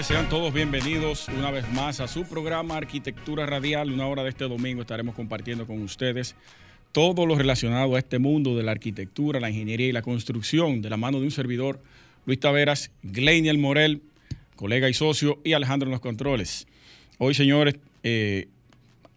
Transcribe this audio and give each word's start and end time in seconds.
Sean 0.00 0.28
todos 0.28 0.52
bienvenidos 0.52 1.28
una 1.28 1.50
vez 1.50 1.70
más 1.70 2.00
a 2.00 2.08
su 2.08 2.24
programa 2.24 2.76
Arquitectura 2.76 3.46
Radial. 3.46 3.92
Una 3.92 4.06
hora 4.06 4.24
de 4.24 4.30
este 4.30 4.44
domingo 4.44 4.80
estaremos 4.80 5.14
compartiendo 5.14 5.66
con 5.66 5.80
ustedes 5.82 6.34
todo 6.92 7.26
lo 7.26 7.36
relacionado 7.36 7.94
a 7.94 7.98
este 7.98 8.18
mundo 8.18 8.56
de 8.56 8.62
la 8.62 8.72
arquitectura, 8.72 9.38
la 9.38 9.50
ingeniería 9.50 9.86
y 9.88 9.92
la 9.92 10.02
construcción 10.02 10.80
de 10.80 10.90
la 10.90 10.96
mano 10.96 11.20
de 11.20 11.26
un 11.26 11.30
servidor, 11.30 11.80
Luis 12.24 12.40
Taveras, 12.40 12.90
Gleiniel 13.02 13.58
Morel, 13.58 14.02
colega 14.56 14.88
y 14.88 14.94
socio, 14.94 15.38
y 15.44 15.52
Alejandro 15.52 15.88
en 15.88 15.92
los 15.92 16.00
controles. 16.00 16.66
Hoy, 17.18 17.34
señores, 17.34 17.76
eh, 18.02 18.48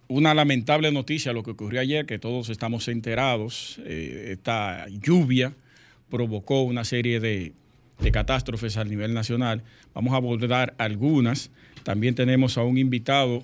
una 0.07 0.33
lamentable 0.33 0.91
noticia, 0.91 1.33
lo 1.33 1.41
que 1.41 1.51
ocurrió 1.51 1.79
ayer, 1.79 2.05
que 2.05 2.19
todos 2.19 2.49
estamos 2.49 2.89
enterados, 2.89 3.79
eh, 3.85 4.33
esta 4.33 4.87
lluvia 4.89 5.53
provocó 6.09 6.61
una 6.63 6.83
serie 6.83 7.19
de 7.19 7.53
de 7.99 8.11
catástrofes 8.11 8.77
a 8.77 8.83
nivel 8.83 9.13
nacional. 9.13 9.63
Vamos 9.93 10.13
a 10.13 10.17
abordar 10.17 10.73
algunas. 10.77 11.51
También 11.83 12.15
tenemos 12.15 12.57
a 12.57 12.63
un 12.63 12.77
invitado 12.77 13.43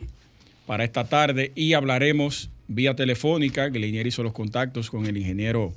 para 0.66 0.84
esta 0.84 1.06
tarde 1.06 1.52
y 1.56 1.74
hablaremos 1.74 2.50
vía 2.68 2.96
telefónica. 2.96 3.70
Glinier 3.70 4.08
hizo 4.08 4.24
los 4.24 4.34
contactos 4.34 4.90
con 4.90 5.06
el 5.06 5.18
ingeniero 5.18 5.74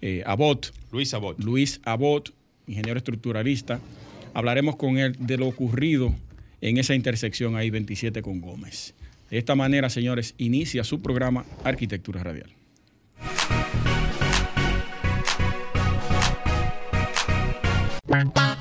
eh, 0.00 0.22
Abot. 0.26 0.72
Luis 0.92 1.14
Abot. 1.14 1.38
Luis 1.42 1.80
Abot, 1.84 2.32
ingeniero 2.66 2.98
estructuralista. 2.98 3.80
Hablaremos 4.34 4.76
con 4.76 4.98
él 4.98 5.16
de 5.18 5.38
lo 5.38 5.46
ocurrido 5.46 6.14
en 6.60 6.78
esa 6.78 6.94
intersección 6.94 7.56
ahí 7.56 7.70
27 7.70 8.22
con 8.22 8.40
Gómez. 8.40 8.94
De 9.30 9.38
esta 9.38 9.54
manera, 9.54 9.90
señores, 9.90 10.34
inicia 10.38 10.84
su 10.84 11.00
programa 11.00 11.44
Arquitectura 11.64 12.22
Radial. 12.22 12.50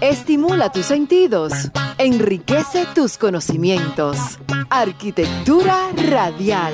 Estimula 0.01 0.71
tus 0.71 0.85
sentidos, 0.85 1.71
enriquece 1.97 2.85
tus 2.93 3.17
conocimientos. 3.17 4.39
Arquitectura 4.69 5.89
radial. 6.09 6.73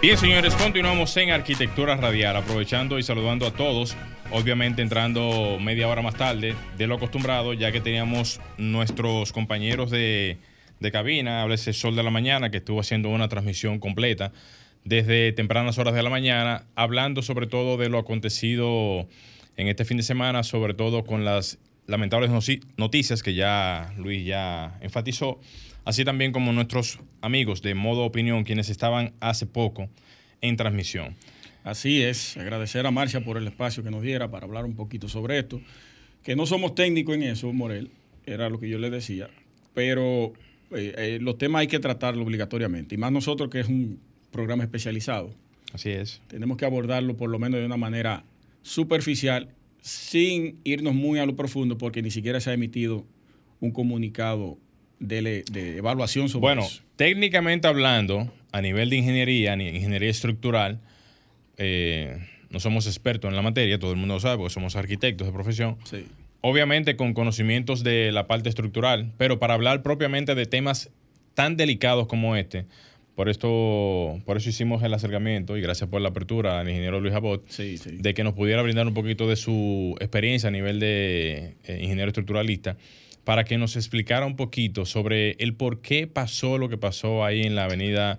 Bien, 0.00 0.16
señores, 0.16 0.54
continuamos 0.54 1.16
en 1.16 1.30
Arquitectura 1.30 1.96
Radial, 1.96 2.36
aprovechando 2.36 2.98
y 2.98 3.02
saludando 3.02 3.46
a 3.46 3.50
todos. 3.50 3.96
Obviamente 4.30 4.82
entrando 4.82 5.58
media 5.60 5.88
hora 5.88 6.02
más 6.02 6.14
tarde 6.14 6.54
de 6.76 6.86
lo 6.86 6.96
acostumbrado, 6.96 7.52
ya 7.54 7.72
que 7.72 7.80
teníamos 7.80 8.40
nuestros 8.58 9.32
compañeros 9.32 9.90
de, 9.90 10.38
de 10.80 10.92
cabina, 10.92 11.42
háblese 11.42 11.72
Sol 11.72 11.96
de 11.96 12.02
la 12.02 12.10
Mañana, 12.10 12.50
que 12.50 12.58
estuvo 12.58 12.80
haciendo 12.80 13.08
una 13.08 13.28
transmisión 13.28 13.78
completa 13.78 14.32
desde 14.86 15.32
tempranas 15.32 15.78
horas 15.78 15.94
de 15.94 16.02
la 16.02 16.10
mañana, 16.10 16.64
hablando 16.76 17.20
sobre 17.20 17.48
todo 17.48 17.76
de 17.76 17.88
lo 17.88 17.98
acontecido 17.98 19.08
en 19.56 19.66
este 19.66 19.84
fin 19.84 19.96
de 19.96 20.04
semana, 20.04 20.44
sobre 20.44 20.74
todo 20.74 21.04
con 21.04 21.24
las 21.24 21.58
lamentables 21.88 22.30
noticias 22.76 23.22
que 23.24 23.34
ya 23.34 23.92
Luis 23.98 24.24
ya 24.24 24.78
enfatizó, 24.80 25.40
así 25.84 26.04
también 26.04 26.30
como 26.30 26.52
nuestros 26.52 27.00
amigos 27.20 27.62
de 27.62 27.74
Modo 27.74 28.04
Opinión, 28.04 28.44
quienes 28.44 28.70
estaban 28.70 29.12
hace 29.18 29.46
poco 29.46 29.88
en 30.40 30.56
transmisión. 30.56 31.16
Así 31.64 32.02
es, 32.02 32.36
agradecer 32.36 32.86
a 32.86 32.92
Marcia 32.92 33.24
por 33.24 33.38
el 33.38 33.46
espacio 33.48 33.82
que 33.82 33.90
nos 33.90 34.02
diera 34.02 34.30
para 34.30 34.46
hablar 34.46 34.64
un 34.64 34.76
poquito 34.76 35.08
sobre 35.08 35.40
esto, 35.40 35.60
que 36.22 36.36
no 36.36 36.46
somos 36.46 36.76
técnicos 36.76 37.16
en 37.16 37.24
eso, 37.24 37.52
Morel, 37.52 37.90
era 38.24 38.48
lo 38.50 38.60
que 38.60 38.68
yo 38.68 38.78
le 38.78 38.90
decía, 38.90 39.30
pero 39.74 40.32
eh, 40.70 40.94
eh, 40.96 41.18
los 41.20 41.38
temas 41.38 41.60
hay 41.60 41.66
que 41.66 41.80
tratarlo 41.80 42.22
obligatoriamente, 42.22 42.94
y 42.94 42.98
más 42.98 43.10
nosotros 43.10 43.50
que 43.50 43.58
es 43.60 43.68
un 43.68 44.05
programa 44.36 44.62
especializado. 44.64 45.30
Así 45.72 45.90
es. 45.90 46.20
Tenemos 46.28 46.58
que 46.58 46.66
abordarlo 46.66 47.16
por 47.16 47.30
lo 47.30 47.38
menos 47.38 47.58
de 47.58 47.66
una 47.66 47.78
manera 47.78 48.22
superficial, 48.60 49.48
sin 49.80 50.60
irnos 50.62 50.94
muy 50.94 51.18
a 51.18 51.26
lo 51.26 51.34
profundo, 51.34 51.78
porque 51.78 52.02
ni 52.02 52.10
siquiera 52.10 52.38
se 52.40 52.50
ha 52.50 52.52
emitido 52.52 53.06
un 53.60 53.70
comunicado 53.70 54.58
de, 54.98 55.44
evaluación 55.78 56.28
sobre 56.28 56.42
bueno, 56.42 56.66
técnicamente 56.96 57.66
hablando, 57.66 58.30
a 58.52 58.60
nivel 58.60 58.90
de 58.90 58.96
ingeniería, 58.96 59.54
ingeniería 59.54 60.10
estructural, 60.10 60.80
eh, 61.56 62.18
no 62.50 62.60
somos 62.60 62.86
expertos 62.86 63.30
en 63.30 63.36
la 63.36 63.42
materia, 63.42 63.78
todo 63.78 63.92
el 63.92 63.96
mundo 63.96 64.14
lo 64.14 64.20
sabe, 64.20 64.36
porque 64.36 64.52
somos 64.52 64.76
arquitectos 64.76 65.26
de 65.26 65.32
profesión. 65.32 65.78
Sí. 65.84 66.04
Obviamente 66.42 66.96
con 66.96 67.14
conocimientos 67.14 67.82
de 67.82 68.12
la 68.12 68.26
parte 68.26 68.50
estructural, 68.50 69.12
pero 69.16 69.38
para 69.38 69.54
hablar 69.54 69.82
propiamente 69.82 70.34
de 70.34 70.44
temas 70.44 70.90
tan 71.34 71.56
delicados 71.56 72.06
como 72.06 72.36
este, 72.36 72.66
por 73.16 73.30
esto, 73.30 74.20
por 74.26 74.36
eso 74.36 74.50
hicimos 74.50 74.82
el 74.82 74.92
acercamiento 74.92 75.56
y 75.56 75.62
gracias 75.62 75.88
por 75.88 76.02
la 76.02 76.10
apertura 76.10 76.60
al 76.60 76.68
ingeniero 76.68 77.00
Luis 77.00 77.14
Abot, 77.14 77.48
de 77.48 78.14
que 78.14 78.22
nos 78.22 78.34
pudiera 78.34 78.60
brindar 78.60 78.86
un 78.86 78.92
poquito 78.92 79.26
de 79.26 79.36
su 79.36 79.96
experiencia 80.00 80.48
a 80.48 80.52
nivel 80.52 80.78
de 80.78 81.56
eh, 81.64 81.78
ingeniero 81.80 82.08
estructuralista, 82.08 82.76
para 83.24 83.44
que 83.44 83.56
nos 83.56 83.74
explicara 83.74 84.26
un 84.26 84.36
poquito 84.36 84.84
sobre 84.84 85.30
el 85.38 85.54
por 85.54 85.80
qué 85.80 86.06
pasó 86.06 86.58
lo 86.58 86.68
que 86.68 86.76
pasó 86.76 87.24
ahí 87.24 87.42
en 87.42 87.54
la 87.54 87.64
avenida 87.64 88.18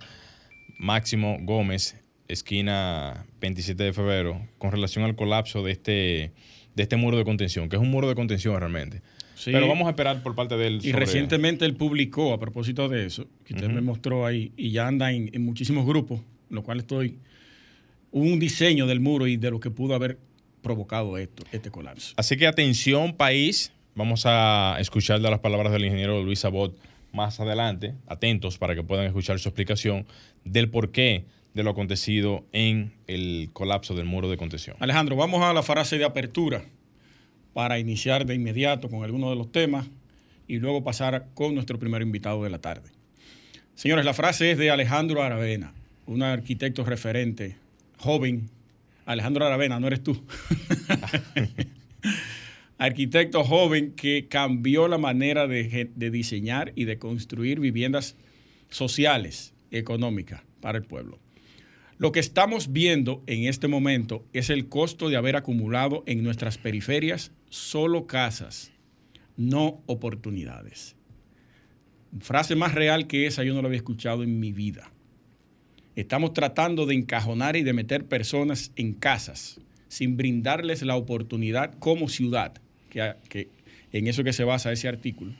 Máximo 0.78 1.38
Gómez, 1.42 1.96
esquina 2.26 3.24
27 3.40 3.80
de 3.80 3.92
febrero, 3.92 4.48
con 4.58 4.72
relación 4.72 5.04
al 5.04 5.14
colapso 5.14 5.62
de 5.62 5.70
este, 5.70 6.32
de 6.74 6.82
este 6.82 6.96
muro 6.96 7.16
de 7.16 7.24
contención, 7.24 7.68
que 7.68 7.76
es 7.76 7.82
un 7.82 7.90
muro 7.92 8.08
de 8.08 8.16
contención 8.16 8.58
realmente. 8.58 9.00
Pero 9.44 9.68
vamos 9.68 9.86
a 9.86 9.90
esperar 9.90 10.22
por 10.22 10.34
parte 10.34 10.56
de 10.56 10.66
él. 10.66 10.80
Y 10.82 10.92
recientemente 10.92 11.64
él 11.64 11.74
publicó, 11.74 12.32
a 12.32 12.40
propósito 12.40 12.88
de 12.88 13.06
eso, 13.06 13.26
que 13.44 13.54
usted 13.54 13.68
me 13.68 13.80
mostró 13.80 14.26
ahí, 14.26 14.52
y 14.56 14.70
ya 14.70 14.86
anda 14.86 15.12
en, 15.12 15.30
muchísimos 15.44 15.86
grupos, 15.86 16.20
en 16.50 16.56
lo 16.56 16.62
cual 16.62 16.78
estoy, 16.78 17.18
un 18.10 18.38
diseño 18.38 18.86
del 18.86 19.00
muro 19.00 19.26
y 19.26 19.36
de 19.36 19.50
lo 19.50 19.60
que 19.60 19.70
pudo 19.70 19.94
haber 19.94 20.18
provocado 20.62 21.18
esto, 21.18 21.44
este 21.52 21.70
colapso. 21.70 22.14
Así 22.16 22.36
que 22.36 22.46
atención 22.46 23.14
país, 23.14 23.72
vamos 23.94 24.24
a 24.26 24.76
escuchar 24.80 25.20
las 25.20 25.40
palabras 25.40 25.72
del 25.72 25.84
ingeniero 25.84 26.22
Luis 26.22 26.44
Abot 26.44 26.76
más 27.12 27.40
adelante, 27.40 27.94
atentos 28.06 28.58
para 28.58 28.74
que 28.74 28.82
puedan 28.82 29.06
escuchar 29.06 29.38
su 29.38 29.48
explicación 29.48 30.06
del 30.44 30.68
porqué 30.68 31.24
de 31.54 31.62
lo 31.62 31.70
acontecido 31.70 32.44
en 32.52 32.92
el 33.06 33.50
colapso 33.52 33.94
del 33.94 34.04
muro 34.04 34.28
de 34.28 34.36
contención. 34.36 34.76
Alejandro, 34.80 35.16
vamos 35.16 35.42
a 35.42 35.52
la 35.52 35.62
frase 35.62 35.98
de 35.98 36.04
apertura 36.04 36.64
para 37.52 37.78
iniciar 37.78 38.26
de 38.26 38.34
inmediato 38.34 38.88
con 38.88 39.04
algunos 39.04 39.30
de 39.30 39.36
los 39.36 39.50
temas 39.50 39.88
y 40.46 40.58
luego 40.58 40.82
pasar 40.82 41.28
con 41.34 41.54
nuestro 41.54 41.78
primer 41.78 42.02
invitado 42.02 42.42
de 42.42 42.50
la 42.50 42.58
tarde. 42.58 42.90
Señores, 43.74 44.04
la 44.04 44.14
frase 44.14 44.50
es 44.50 44.58
de 44.58 44.70
Alejandro 44.70 45.22
Aravena, 45.22 45.72
un 46.06 46.22
arquitecto 46.22 46.84
referente, 46.84 47.56
joven. 47.98 48.48
Alejandro 49.06 49.46
Aravena, 49.46 49.78
no 49.78 49.86
eres 49.86 50.02
tú. 50.02 50.20
arquitecto 52.78 53.44
joven 53.44 53.92
que 53.92 54.26
cambió 54.28 54.88
la 54.88 54.98
manera 54.98 55.46
de, 55.46 55.90
de, 55.94 56.10
diseñar 56.10 56.72
y 56.76 56.84
de 56.84 56.98
construir 56.98 57.60
viviendas 57.60 58.16
sociales, 58.70 59.52
económicas 59.70 60.42
para 60.60 60.78
el 60.78 60.84
pueblo. 60.84 61.18
Lo 61.98 62.12
que 62.12 62.20
estamos 62.20 62.72
viendo 62.72 63.22
en 63.26 63.44
este 63.44 63.66
momento 63.66 64.24
es 64.32 64.50
el 64.50 64.68
costo 64.68 65.08
de 65.08 65.16
haber 65.16 65.36
acumulado 65.36 66.04
en 66.06 66.22
nuestras 66.22 66.56
periferias 66.56 67.32
solo 67.48 68.06
casas, 68.06 68.72
no 69.36 69.82
oportunidades. 69.86 70.96
Frase 72.20 72.56
más 72.56 72.74
real 72.74 73.06
que 73.06 73.26
esa 73.26 73.44
yo 73.44 73.54
no 73.54 73.62
la 73.62 73.68
había 73.68 73.78
escuchado 73.78 74.22
en 74.22 74.40
mi 74.40 74.52
vida. 74.52 74.90
Estamos 75.96 76.32
tratando 76.32 76.86
de 76.86 76.94
encajonar 76.94 77.56
y 77.56 77.62
de 77.62 77.72
meter 77.72 78.06
personas 78.06 78.72
en 78.76 78.94
casas 78.94 79.60
sin 79.88 80.16
brindarles 80.16 80.82
la 80.82 80.96
oportunidad 80.96 81.74
como 81.78 82.08
ciudad, 82.08 82.60
que, 82.90 83.48
en 83.92 84.06
eso 84.06 84.22
que 84.22 84.32
se 84.32 84.44
basa 84.44 84.70
ese 84.70 84.86
artículo, 84.86 85.32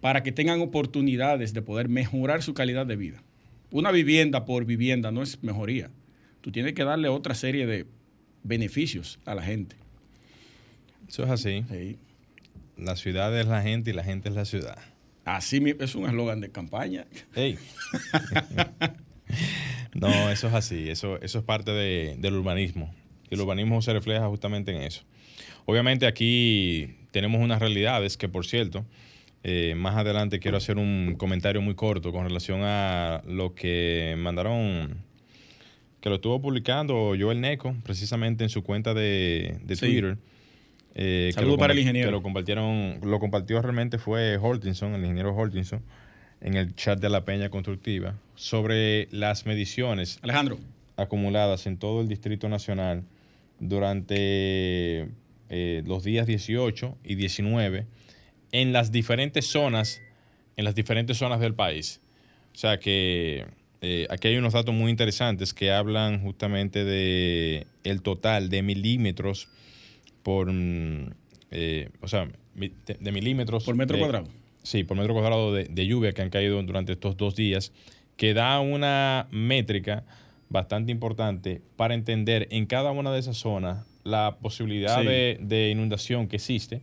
para 0.00 0.22
que 0.22 0.32
tengan 0.32 0.60
oportunidades 0.60 1.52
de 1.52 1.62
poder 1.62 1.88
mejorar 1.88 2.42
su 2.42 2.54
calidad 2.54 2.86
de 2.86 2.96
vida 2.96 3.22
una 3.70 3.90
vivienda 3.92 4.44
por 4.44 4.64
vivienda 4.64 5.10
no 5.10 5.22
es 5.22 5.42
mejoría. 5.42 5.90
Tú 6.40 6.50
tienes 6.50 6.72
que 6.72 6.84
darle 6.84 7.08
otra 7.08 7.34
serie 7.34 7.66
de 7.66 7.86
beneficios 8.42 9.18
a 9.24 9.34
la 9.34 9.42
gente. 9.42 9.76
Eso 11.08 11.24
es 11.24 11.30
así. 11.30 11.64
La 12.76 12.94
ciudad 12.96 13.36
es 13.38 13.46
la 13.46 13.62
gente 13.62 13.90
y 13.90 13.94
la 13.94 14.04
gente 14.04 14.28
es 14.28 14.34
la 14.34 14.44
ciudad. 14.44 14.78
Así 15.24 15.62
es 15.78 15.94
un 15.94 16.06
eslogan 16.06 16.40
de 16.40 16.50
campaña. 16.50 17.06
No, 19.94 20.30
eso 20.30 20.48
es 20.48 20.54
así, 20.54 20.88
eso, 20.88 21.20
eso 21.20 21.38
es 21.38 21.44
parte 21.44 21.70
de- 21.72 22.16
del 22.18 22.34
urbanismo. 22.34 22.94
Y 23.30 23.34
el 23.34 23.40
urbanismo 23.40 23.82
se 23.82 23.92
refleja 23.92 24.26
justamente 24.28 24.74
en 24.74 24.82
eso. 24.82 25.02
Obviamente 25.66 26.06
aquí 26.06 26.96
tenemos 27.10 27.40
unas 27.42 27.58
realidades 27.60 28.16
que, 28.16 28.28
por 28.28 28.46
cierto, 28.46 28.86
eh, 29.42 29.74
más 29.76 29.96
adelante 29.96 30.38
quiero 30.40 30.56
hacer 30.56 30.78
un 30.78 31.14
comentario 31.18 31.60
muy 31.60 31.74
corto 31.74 32.12
con 32.12 32.24
relación 32.24 32.60
a 32.62 33.22
lo 33.26 33.54
que 33.54 34.14
mandaron, 34.18 34.96
que 36.00 36.08
lo 36.08 36.16
estuvo 36.16 36.40
publicando 36.40 37.14
Joel 37.18 37.40
Neco, 37.40 37.74
precisamente 37.82 38.44
en 38.44 38.50
su 38.50 38.62
cuenta 38.62 38.94
de, 38.94 39.58
de 39.64 39.76
Sí. 39.76 39.86
Twitter. 39.86 40.16
Eh, 40.94 41.30
Saludo 41.34 41.58
para 41.58 41.72
el 41.72 41.78
ingeniero. 41.78 42.08
Que 42.08 42.12
lo 42.12 42.22
compartieron, 42.22 43.00
lo 43.02 43.18
compartió 43.20 43.60
realmente 43.62 43.98
fue 43.98 44.36
Hortinson, 44.36 44.94
el 44.94 45.02
ingeniero 45.02 45.34
Hortinson, 45.34 45.82
en 46.40 46.54
el 46.54 46.74
chat 46.74 46.98
de 47.00 47.08
la 47.08 47.24
Peña 47.24 47.50
Constructiva, 47.50 48.14
sobre 48.34 49.08
las 49.10 49.46
mediciones 49.46 50.18
Alejandro, 50.22 50.58
acumuladas 50.96 51.66
en 51.66 51.78
todo 51.78 52.00
el 52.00 52.08
Distrito 52.08 52.48
Nacional 52.48 53.04
durante 53.60 55.08
eh, 55.50 55.82
los 55.86 56.04
días 56.04 56.26
18 56.26 56.98
y 57.04 57.14
19 57.14 57.86
en 58.52 58.72
las 58.72 58.92
diferentes 58.92 59.46
zonas, 59.46 60.00
en 60.56 60.64
las 60.64 60.74
diferentes 60.74 61.16
zonas 61.16 61.40
del 61.40 61.54
país. 61.54 62.00
O 62.54 62.58
sea 62.58 62.78
que 62.78 63.46
eh, 63.80 64.06
aquí 64.10 64.28
hay 64.28 64.36
unos 64.36 64.54
datos 64.54 64.74
muy 64.74 64.90
interesantes 64.90 65.54
que 65.54 65.70
hablan 65.70 66.20
justamente 66.22 66.84
de 66.84 67.66
el 67.84 68.02
total 68.02 68.48
de 68.48 68.62
milímetros 68.62 69.48
por, 70.28 70.52
mm, 70.52 71.10
eh, 71.52 71.88
o 72.02 72.06
sea, 72.08 72.28
de, 72.54 72.70
de 73.00 73.12
milímetros 73.12 73.64
por 73.64 73.74
metro 73.76 73.96
de- 73.96 74.02
cuadrado. 74.02 74.28
Sí, 74.62 74.84
por 74.84 74.94
metro 74.98 75.14
cuadrado 75.14 75.54
de, 75.54 75.64
de 75.64 75.86
lluvia 75.86 76.12
que 76.12 76.20
han 76.20 76.28
caído 76.28 76.62
durante 76.62 76.92
estos 76.92 77.16
dos 77.16 77.34
días, 77.34 77.72
que 78.18 78.34
da 78.34 78.60
una 78.60 79.26
métrica 79.30 80.04
bastante 80.50 80.92
importante 80.92 81.62
para 81.76 81.94
entender 81.94 82.46
en 82.50 82.66
cada 82.66 82.90
una 82.90 83.10
de 83.10 83.20
esas 83.20 83.38
zonas 83.38 83.86
la 84.04 84.36
posibilidad 84.42 85.00
Sí. 85.00 85.06
de, 85.06 85.38
de 85.40 85.70
inundación 85.70 86.28
que 86.28 86.36
existe 86.36 86.82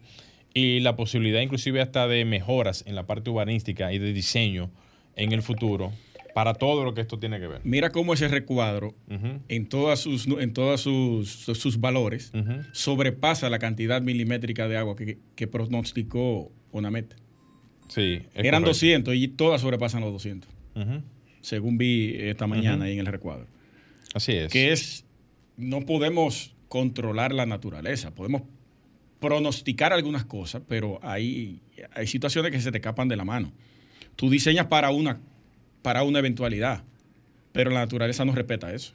y 0.55 0.79
la 0.79 0.95
posibilidad 0.95 1.41
inclusive 1.41 1.81
hasta 1.81 2.07
de 2.07 2.25
mejoras 2.25 2.83
en 2.87 2.95
la 2.95 3.05
parte 3.05 3.29
urbanística 3.29 3.93
y 3.93 3.99
de 3.99 4.11
diseño 4.11 4.71
en 5.15 5.33
el 5.33 5.43
futuro 5.43 5.91
para 6.35 6.53
todo 6.53 6.83
lo 6.83 6.93
que 6.93 6.99
esto 6.99 7.17
tiene 7.17 7.39
que 7.39 7.47
ver. 7.47 7.61
Mira 7.63 7.91
cómo 7.91 8.13
ese 8.13 8.27
recuadro, 8.27 8.93
en 9.47 9.69
todas 9.69 10.01
sus, 10.01 10.27
en 10.27 10.51
todas 10.51 10.81
sus, 10.81 11.29
sus- 11.29 11.79
valores, 11.79 12.33
sobrepasa 12.73 13.49
la 13.49 13.57
cantidad 13.57 14.01
milimétrica 14.01 14.67
de 14.67 14.75
agua 14.75 14.97
que, 14.97 15.17
que 15.37 15.47
pronosticó 15.47 16.51
ONAMET. 16.73 17.15
Sí, 17.87 18.23
Eran 18.33 18.63
correcto. 18.63 18.65
200 18.71 19.15
y 19.15 19.27
todas 19.29 19.61
sobrepasan 19.61 20.01
los 20.01 20.11
200, 20.11 20.49
Ujú, 20.75 21.01
según 21.39 21.77
vi 21.77 22.13
esta 22.17 22.47
mañana 22.47 22.83
ahí 22.83 22.93
en 22.95 22.99
el 22.99 23.05
recuadro. 23.05 23.47
Así 24.13 24.33
es. 24.33 24.51
Que 24.51 24.73
es, 24.73 25.05
no 25.55 25.85
podemos 25.85 26.53
controlar 26.67 27.33
la 27.33 27.45
naturaleza, 27.45 28.13
podemos 28.13 28.41
pronosticar 29.21 29.93
algunas 29.93 30.25
cosas, 30.25 30.63
pero 30.67 30.99
hay, 31.01 31.61
hay 31.93 32.07
situaciones 32.07 32.51
que 32.51 32.59
se 32.59 32.71
te 32.73 32.79
escapan 32.79 33.07
de 33.07 33.15
la 33.15 33.23
mano. 33.23 33.53
Tú 34.17 34.29
diseñas 34.29 34.65
para 34.67 34.89
una, 34.91 35.21
para 35.85 36.01
una 36.01 36.17
eventualidad, 36.17 36.83
pero 37.51 37.69
la 37.69 37.81
naturaleza 37.81 38.25
no 38.25 38.33
respeta 38.33 38.73
eso. 38.73 38.93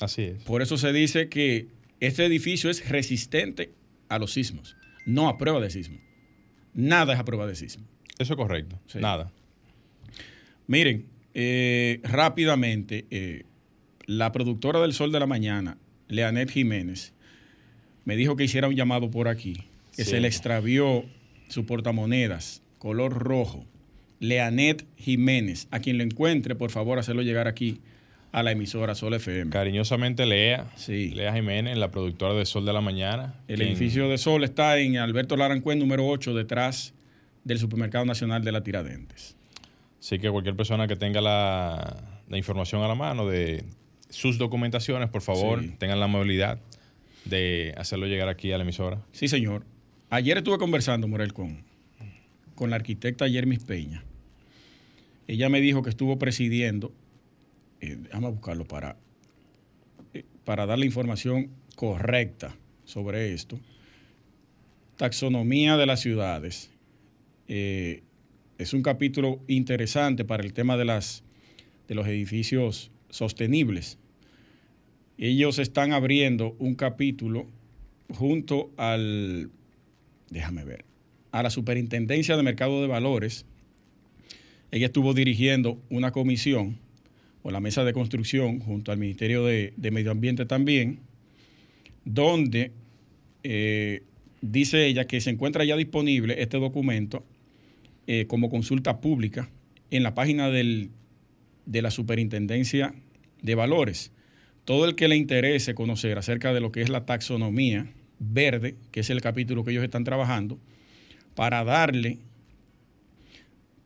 Así 0.00 0.22
es. 0.22 0.42
Por 0.44 0.62
eso 0.62 0.78
se 0.78 0.90
dice 0.90 1.28
que 1.28 1.66
este 2.00 2.24
edificio 2.24 2.70
es 2.70 2.88
resistente 2.88 3.72
a 4.08 4.18
los 4.18 4.32
sismos, 4.32 4.74
no 5.04 5.28
a 5.28 5.36
prueba 5.36 5.60
de 5.60 5.68
sismo. 5.68 5.98
Nada 6.72 7.12
es 7.12 7.20
a 7.20 7.26
prueba 7.26 7.46
de 7.46 7.54
sismo. 7.56 7.84
Eso 8.18 8.32
es 8.32 8.36
correcto. 8.38 8.80
Sí. 8.86 9.00
Nada. 9.00 9.30
Miren, 10.66 11.04
eh, 11.34 12.00
rápidamente, 12.04 13.04
eh, 13.10 13.42
la 14.06 14.32
productora 14.32 14.80
del 14.80 14.94
Sol 14.94 15.12
de 15.12 15.20
la 15.20 15.26
Mañana, 15.26 15.76
Leanet 16.08 16.50
Jiménez, 16.50 17.12
me 18.06 18.16
dijo 18.16 18.34
que 18.34 18.44
hiciera 18.44 18.68
un 18.68 18.76
llamado 18.76 19.10
por 19.10 19.28
aquí, 19.28 19.62
que 19.94 20.04
Sí. 20.04 20.12
se 20.12 20.20
le 20.20 20.28
extravió 20.28 21.04
su 21.48 21.66
portamonedas 21.66 22.62
color 22.78 23.12
rojo. 23.12 23.66
Leanet 24.20 24.84
Jiménez, 24.96 25.68
a 25.70 25.80
quien 25.80 25.98
lo 25.98 26.04
encuentre, 26.04 26.54
por 26.54 26.70
favor, 26.70 26.98
hacerlo 26.98 27.22
llegar 27.22 27.46
aquí 27.48 27.80
a 28.32 28.42
la 28.42 28.52
emisora 28.52 28.94
Sol 28.94 29.14
FM. 29.14 29.50
Cariñosamente 29.50 30.26
Lea, 30.26 30.70
Sí. 30.76 31.10
Lea 31.10 31.32
Jiménez, 31.32 31.78
la 31.78 31.90
productora 31.90 32.34
de 32.34 32.44
Sol 32.44 32.66
de 32.66 32.72
la 32.72 32.80
Mañana. 32.80 33.34
El 33.48 33.56
quien- 33.56 33.68
edificio 33.68 34.08
de 34.08 34.18
Sol 34.18 34.44
está 34.44 34.78
en 34.78 34.98
Alberto 34.98 35.36
Larancuén, 35.36 35.78
número 35.78 36.06
8, 36.06 36.34
detrás 36.34 36.94
del 37.44 37.58
Supermercado 37.58 38.04
Nacional 38.04 38.44
de 38.44 38.52
la 38.52 38.62
Tiradentes. 38.62 39.36
Así 40.00 40.18
que 40.18 40.30
cualquier 40.30 40.56
persona 40.56 40.86
que 40.88 40.96
tenga 40.96 41.20
la, 41.20 41.96
la 42.28 42.36
información 42.38 42.82
a 42.82 42.88
la 42.88 42.94
mano 42.94 43.26
de 43.26 43.64
sus 44.10 44.36
documentaciones, 44.38 45.08
por 45.08 45.22
favor, 45.22 45.62
Sí. 45.62 45.74
tengan 45.78 45.98
la 45.98 46.04
amabilidad 46.06 46.58
de 47.24 47.74
hacerlo 47.76 48.06
llegar 48.06 48.28
aquí 48.28 48.52
a 48.52 48.58
la 48.58 48.64
emisora. 48.64 49.00
Sí, 49.12 49.28
señor. 49.28 49.64
Ayer 50.10 50.38
estuve 50.38 50.58
conversando, 50.58 51.08
Morel, 51.08 51.32
con, 51.32 51.62
con 52.54 52.70
la 52.70 52.76
arquitecta 52.76 53.26
Yermis 53.28 53.64
Peña. 53.64 54.04
Ella 55.28 55.50
me 55.50 55.60
dijo 55.60 55.82
que 55.82 55.90
estuvo 55.90 56.18
presidiendo, 56.18 56.92
eh, 57.80 57.96
déjame 58.00 58.30
buscarlo 58.30 58.64
para, 58.64 58.96
eh, 60.14 60.24
para 60.44 60.64
dar 60.64 60.78
la 60.78 60.86
información 60.86 61.50
correcta 61.76 62.56
sobre 62.84 63.34
esto. 63.34 63.60
Taxonomía 64.96 65.76
de 65.76 65.86
las 65.86 66.00
ciudades. 66.00 66.70
Eh, 67.46 68.02
es 68.56 68.72
un 68.72 68.82
capítulo 68.82 69.40
interesante 69.46 70.24
para 70.24 70.42
el 70.42 70.54
tema 70.54 70.78
de, 70.78 70.86
las, 70.86 71.22
de 71.86 71.94
los 71.94 72.06
edificios 72.08 72.90
sostenibles. 73.10 73.98
Ellos 75.18 75.58
están 75.58 75.92
abriendo 75.92 76.56
un 76.58 76.74
capítulo 76.74 77.46
junto 78.14 78.70
al, 78.78 79.50
déjame 80.30 80.64
ver, 80.64 80.86
a 81.32 81.42
la 81.42 81.50
Superintendencia 81.50 82.36
de 82.36 82.42
Mercado 82.42 82.80
de 82.80 82.88
Valores. 82.88 83.44
Ella 84.70 84.86
estuvo 84.86 85.14
dirigiendo 85.14 85.80
una 85.88 86.12
comisión 86.12 86.78
o 87.42 87.50
la 87.50 87.60
mesa 87.60 87.84
de 87.84 87.92
construcción 87.92 88.60
junto 88.60 88.92
al 88.92 88.98
Ministerio 88.98 89.44
de, 89.44 89.72
Medio 89.90 90.10
Ambiente 90.10 90.44
también, 90.44 91.00
donde 92.04 92.72
eh, 93.44 94.02
dice 94.42 94.86
ella 94.86 95.06
que 95.06 95.20
se 95.20 95.30
encuentra 95.30 95.64
ya 95.64 95.76
disponible 95.76 96.42
este 96.42 96.58
documento 96.58 97.24
eh, 98.06 98.26
como 98.26 98.50
consulta 98.50 99.00
pública 99.00 99.48
en 99.90 100.02
la 100.02 100.14
página 100.14 100.50
del- 100.50 100.90
de 101.66 101.82
la 101.82 101.90
Superintendencia 101.90 102.94
de 103.42 103.54
Valores. 103.54 104.12
Todo 104.64 104.84
el 104.86 104.94
que 104.96 105.08
le 105.08 105.16
interese 105.16 105.74
conocer 105.74 106.18
acerca 106.18 106.52
de 106.52 106.60
lo 106.60 106.72
que 106.72 106.82
es 106.82 106.88
la 106.90 107.06
taxonomía 107.06 107.86
verde, 108.18 108.74
que 108.90 109.00
es 109.00 109.10
el 109.10 109.20
capítulo 109.20 109.64
que 109.64 109.70
ellos 109.70 109.84
están 109.84 110.04
trabajando, 110.04 110.58
para 111.34 111.64
darle 111.64 112.18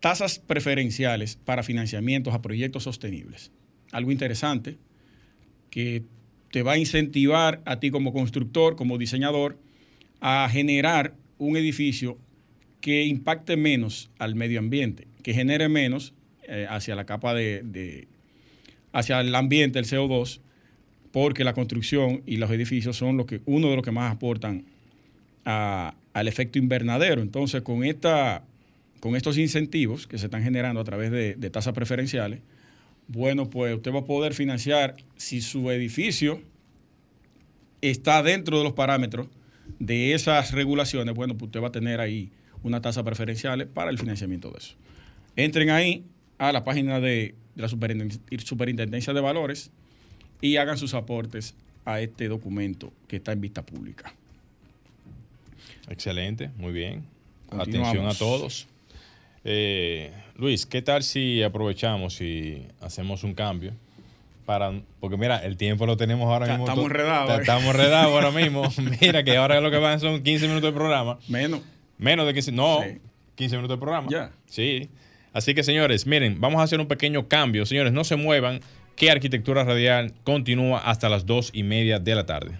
tasas 0.02 0.40
preferenciales 0.40 1.36
para 1.36 1.62
financiamientos 1.62 2.34
a 2.34 2.42
proyectos 2.42 2.82
sostenibles. 2.82 3.52
Algo 3.92 4.10
interesante 4.10 4.76
que 5.70 6.02
te 6.50 6.64
va 6.64 6.72
a 6.72 6.78
incentivar 6.78 7.62
a 7.66 7.78
ti 7.78 7.92
como 7.92 8.12
constructor, 8.12 8.74
como 8.74 8.98
diseñador, 8.98 9.60
a 10.20 10.48
generar 10.50 11.14
un 11.38 11.56
edificio 11.56 12.18
que 12.80 13.04
impacte 13.04 13.56
menos 13.56 14.10
al 14.18 14.34
medio 14.34 14.58
ambiente, 14.58 15.06
que 15.22 15.34
genere 15.34 15.68
menos 15.68 16.14
eh, 16.48 16.66
hacia 16.68 16.96
la 16.96 17.06
capa 17.06 17.32
de, 17.32 18.08
hacia 18.92 19.20
el 19.20 19.32
ambiente, 19.36 19.78
el 19.78 19.84
CO2, 19.84 20.40
porque 21.12 21.44
la 21.44 21.54
construcción 21.54 22.24
y 22.26 22.38
los 22.38 22.50
edificios 22.50 22.96
son 22.96 23.24
que, 23.24 23.40
uno 23.46 23.70
de 23.70 23.76
los 23.76 23.84
que 23.84 23.92
más 23.92 24.10
aportan 24.10 24.64
al 25.44 26.28
efecto 26.28 26.58
invernadero. 26.58 27.22
Entonces, 27.22 27.62
con, 27.62 27.84
esta, 27.84 28.44
con 29.02 29.16
estos 29.16 29.36
incentivos 29.36 30.06
que 30.06 30.16
se 30.16 30.26
están 30.26 30.44
generando 30.44 30.80
a 30.80 30.84
través 30.84 31.10
de, 31.10 31.34
de 31.34 31.50
tasas 31.50 31.74
preferenciales, 31.74 32.38
bueno, 33.08 33.50
pues 33.50 33.74
usted 33.74 33.92
va 33.92 33.98
a 33.98 34.04
poder 34.04 34.32
financiar 34.32 34.94
si 35.16 35.40
su 35.40 35.72
edificio 35.72 36.40
está 37.80 38.22
dentro 38.22 38.58
de 38.58 38.62
los 38.62 38.74
parámetros 38.74 39.26
de 39.80 40.14
esas 40.14 40.52
regulaciones, 40.52 41.16
bueno, 41.16 41.36
pues 41.36 41.48
usted 41.48 41.60
va 41.60 41.66
a 41.66 41.72
tener 41.72 41.98
ahí 41.98 42.30
una 42.62 42.80
tasa 42.80 43.02
preferencial 43.02 43.66
para 43.66 43.90
el 43.90 43.98
financiamiento 43.98 44.52
de 44.52 44.58
eso. 44.58 44.76
Entren 45.34 45.70
ahí 45.70 46.04
a 46.38 46.52
la 46.52 46.62
página 46.62 47.00
de, 47.00 47.34
de 47.56 47.62
la 47.62 47.66
Superinten- 47.68 48.20
Superintendencia 48.44 49.12
de 49.12 49.20
Valores 49.20 49.72
y 50.40 50.58
hagan 50.58 50.78
sus 50.78 50.94
aportes 50.94 51.56
a 51.84 52.00
este 52.00 52.28
documento 52.28 52.92
que 53.08 53.16
está 53.16 53.32
en 53.32 53.40
vista 53.40 53.66
pública. 53.66 54.14
Excelente, 55.88 56.50
muy 56.56 56.72
bien. 56.72 57.02
Atención 57.50 58.06
a 58.06 58.14
todos. 58.14 58.68
Eh, 59.44 60.12
Luis, 60.36 60.66
¿qué 60.66 60.82
tal 60.82 61.02
si 61.02 61.42
aprovechamos 61.42 62.20
y 62.20 62.66
hacemos 62.80 63.24
un 63.24 63.34
cambio? 63.34 63.72
Para, 64.46 64.72
porque 65.00 65.16
mira, 65.16 65.38
el 65.44 65.56
tiempo 65.56 65.86
lo 65.86 65.96
tenemos 65.96 66.26
ahora 66.28 66.46
mismo. 66.46 66.64
estamos 66.64 66.84
enredados, 66.86 67.30
eh. 67.30 67.40
Estamos 67.40 67.64
enredados 67.74 68.12
ahora 68.12 68.30
mismo. 68.42 68.62
Mira 69.00 69.22
que 69.22 69.36
ahora 69.36 69.60
lo 69.60 69.70
que 69.70 69.78
van 69.78 70.00
son 70.00 70.22
15 70.22 70.48
minutos 70.48 70.72
de 70.72 70.76
programa. 70.76 71.18
Menos. 71.28 71.60
Menos 71.98 72.26
de 72.26 72.34
15, 72.34 72.52
no, 72.52 72.80
Sí. 72.82 72.98
15 73.36 73.56
minutos 73.56 73.76
de 73.76 73.80
programa. 73.80 74.08
Ya. 74.10 74.32
Sí. 74.46 74.90
Así 75.32 75.54
que, 75.54 75.62
señores, 75.62 76.06
miren, 76.06 76.40
vamos 76.40 76.60
a 76.60 76.64
hacer 76.64 76.78
un 76.80 76.86
pequeño 76.88 77.28
cambio. 77.28 77.64
Señores, 77.64 77.92
no 77.92 78.04
se 78.04 78.16
muevan, 78.16 78.60
que 78.96 79.10
Arquitectura 79.10 79.64
Radial 79.64 80.12
continúa 80.24 80.78
hasta 80.80 81.08
las 81.08 81.24
dos 81.24 81.50
y 81.54 81.62
media 81.62 81.98
de 81.98 82.14
la 82.14 82.26
tarde. 82.26 82.58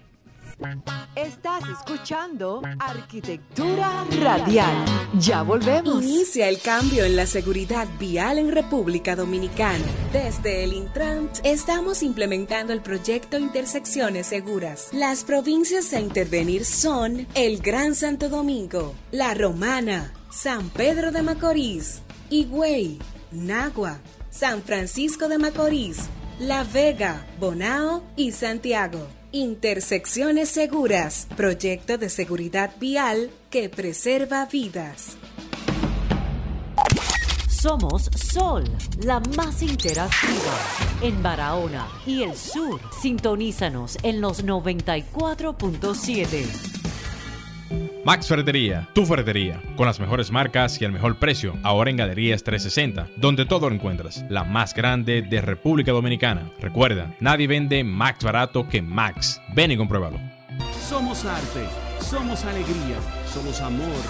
Estás 1.14 1.64
escuchando 1.69 2.62
Arquitectura 2.78 4.04
Radial. 4.21 4.85
Ya 5.19 5.42
volvemos. 5.42 6.02
Inicia 6.02 6.49
el 6.49 6.61
cambio 6.61 7.04
en 7.04 7.16
la 7.16 7.26
seguridad 7.26 7.87
vial 7.99 8.38
en 8.38 8.50
República 8.50 9.16
Dominicana. 9.16 9.85
Desde 10.12 10.64
el 10.64 10.73
Intrant 10.73 11.38
estamos 11.45 12.02
implementando 12.02 12.73
el 12.73 12.81
proyecto 12.81 13.38
Intersecciones 13.38 14.28
Seguras. 14.28 14.88
Las 14.92 15.25
provincias 15.25 15.92
a 15.92 16.00
intervenir 16.00 16.64
son 16.64 17.26
el 17.35 17.59
Gran 17.59 17.95
Santo 17.95 18.28
Domingo, 18.28 18.95
La 19.11 19.35
Romana, 19.35 20.12
San 20.31 20.71
Pedro 20.71 21.12
de 21.12 21.23
Macorís, 21.23 22.02
Higüey, 22.31 22.99
Nagua, 23.33 23.99
San 24.31 24.62
Francisco 24.62 25.28
de 25.28 25.38
Macorís, 25.38 26.09
La 26.38 26.64
Vega, 26.64 27.26
Bonao 27.38 28.02
y 28.16 28.33
Santiago. 28.33 29.22
Intersecciones 29.35 30.51
Seguras, 30.51 31.27
proyecto 31.39 31.97
de 31.97 32.11
seguridad 32.11 32.73
vial 32.79 33.31
que 33.49 33.71
preserva 33.71 34.45
vidas. 34.45 35.17
Somos 37.49 38.11
Sol, 38.15 38.65
la 39.03 39.21
más 39.35 39.62
interactiva 39.62 40.59
en 41.01 41.23
Barahona 41.23 41.89
y 42.05 42.25
el 42.25 42.37
sur. 42.37 42.79
Sintonízanos 43.01 43.97
en 44.03 44.21
los 44.21 44.45
94.7. 44.45 46.82
Max 48.04 48.26
Ferretería, 48.26 48.88
tu 48.94 49.06
ferretería, 49.06 49.62
con 49.76 49.87
las 49.87 50.00
mejores 50.00 50.32
marcas 50.32 50.80
y 50.80 50.85
el 50.85 50.90
mejor 50.90 51.21
precio, 51.21 51.56
ahora 51.62 51.88
en 51.88 51.97
Galerías 51.97 52.42
360, 52.42 53.06
donde 53.16 53.47
todo 53.47 53.68
lo 53.68 53.76
encuentras, 53.76 54.25
la 54.28 54.42
más 54.42 54.75
grande 54.75 55.23
de 55.23 55.40
República 55.40 55.92
Dominicana. 55.92 56.50
Recuerda, 56.59 57.14
nadie 57.21 57.47
vende 57.47 57.85
más 57.85 58.18
barato 58.21 58.68
que 58.68 58.82
Max. 58.82 59.40
Ven 59.54 59.71
y 59.71 59.76
compruébalo. 59.76 60.18
Somos 60.88 61.25
arte, 61.25 61.64
somos 62.00 62.44
alegría, 62.44 62.97
somos 63.32 63.61
amor, 63.61 64.02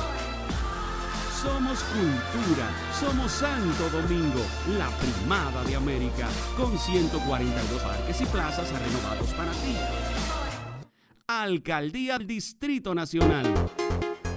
somos 1.42 1.84
cultura, 1.84 2.70
somos 2.98 3.30
Santo 3.30 3.90
Domingo, 3.90 4.40
la 4.78 4.88
primada 4.88 5.62
de 5.64 5.76
América, 5.76 6.28
con 6.56 6.78
142 6.78 7.82
parques 7.82 8.22
y 8.22 8.24
plazas 8.24 8.72
renovados 8.72 9.28
para 9.34 9.50
ti. 9.50 9.76
Alcaldía 11.26 12.18
Distrito 12.18 12.94
Nacional. 12.94 13.46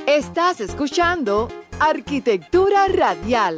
Estás 0.07 0.61
escuchando 0.61 1.49
Arquitectura 1.79 2.87
Radial. 2.87 3.57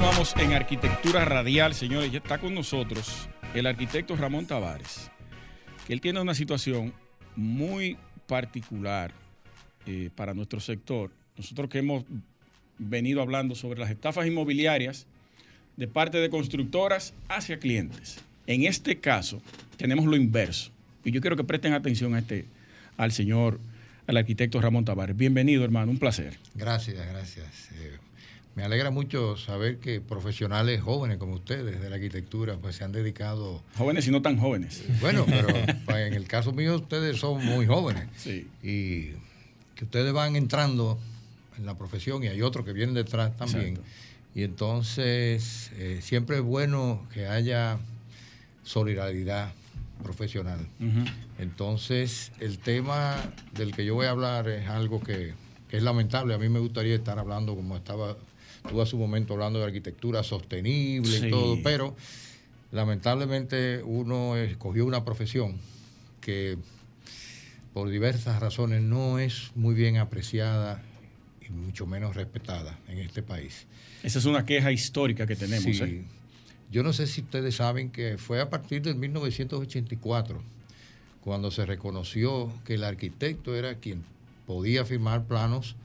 Vamos 0.00 0.34
en 0.36 0.52
Arquitectura 0.52 1.24
Radial, 1.24 1.74
señores. 1.74 2.12
Ya 2.12 2.18
está 2.18 2.38
con 2.38 2.54
nosotros 2.54 3.28
el 3.54 3.66
arquitecto 3.66 4.14
Ramón 4.14 4.46
Tavares, 4.46 5.10
que 5.86 5.92
él 5.92 6.00
tiene 6.00 6.20
una 6.20 6.34
situación 6.34 6.92
muy 7.34 7.96
particular 8.26 9.12
eh, 9.86 10.10
para 10.14 10.34
nuestro 10.34 10.60
sector. 10.60 11.10
Nosotros 11.36 11.68
que 11.70 11.78
hemos 11.78 12.04
venido 12.78 13.22
hablando 13.22 13.54
sobre 13.54 13.80
las 13.80 13.90
estafas 13.90 14.26
inmobiliarias 14.26 15.06
de 15.76 15.88
parte 15.88 16.18
de 16.18 16.28
constructoras 16.30 17.14
hacia 17.28 17.58
clientes. 17.58 18.18
En 18.48 18.64
este 18.64 18.98
caso, 18.98 19.42
tenemos 19.76 20.06
lo 20.06 20.16
inverso. 20.16 20.70
Y 21.04 21.10
yo 21.10 21.20
quiero 21.20 21.36
que 21.36 21.44
presten 21.44 21.74
atención 21.74 22.14
a 22.14 22.20
este, 22.20 22.46
al 22.96 23.12
señor, 23.12 23.60
al 24.06 24.16
arquitecto 24.16 24.58
Ramón 24.58 24.86
Tavares. 24.86 25.14
Bienvenido, 25.14 25.64
hermano, 25.64 25.92
un 25.92 25.98
placer. 25.98 26.38
Gracias, 26.54 26.96
gracias. 27.12 27.68
Eh, 27.74 27.98
me 28.54 28.62
alegra 28.62 28.90
mucho 28.90 29.36
saber 29.36 29.76
que 29.80 30.00
profesionales 30.00 30.80
jóvenes 30.80 31.18
como 31.18 31.34
ustedes 31.34 31.78
de 31.78 31.90
la 31.90 31.96
arquitectura 31.96 32.56
pues 32.56 32.76
se 32.76 32.84
han 32.84 32.92
dedicado... 32.92 33.62
Jóvenes 33.76 34.08
y 34.08 34.12
no 34.12 34.22
tan 34.22 34.38
jóvenes. 34.38 34.82
Bueno, 35.02 35.26
pero 35.26 35.48
pues, 35.84 36.06
en 36.06 36.14
el 36.14 36.26
caso 36.26 36.52
mío 36.52 36.76
ustedes 36.76 37.18
son 37.18 37.44
muy 37.44 37.66
jóvenes. 37.66 38.06
Sí. 38.16 38.48
Y 38.62 39.10
que 39.74 39.84
ustedes 39.84 40.14
van 40.14 40.36
entrando 40.36 40.98
en 41.58 41.66
la 41.66 41.76
profesión 41.76 42.24
y 42.24 42.28
hay 42.28 42.40
otros 42.40 42.64
que 42.64 42.72
vienen 42.72 42.94
detrás 42.94 43.36
también. 43.36 43.74
Exacto. 43.74 43.90
Y 44.34 44.42
entonces 44.42 45.70
eh, 45.76 45.98
siempre 46.00 46.36
es 46.36 46.42
bueno 46.42 47.06
que 47.12 47.26
haya 47.26 47.78
solidaridad 48.68 49.52
profesional. 50.02 50.66
Entonces, 51.38 52.32
el 52.38 52.58
tema 52.58 53.16
del 53.54 53.74
que 53.74 53.84
yo 53.84 53.94
voy 53.94 54.06
a 54.06 54.10
hablar 54.10 54.48
es 54.48 54.68
algo 54.68 55.00
que, 55.00 55.32
que 55.68 55.78
es 55.78 55.82
lamentable. 55.82 56.34
A 56.34 56.38
mí 56.38 56.48
me 56.48 56.58
gustaría 56.60 56.94
estar 56.94 57.18
hablando 57.18 57.56
como 57.56 57.76
estaba 57.76 58.16
tú 58.68 58.80
a 58.82 58.86
su 58.86 58.98
momento 58.98 59.32
hablando 59.32 59.58
de 59.58 59.64
arquitectura 59.64 60.22
sostenible 60.22 61.18
Sí. 61.18 61.26
y 61.26 61.30
todo, 61.30 61.58
pero 61.64 61.96
lamentablemente 62.70 63.82
uno 63.82 64.36
escogió 64.36 64.84
una 64.84 65.04
profesión 65.04 65.56
que 66.20 66.58
por 67.72 67.88
diversas 67.88 68.38
razones 68.40 68.82
no 68.82 69.18
es 69.18 69.50
muy 69.54 69.74
bien 69.74 69.96
apreciada 69.96 70.82
y 71.46 71.50
mucho 71.50 71.86
menos 71.86 72.14
respetada 72.14 72.78
en 72.88 72.98
este 72.98 73.22
país. 73.22 73.66
Esa 74.02 74.18
es 74.18 74.26
una 74.26 74.44
queja 74.44 74.70
histórica 74.72 75.26
que 75.26 75.36
tenemos. 75.36 75.64
Sí. 75.64 75.82
¿eh? 75.82 76.04
Yo 76.70 76.82
no 76.82 76.92
sé 76.92 77.06
si 77.06 77.22
ustedes 77.22 77.56
saben 77.56 77.90
que 77.90 78.18
fue 78.18 78.40
a 78.40 78.50
partir 78.50 78.82
del 78.82 78.96
1984 78.96 80.40
cuando 81.22 81.50
se 81.50 81.64
reconoció 81.66 82.52
que 82.64 82.74
el 82.74 82.84
arquitecto 82.84 83.54
era 83.56 83.76
quien 83.76 84.04
podía 84.46 84.84
firmar 84.84 85.24
planos 85.24 85.76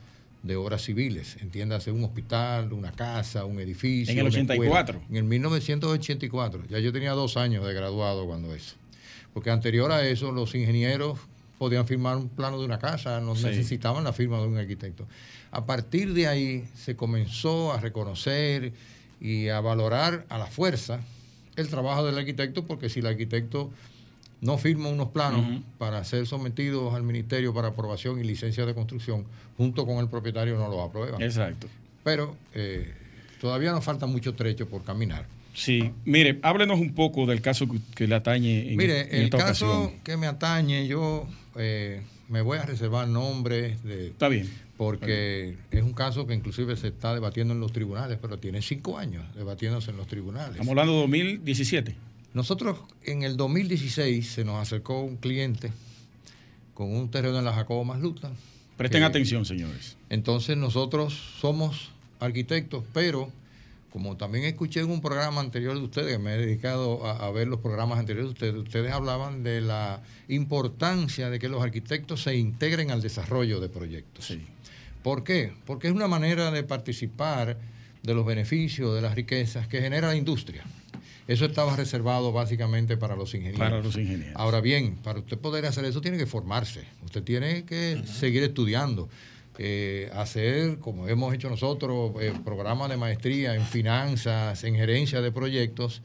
de 0.44 0.58
obras 0.58 0.82
civiles, 0.84 1.38
entiéndase 1.42 1.90
un 1.92 2.04
hospital, 2.04 2.74
una 2.74 2.92
casa, 2.92 3.46
un 3.46 3.60
edificio. 3.60 4.12
En 4.12 4.20
el 4.20 4.28
una 4.28 4.40
escuela. 4.54 4.82
84. 4.82 5.02
En 5.10 5.16
el 5.16 5.24
1984. 5.24 6.63
Ya 6.70 6.80
yo 6.80 6.92
tenía 6.92 7.12
dos 7.12 7.38
años 7.38 7.66
de 7.66 7.74
graduado 7.74 8.25
cuando 8.25 8.54
eso. 8.54 8.75
Porque 9.34 9.52
anterior 9.52 9.92
a 9.92 10.06
eso 10.06 10.32
los 10.34 10.54
ingenieros 10.54 11.18
podían 11.58 11.88
firmar 11.88 12.18
un 12.18 12.28
plano 12.28 12.60
de 12.60 12.66
una 12.66 12.78
casa, 12.78 13.22
no 13.22 13.36
Sí. 13.38 13.46
necesitaban 13.46 14.04
la 14.04 14.12
firma 14.12 14.38
de 14.40 14.48
un 14.48 14.58
arquitecto. 14.58 15.08
A 15.52 15.66
partir 15.66 16.13
de 16.13 16.28
ahí 16.28 16.66
se 16.75 16.96
comenzó 16.98 17.72
a 17.72 17.80
reconocer 17.80 18.74
y 19.24 19.48
a 19.48 19.62
valorar 19.62 20.25
a 20.30 20.38
la 20.38 20.46
fuerza 20.46 21.00
el 21.56 21.70
trabajo 21.70 22.06
del 22.06 22.18
arquitecto, 22.18 22.65
porque 22.65 22.89
si 22.89 23.00
el 23.00 23.08
arquitecto 23.08 23.72
no 24.42 24.58
firma 24.58 24.89
unos 24.89 25.10
planos 25.10 25.62
para 25.77 26.03
ser 26.03 26.27
sometidos 26.27 26.94
al 26.94 27.03
ministerio 27.03 27.53
para 27.53 27.70
aprobación 27.70 28.20
y 28.20 28.24
licencia 28.24 28.65
de 28.65 28.74
construcción, 28.75 29.24
junto 29.58 29.86
con 29.86 30.00
el 30.00 30.10
propietario 30.10 30.58
no 30.58 30.68
los 30.68 30.82
aprueban. 30.82 31.22
Exacto. 31.22 31.68
Pero 32.03 32.36
eh, 32.53 32.92
todavía 33.39 33.72
nos 33.72 33.86
falta 33.86 34.06
mucho 34.06 34.34
trecho 34.34 34.68
por 34.68 34.84
caminar. 34.84 35.25
Sí, 35.53 35.92
mire, 36.03 36.39
háblenos 36.42 36.80
un 36.80 36.94
poco 36.94 37.25
del 37.25 37.39
caso 37.39 37.68
que, 37.96 38.08
le 38.08 38.15
atañe 38.15 38.72
en, 38.72 38.77
Mire, 38.77 39.15
en 39.15 39.24
el 39.24 39.30
caso 39.30 39.94
que 40.03 40.18
me 40.18 40.27
atañe, 40.27 40.88
yo 40.88 41.25
eh, 41.56 42.01
me 42.27 42.42
voy 42.42 42.58
a 42.58 42.63
reservar 42.63 43.08
nombres 43.08 43.82
de, 43.84 44.08
Está 44.08 44.27
bien. 44.27 44.50
Porque 44.84 45.58
es 45.72 45.82
un 45.84 45.94
caso 45.94 46.25
que 46.28 46.34
inclusive 46.34 46.75
se 46.78 46.88
está 46.90 47.13
debatiendo 47.13 47.54
en 47.54 47.60
los 47.60 47.72
tribunales, 47.72 48.18
pero 48.22 48.38
tiene 48.40 48.62
cinco 48.62 48.98
años 48.98 49.24
debatiéndose 49.36 49.92
en 49.92 49.98
los 49.98 50.08
tribunales. 50.08 50.52
Estamos 50.52 50.70
hablando 50.72 50.94
de 50.94 51.00
2017. 51.02 51.96
Nosotros 52.34 52.80
en 53.04 53.24
el 53.24 53.38
2016 53.38 54.28
se 54.28 54.44
nos 54.44 54.60
acercó 54.62 55.02
un 55.02 55.18
cliente 55.18 55.72
con 56.74 56.94
un 56.96 57.10
terreno 57.12 57.40
en 57.40 57.46
la 57.46 57.54
Jacobo 57.54 57.86
Masluta. 57.86 58.32
Presten 58.78 59.02
que- 59.02 59.06
atención, 59.06 59.46
señores. 59.46 59.98
Entonces 60.10 60.58
nosotros 60.58 61.13
somos 61.40 61.92
arquitectos, 62.20 62.84
pero 62.94 63.30
como 63.92 64.18
también 64.18 64.46
escuché 64.46 64.80
en 64.80 64.90
un 64.90 65.02
programa 65.02 65.40
anterior 65.42 65.75
de 65.75 65.82
ustedes, 65.84 66.20
me 66.20 66.34
he 66.34 66.38
dedicado 66.40 67.06
a, 67.06 67.28
a 67.28 67.32
ver 67.32 67.48
los 67.48 67.60
programas 67.60 68.00
anteriores 68.00 68.30
de 68.30 68.34
ustedes, 68.34 68.56
ustedes 68.56 68.92
hablaban 68.92 69.44
de 69.44 69.62
la 69.62 70.02
importancia 70.30 71.30
de 71.30 71.38
que 71.38 71.48
los 71.48 71.62
arquitectos 71.62 72.24
se 72.24 72.36
integren 72.36 72.90
al 72.90 73.04
desarrollo 73.04 73.60
de 73.60 73.70
proyectos. 73.70 74.25
Sí. 74.25 74.42
¿Por 75.03 75.24
qué? 75.24 75.53
Porque 75.65 75.88
es 75.88 75.93
una 75.93 76.07
manera 76.07 76.50
de 76.51 76.63
participar 76.63 77.57
de 78.01 78.13
los 78.13 78.25
beneficios, 78.25 78.95
de 78.95 79.01
las 79.01 79.15
riquezas 79.15 79.67
que 79.67 79.81
genera 79.81 80.07
la 80.07 80.15
industria. 80.15 80.63
Eso 81.27 81.45
estaba 81.45 81.75
reservado 81.75 82.31
básicamente 82.33 82.98
para 82.98 83.15
los 83.15 83.33
ingenieros. 83.33 83.60
Para 83.60 83.81
los 83.81 83.95
ingenieros. 83.95 84.36
Ahora 84.36 84.60
bien, 84.60 84.95
para 84.98 85.19
usted 85.19 85.38
poder 85.38 85.65
hacer 85.65 85.86
eso 85.86 86.01
tiene 86.01 86.17
que 86.17 86.25
formarse. 86.25 86.83
Usted 87.05 87.24
tiene 87.24 87.63
que 87.63 88.01
seguir 88.05 88.43
estudiando. 88.43 89.10
eh, 89.60 90.10
hacer, 90.13 90.79
como 90.79 91.07
hemos 91.07 91.31
hecho 91.33 91.48
nosotros, 91.48 92.13
eh, 92.19 92.33
programas 92.43 92.89
de 92.89 92.98
maestría 92.98 93.53
en 93.53 93.63
finanzas, 93.63 94.63
en 94.63 94.75
gerencia 94.75 95.22
de 95.22 95.31
proyectos 95.31 96.01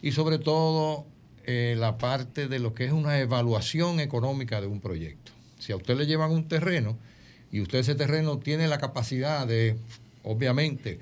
y 0.00 0.12
sobre 0.12 0.38
todo 0.38 1.04
eh, 1.44 1.76
la 1.78 1.98
parte 1.98 2.48
de 2.48 2.58
lo 2.58 2.72
que 2.72 2.86
es 2.86 2.92
una 2.92 3.18
evaluación 3.18 4.00
económica 4.00 4.62
de 4.62 4.68
un 4.68 4.80
proyecto. 4.80 5.32
Si 5.58 5.70
a 5.72 5.76
usted 5.76 5.98
le 5.98 6.06
llevan 6.06 6.30
un 6.30 6.48
terreno 6.48 6.96
y 7.52 7.60
usted 7.60 7.78
ese 7.78 7.94
terreno 7.94 8.38
tiene 8.38 8.68
la 8.68 8.78
capacidad 8.78 9.46
de, 9.46 9.76
obviamente, 10.22 10.98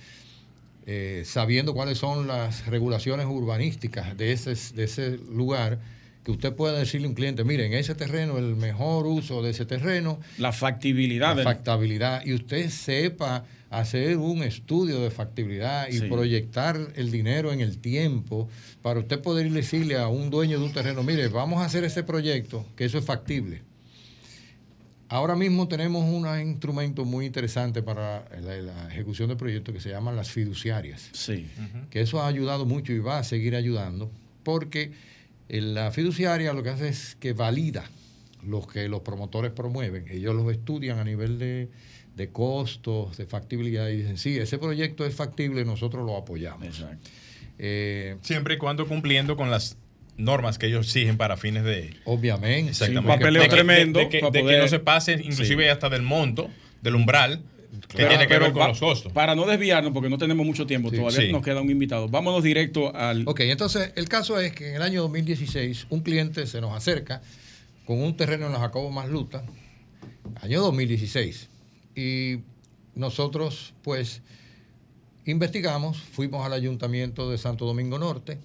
eh, 0.86 1.22
sabiendo 1.26 1.74
cuáles 1.74 1.98
son 1.98 2.26
las 2.26 2.66
regulaciones 2.66 3.26
urbanísticas 3.26 4.16
de 4.16 4.32
ese, 4.32 4.54
de 4.74 4.84
ese 4.84 5.18
lugar, 5.32 5.78
que 6.24 6.32
usted 6.32 6.52
pueda 6.54 6.78
decirle 6.78 7.06
a 7.06 7.10
un 7.10 7.14
cliente, 7.14 7.44
mire, 7.44 7.66
en 7.66 7.72
ese 7.72 7.94
terreno, 7.94 8.38
el 8.38 8.56
mejor 8.56 9.06
uso 9.06 9.42
de 9.42 9.50
ese 9.50 9.64
terreno, 9.64 10.18
La 10.38 10.52
factibilidad 10.52 11.36
la 11.36 11.42
factibilidad, 11.44 12.24
y 12.24 12.34
usted 12.34 12.68
sepa 12.68 13.44
hacer 13.70 14.16
un 14.16 14.42
estudio 14.42 15.00
de 15.00 15.10
factibilidad 15.10 15.88
y 15.88 15.98
Sí. 15.98 16.08
proyectar 16.08 16.78
el 16.94 17.10
dinero 17.10 17.52
en 17.52 17.60
el 17.60 17.78
tiempo 17.78 18.48
para 18.82 19.00
usted 19.00 19.20
poder 19.20 19.50
decirle 19.50 19.98
a 19.98 20.08
un 20.08 20.30
dueño 20.30 20.58
de 20.58 20.64
un 20.64 20.72
terreno, 20.72 21.02
mire, 21.02 21.28
vamos 21.28 21.60
a 21.60 21.64
hacer 21.64 21.84
ese 21.84 22.02
proyecto, 22.02 22.64
que 22.76 22.84
eso 22.84 22.98
es 22.98 23.04
factible. 23.04 23.62
Ahora 25.08 25.36
mismo 25.36 25.68
tenemos 25.68 26.02
un 26.04 26.26
instrumento 26.40 27.04
muy 27.04 27.26
interesante 27.26 27.82
para 27.82 28.28
la, 28.40 28.56
la 28.56 28.88
ejecución 28.88 29.28
de 29.28 29.36
proyectos 29.36 29.72
que 29.74 29.80
se 29.80 29.90
llaman 29.90 30.16
las 30.16 30.30
fiduciarias 30.30 31.10
Sí. 31.12 31.46
que 31.90 32.00
eso 32.00 32.20
ha 32.20 32.26
ayudado 32.26 32.66
mucho 32.66 32.92
y 32.92 32.98
va 32.98 33.18
a 33.18 33.24
seguir 33.24 33.54
ayudando, 33.54 34.10
porque 34.42 34.92
eh, 35.48 35.60
la 35.60 35.92
fiduciaria 35.92 36.52
lo 36.52 36.62
que 36.64 36.70
hace 36.70 36.88
es 36.88 37.16
que 37.20 37.32
valida 37.34 37.84
los 38.42 38.66
que 38.66 38.88
los 38.88 39.00
promotores 39.02 39.52
promueven. 39.52 40.06
Ellos 40.08 40.34
los 40.34 40.50
estudian 40.52 40.98
a 40.98 41.04
nivel 41.04 41.38
de, 41.38 41.68
de 42.16 42.28
costos, 42.30 43.16
de 43.16 43.26
factibilidad, 43.26 43.88
y 43.88 43.98
dicen, 43.98 44.18
sí, 44.18 44.36
ese 44.38 44.58
proyecto 44.58 45.04
es 45.06 45.14
factible, 45.14 45.64
nosotros 45.64 46.04
lo 46.04 46.16
apoyamos. 46.16 46.66
Exacto. 46.66 47.08
Eh, 47.58 48.16
Siempre 48.22 48.54
y 48.54 48.58
cuando 48.58 48.86
cumpliendo 48.88 49.36
con 49.36 49.50
las 49.50 49.76
normas 50.16 50.58
que 50.58 50.66
ellos 50.66 50.86
exigen 50.86 51.16
para 51.16 51.36
fines 51.36 51.64
de... 51.64 51.94
obviamente. 52.04 52.70
Exactamente. 52.70 53.00
un 53.00 53.06
papeleo 53.18 53.42
De 53.42 53.48
que- 53.48 53.54
tremendo 53.54 54.00
De, 54.00 54.08
que, 54.08 54.20
no 54.22 54.68
se 54.68 54.78
pase, 54.78 55.12
inclusive 55.22 55.64
Sí. 55.64 55.68
hasta 55.70 55.88
del 55.90 56.02
monto, 56.02 56.50
del 56.82 56.94
umbral, 56.94 57.42
que 57.88 57.98
Pero- 57.98 58.08
tiene 58.08 58.26
que 58.26 58.38
ver 58.38 58.52
con 58.52 58.62
va- 58.62 58.68
los 58.68 58.80
costos. 58.80 59.12
Para 59.12 59.34
no 59.34 59.44
desviarnos, 59.46 59.92
porque 59.92 60.08
no 60.08 60.16
tenemos 60.18 60.46
mucho 60.46 60.66
tiempo, 60.66 60.88
Sí. 60.90 60.96
todavía 60.96 61.20
Sí. 61.20 61.32
nos 61.32 61.42
queda 61.42 61.60
un 61.60 61.70
invitado. 61.70 62.08
Vámonos 62.08 62.42
directo 62.42 62.94
al. 62.96 63.24
Ok, 63.28 63.40
entonces 63.40 63.92
el 63.96 64.08
caso 64.08 64.40
es 64.40 64.52
que 64.54 64.70
en 64.70 64.76
el 64.76 64.82
año 64.82 65.02
2016 65.02 65.86
un 65.90 66.00
cliente 66.00 66.46
se 66.46 66.60
nos 66.62 66.72
acerca 66.74 67.20
con 67.84 68.00
un 68.02 68.16
terreno 68.16 68.46
en 68.46 68.52
los 68.52 68.60
Jacobos 68.60 68.92
Más 68.92 69.08
Luta, 69.10 69.44
año 70.40 70.60
2016, 70.62 71.48
y 71.94 72.38
nosotros 72.94 73.74
pues 73.82 74.22
investigamos, 75.26 75.98
fuimos 75.98 76.44
al 76.46 76.52
ayuntamiento 76.52 77.30
de 77.30 77.38
Santo 77.38 77.66
Domingo 77.66 77.98
Norte 77.98 78.38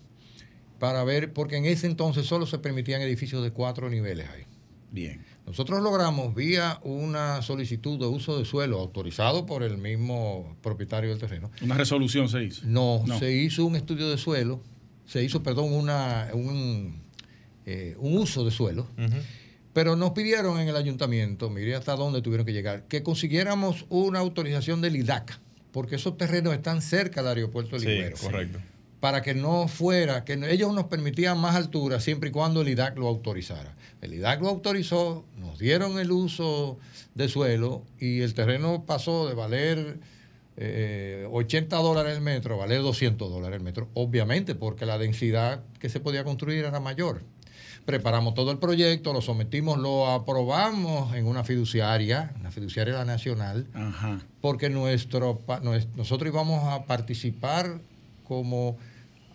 para 0.82 1.04
ver, 1.04 1.32
porque 1.32 1.58
en 1.58 1.66
ese 1.66 1.86
entonces 1.86 2.26
solo 2.26 2.48
se 2.48 2.58
permitían 2.58 3.04
edificios 3.04 3.44
de 3.44 3.52
cuatro 3.52 3.88
niveles 3.88 4.28
ahí. 4.30 4.46
Bien. 4.90 5.24
Nosotros 5.46 5.80
logramos, 5.84 6.34
vía 6.34 6.80
una 6.82 7.44
solicitud 7.44 8.00
de 8.00 8.08
uso 8.08 8.40
de 8.40 8.46
suelo 8.46 8.80
autorizado 8.80 9.46
por 9.46 9.62
el 9.62 9.78
mismo 9.78 10.58
propietario 10.64 11.12
del 11.12 11.20
terreno, 11.20 11.52
Una 11.62 11.76
resolución 11.76 12.30
se 12.30 12.44
hizo. 12.46 12.64
no, 12.66 13.04
No. 13.06 13.20
se 13.20 13.32
hizo 13.32 13.64
un 13.64 13.76
estudio 13.76 14.10
de 14.10 14.18
suelo, 14.18 14.60
se 15.06 15.24
hizo, 15.24 15.44
perdón, 15.44 15.72
una, 15.72 16.30
un, 16.34 17.00
eh, 17.68 17.96
un 18.00 18.18
uso 18.18 18.44
de 18.44 18.50
suelo, 18.50 18.88
pero 19.74 19.96
nos 19.96 20.12
pidieron 20.12 20.60
en 20.60 20.68
el 20.68 20.76
ayuntamiento, 20.76 21.52
mire 21.52 21.76
hasta 21.76 21.96
dónde 21.96 22.24
tuvieron 22.24 22.44
que 22.46 22.54
llegar, 22.54 22.88
que 22.88 23.04
consiguiéramos 23.04 23.86
una 23.90 24.18
autorización 24.18 24.82
del 24.82 24.96
IDAC, 24.96 25.40
porque 25.72 25.96
esos 25.98 26.18
terrenos 26.18 26.54
están 26.56 26.82
cerca 26.82 27.22
del 27.22 27.36
aeropuerto 27.38 27.76
de 27.76 27.82
Sí, 27.82 27.88
Ligüero. 27.88 28.18
correcto. 28.18 28.60
Para 29.02 29.22
que 29.22 29.34
no 29.34 29.68
fuera, 29.68 30.24
que 30.24 30.34
ellos 30.50 30.74
nos 30.74 30.86
permitían 30.86 31.38
más 31.38 31.56
altura 31.56 32.00
siempre 32.00 32.30
y 32.30 32.32
cuando 32.32 32.62
el 32.62 32.70
IDAC 32.70 32.98
lo 32.98 33.08
autorizara. 33.10 33.76
El 34.00 34.14
IDAC 34.14 34.42
lo 34.42 34.48
autorizó, 34.48 35.26
nos 35.38 35.60
dieron 35.60 36.00
el 36.00 36.12
uso 36.12 36.78
de 37.16 37.28
suelo 37.28 37.84
y 38.00 38.22
el 38.22 38.34
terreno 38.34 38.86
pasó 38.86 39.28
de 39.28 39.34
valer 39.34 40.00
eh, 40.58 41.28
80 41.32 41.76
dólares 41.78 42.16
el 42.16 42.22
metro 42.22 42.56
a 42.56 42.58
valer 42.60 42.82
200 42.82 43.30
dólares 43.32 43.58
el 43.58 43.64
metro, 43.64 43.90
obviamente 43.96 44.54
porque 44.54 44.86
la 44.86 44.98
densidad 44.98 45.64
que 45.80 45.90
se 45.90 46.00
podía 46.00 46.24
construir 46.24 46.64
era 46.66 46.80
mayor. 46.80 47.24
Preparamos 47.86 48.36
todo 48.36 48.52
el 48.52 48.60
proyecto, 48.60 49.12
lo 49.12 49.22
sometimos, 49.22 49.80
lo 49.80 50.08
aprobamos 50.12 51.16
en 51.16 51.26
una 51.26 51.44
fiduciaria, 51.44 52.34
una 52.40 52.52
fiduciaria 52.52 52.94
de 52.94 53.00
la 53.00 53.06
nacional, 53.06 53.66
Ajá. 53.74 54.20
porque 54.40 54.70
nuestro, 54.70 55.40
nosotros 55.96 56.32
íbamos 56.32 56.64
a 56.72 56.86
participar 56.86 57.82
como 58.24 58.78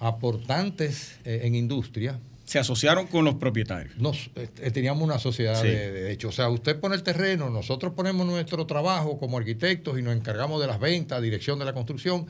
aportantes 0.01 1.19
eh, 1.25 1.41
en 1.45 1.55
industria. 1.55 2.19
Se 2.45 2.59
asociaron 2.61 3.09
con 3.09 3.25
los 3.25 3.35
propietarios. 3.37 3.97
Nos, 3.99 4.31
eh, 4.37 4.71
teníamos 4.71 5.03
una 5.03 5.19
sociedad 5.19 5.61
Sí. 5.61 5.67
de, 5.69 5.91
de 5.91 6.13
hecho. 6.13 6.29
O 6.29 6.33
sea, 6.33 6.49
usted 6.49 6.79
pone 6.79 6.95
el 6.95 7.03
terreno, 7.03 7.51
nosotros 7.51 7.93
ponemos 7.95 8.25
nuestro 8.27 8.67
trabajo 8.67 9.19
como 9.19 9.39
arquitectos 9.39 9.99
y 9.99 10.03
nos 10.03 10.15
encargamos 10.15 10.61
de 10.61 10.69
las 10.69 10.79
ventas, 10.79 11.21
dirección 11.21 11.59
de 11.59 11.65
la 11.65 11.73
construcción. 11.73 12.27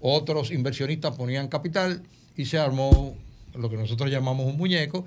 Otros 0.00 0.50
inversionistas 0.50 1.14
ponían 1.14 1.48
capital 1.48 2.02
y 2.36 2.46
se 2.46 2.58
armó 2.58 3.14
lo 3.54 3.68
que 3.68 3.76
nosotros 3.76 4.10
llamamos 4.10 4.46
un 4.46 4.56
muñeco. 4.56 5.04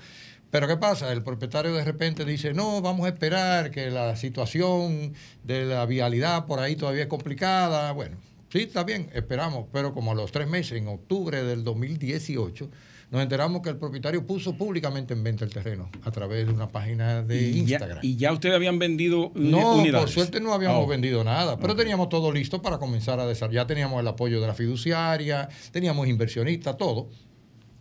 Pero 0.51 0.67
¿qué 0.67 0.77
pasa? 0.77 1.11
El 1.11 1.23
propietario 1.23 1.73
de 1.73 1.83
repente 1.83 2.23
dice, 2.25 2.53
no, 2.53 2.79
vamos 2.79 3.07
a 3.07 3.09
esperar 3.09 3.71
que 3.71 3.89
la 3.89 4.15
situación 4.15 5.13
de 5.43 5.65
la 5.65 5.87
vialidad 5.87 6.45
por 6.45 6.59
ahí 6.59 6.75
todavía 6.75 7.01
es 7.03 7.07
complicada. 7.09 7.91
Bueno, 7.93 8.17
sí, 8.53 8.59
está 8.59 8.83
bien, 8.85 9.09
esperamos. 9.13 9.65
Pero 9.73 9.93
como 9.93 10.11
a 10.11 10.15
los 10.15 10.31
tres 10.31 10.47
meses, 10.47 10.77
en 10.77 10.87
octubre 10.87 11.43
del 11.43 11.63
2018, 11.63 12.69
nos 13.11 13.21
enteramos 13.21 13.61
que 13.61 13.69
el 13.69 13.77
propietario 13.77 14.25
puso 14.25 14.55
públicamente 14.57 15.13
en 15.13 15.23
venta 15.23 15.43
el 15.45 15.51
terreno 15.51 15.89
a 16.03 16.11
través 16.11 16.47
de 16.47 16.53
una 16.53 16.69
página 16.69 17.21
de 17.23 17.41
y, 17.41 17.53
ya, 17.65 17.75
Instagram. 17.77 17.99
y 18.01 18.15
ya 18.15 18.31
ustedes 18.31 18.55
habían 18.55 18.79
vendido 18.79 19.31
No, 19.35 19.75
unidades. 19.77 20.05
por 20.05 20.09
suerte 20.09 20.39
no 20.39 20.53
habíamos 20.53 20.85
Oh. 20.85 20.87
vendido 20.87 21.23
nada, 21.23 21.59
pero 21.59 21.75
teníamos 21.75 22.09
todo 22.09 22.31
listo 22.31 22.61
para 22.61 22.77
comenzar 22.77 23.19
a 23.19 23.25
desarrollar. 23.27 23.63
Ya 23.63 23.67
teníamos 23.67 23.99
el 23.99 24.07
apoyo 24.07 24.39
de 24.39 24.47
la 24.47 24.53
fiduciaria, 24.53 25.49
teníamos 25.71 26.07
inversionistas, 26.07 26.77
todo. 26.77 27.07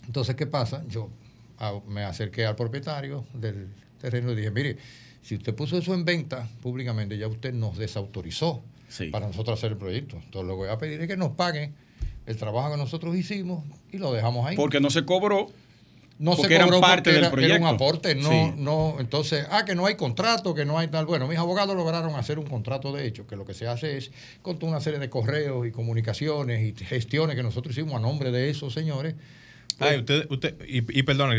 Entonces, 0.06 0.35
¿qué 0.37 0.46
pasa? 0.46 0.85
Yo 0.88 1.08
ah, 1.58 1.80
me 1.87 2.02
acerqué 2.02 2.44
al 2.46 2.56
propietario 2.56 3.24
del 3.35 3.68
terreno 4.00 4.32
y 4.32 4.37
dije, 4.37 4.50
mire, 4.50 4.76
si 5.22 5.37
usted 5.37 5.54
puso 5.54 5.78
eso 5.78 5.94
en 5.94 6.04
venta 6.04 6.48
públicamente, 6.61 7.16
ya 7.16 7.28
usted 7.28 7.54
nos 7.54 7.78
desautorizó 7.78 8.62
Sí. 8.92 9.07
para 9.09 9.26
nosotros 9.26 9.59
hacer 9.59 9.72
el 9.72 9.78
proyecto. 9.78 10.16
Entonces, 10.16 10.46
lo 10.46 10.55
que 10.55 10.64
voy 10.64 10.68
a 10.68 10.76
pedir 10.78 11.00
es 11.00 11.09
que 11.09 11.16
nos 11.16 11.31
paguen 11.31 11.74
el 12.26 12.37
trabajo 12.37 12.70
que 12.72 12.76
nosotros 12.76 13.16
hicimos 13.16 13.64
y 13.90 13.96
lo 13.98 14.12
dejamos 14.12 14.46
ahí. 14.46 14.55
Porque 14.57 14.81
no 14.81 14.90
se 14.90 15.05
cobró. 15.05 15.48
No 16.18 16.33
Porque 16.37 16.48
se 16.48 16.55
eran 16.55 16.68
cobró 16.68 16.81
parte 16.83 17.11
porque 17.11 17.11
del 17.11 17.18
era, 17.24 17.57
era 17.57 17.70
un 17.70 17.76
proyecto. 17.76 17.85
aporte, 17.85 18.14
no, 18.14 18.28
Sí. 18.31 18.52
no, 18.59 18.96
entonces, 19.00 19.44
ah, 19.50 19.64
que 19.64 19.74
no 19.74 19.87
hay 19.87 19.96
contrato, 19.96 20.55
que 20.55 20.64
no 20.64 20.78
hay 20.78 20.87
tal. 20.88 21.07
Bueno, 21.07 21.26
mis 21.26 21.38
abogados 21.38 21.74
lograron 21.74 22.14
hacer 22.14 22.38
un 22.38 22.44
contrato 22.46 22.92
de 22.92 23.07
hecho, 23.07 23.26
que 23.26 23.35
lo 23.35 23.44
que 23.44 23.55
se 23.55 23.66
hace 23.66 23.96
es 23.96 24.12
con 24.42 24.59
toda 24.59 24.70
una 24.72 24.81
serie 24.81 25.00
de 25.00 25.09
correos 25.11 25.66
y 25.66 25.72
comunicaciones 25.72 26.62
y 26.81 26.85
gestiones 26.85 27.35
que 27.35 27.42
nosotros 27.42 27.76
hicimos 27.76 27.94
a 27.96 27.98
nombre 27.98 28.31
de 28.31 28.50
esos 28.50 28.72
señores. 28.72 29.14
Ay, 29.78 29.98
usted, 30.00 30.26
usted, 30.30 30.56
y, 30.66 30.78
y 30.98 31.02
perdón, 31.02 31.30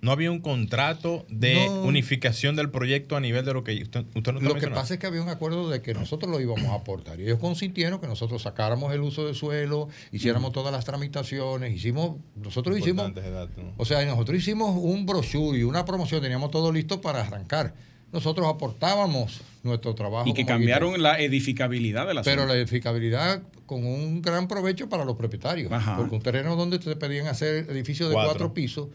¿no 0.00 0.12
había 0.12 0.30
un 0.30 0.40
contrato 0.40 1.24
de 1.28 1.66
No. 1.66 1.82
unificación 1.82 2.56
del 2.56 2.70
proyecto 2.70 3.16
a 3.16 3.20
nivel 3.20 3.44
de 3.44 3.52
lo 3.52 3.64
que 3.64 3.82
usted, 3.82 4.04
usted 4.14 4.32
no 4.32 4.38
está 4.38 4.48
Lo 4.48 4.54
que 4.54 4.68
pasa 4.68 4.94
es 4.94 5.00
que 5.00 5.06
había 5.06 5.22
un 5.22 5.28
acuerdo 5.28 5.68
de 5.68 5.82
que 5.82 5.94
nosotros 5.94 6.30
lo 6.30 6.40
íbamos 6.40 6.66
a 6.66 6.74
aportar 6.74 7.20
y 7.20 7.24
ellos 7.24 7.38
consintieron 7.38 8.00
que 8.00 8.06
nosotros 8.06 8.42
sacáramos 8.42 8.92
el 8.92 9.00
uso 9.00 9.26
de 9.26 9.34
suelo, 9.34 9.88
hiciéramos 10.10 10.52
todas 10.52 10.72
las 10.72 10.84
tramitaciones, 10.84 11.74
hicimos, 11.74 12.16
nosotros 12.36 12.78
hicimos, 12.78 13.08
Importante 13.08 13.20
ese 13.20 13.30
dato, 13.30 13.62
¿no? 13.62 13.72
o 13.76 13.84
sea, 13.84 14.04
nosotros 14.04 14.38
hicimos 14.38 14.76
un 14.76 15.06
brochure 15.06 15.58
y 15.58 15.62
una 15.62 15.84
promoción, 15.84 16.22
teníamos 16.22 16.50
todo 16.50 16.72
listo 16.72 17.00
para 17.00 17.22
arrancar. 17.22 17.74
Nosotros 18.12 18.46
aportábamos 18.46 19.40
nuestro 19.62 19.94
trabajo. 19.94 20.28
Y 20.28 20.34
que 20.34 20.44
cambiaron 20.44 21.02
la 21.02 21.18
edificabilidad 21.20 22.06
de 22.06 22.14
la 22.14 22.22
Pero 22.22 22.42
zona. 22.42 22.52
la 22.52 22.58
edificabilidad 22.58 23.42
con 23.66 23.84
un 23.86 24.20
gran 24.20 24.48
provecho 24.48 24.88
para 24.88 25.04
los 25.04 25.16
propietarios. 25.16 25.72
Ajá. 25.72 25.96
Porque 25.96 26.14
un 26.14 26.22
terreno 26.22 26.56
donde 26.56 26.78
te 26.78 26.94
pedían 26.96 27.26
hacer 27.26 27.70
edificios 27.70 28.08
de 28.10 28.14
Cuatro. 28.14 28.32
cuatro, 28.32 28.54
pisos, 28.54 28.88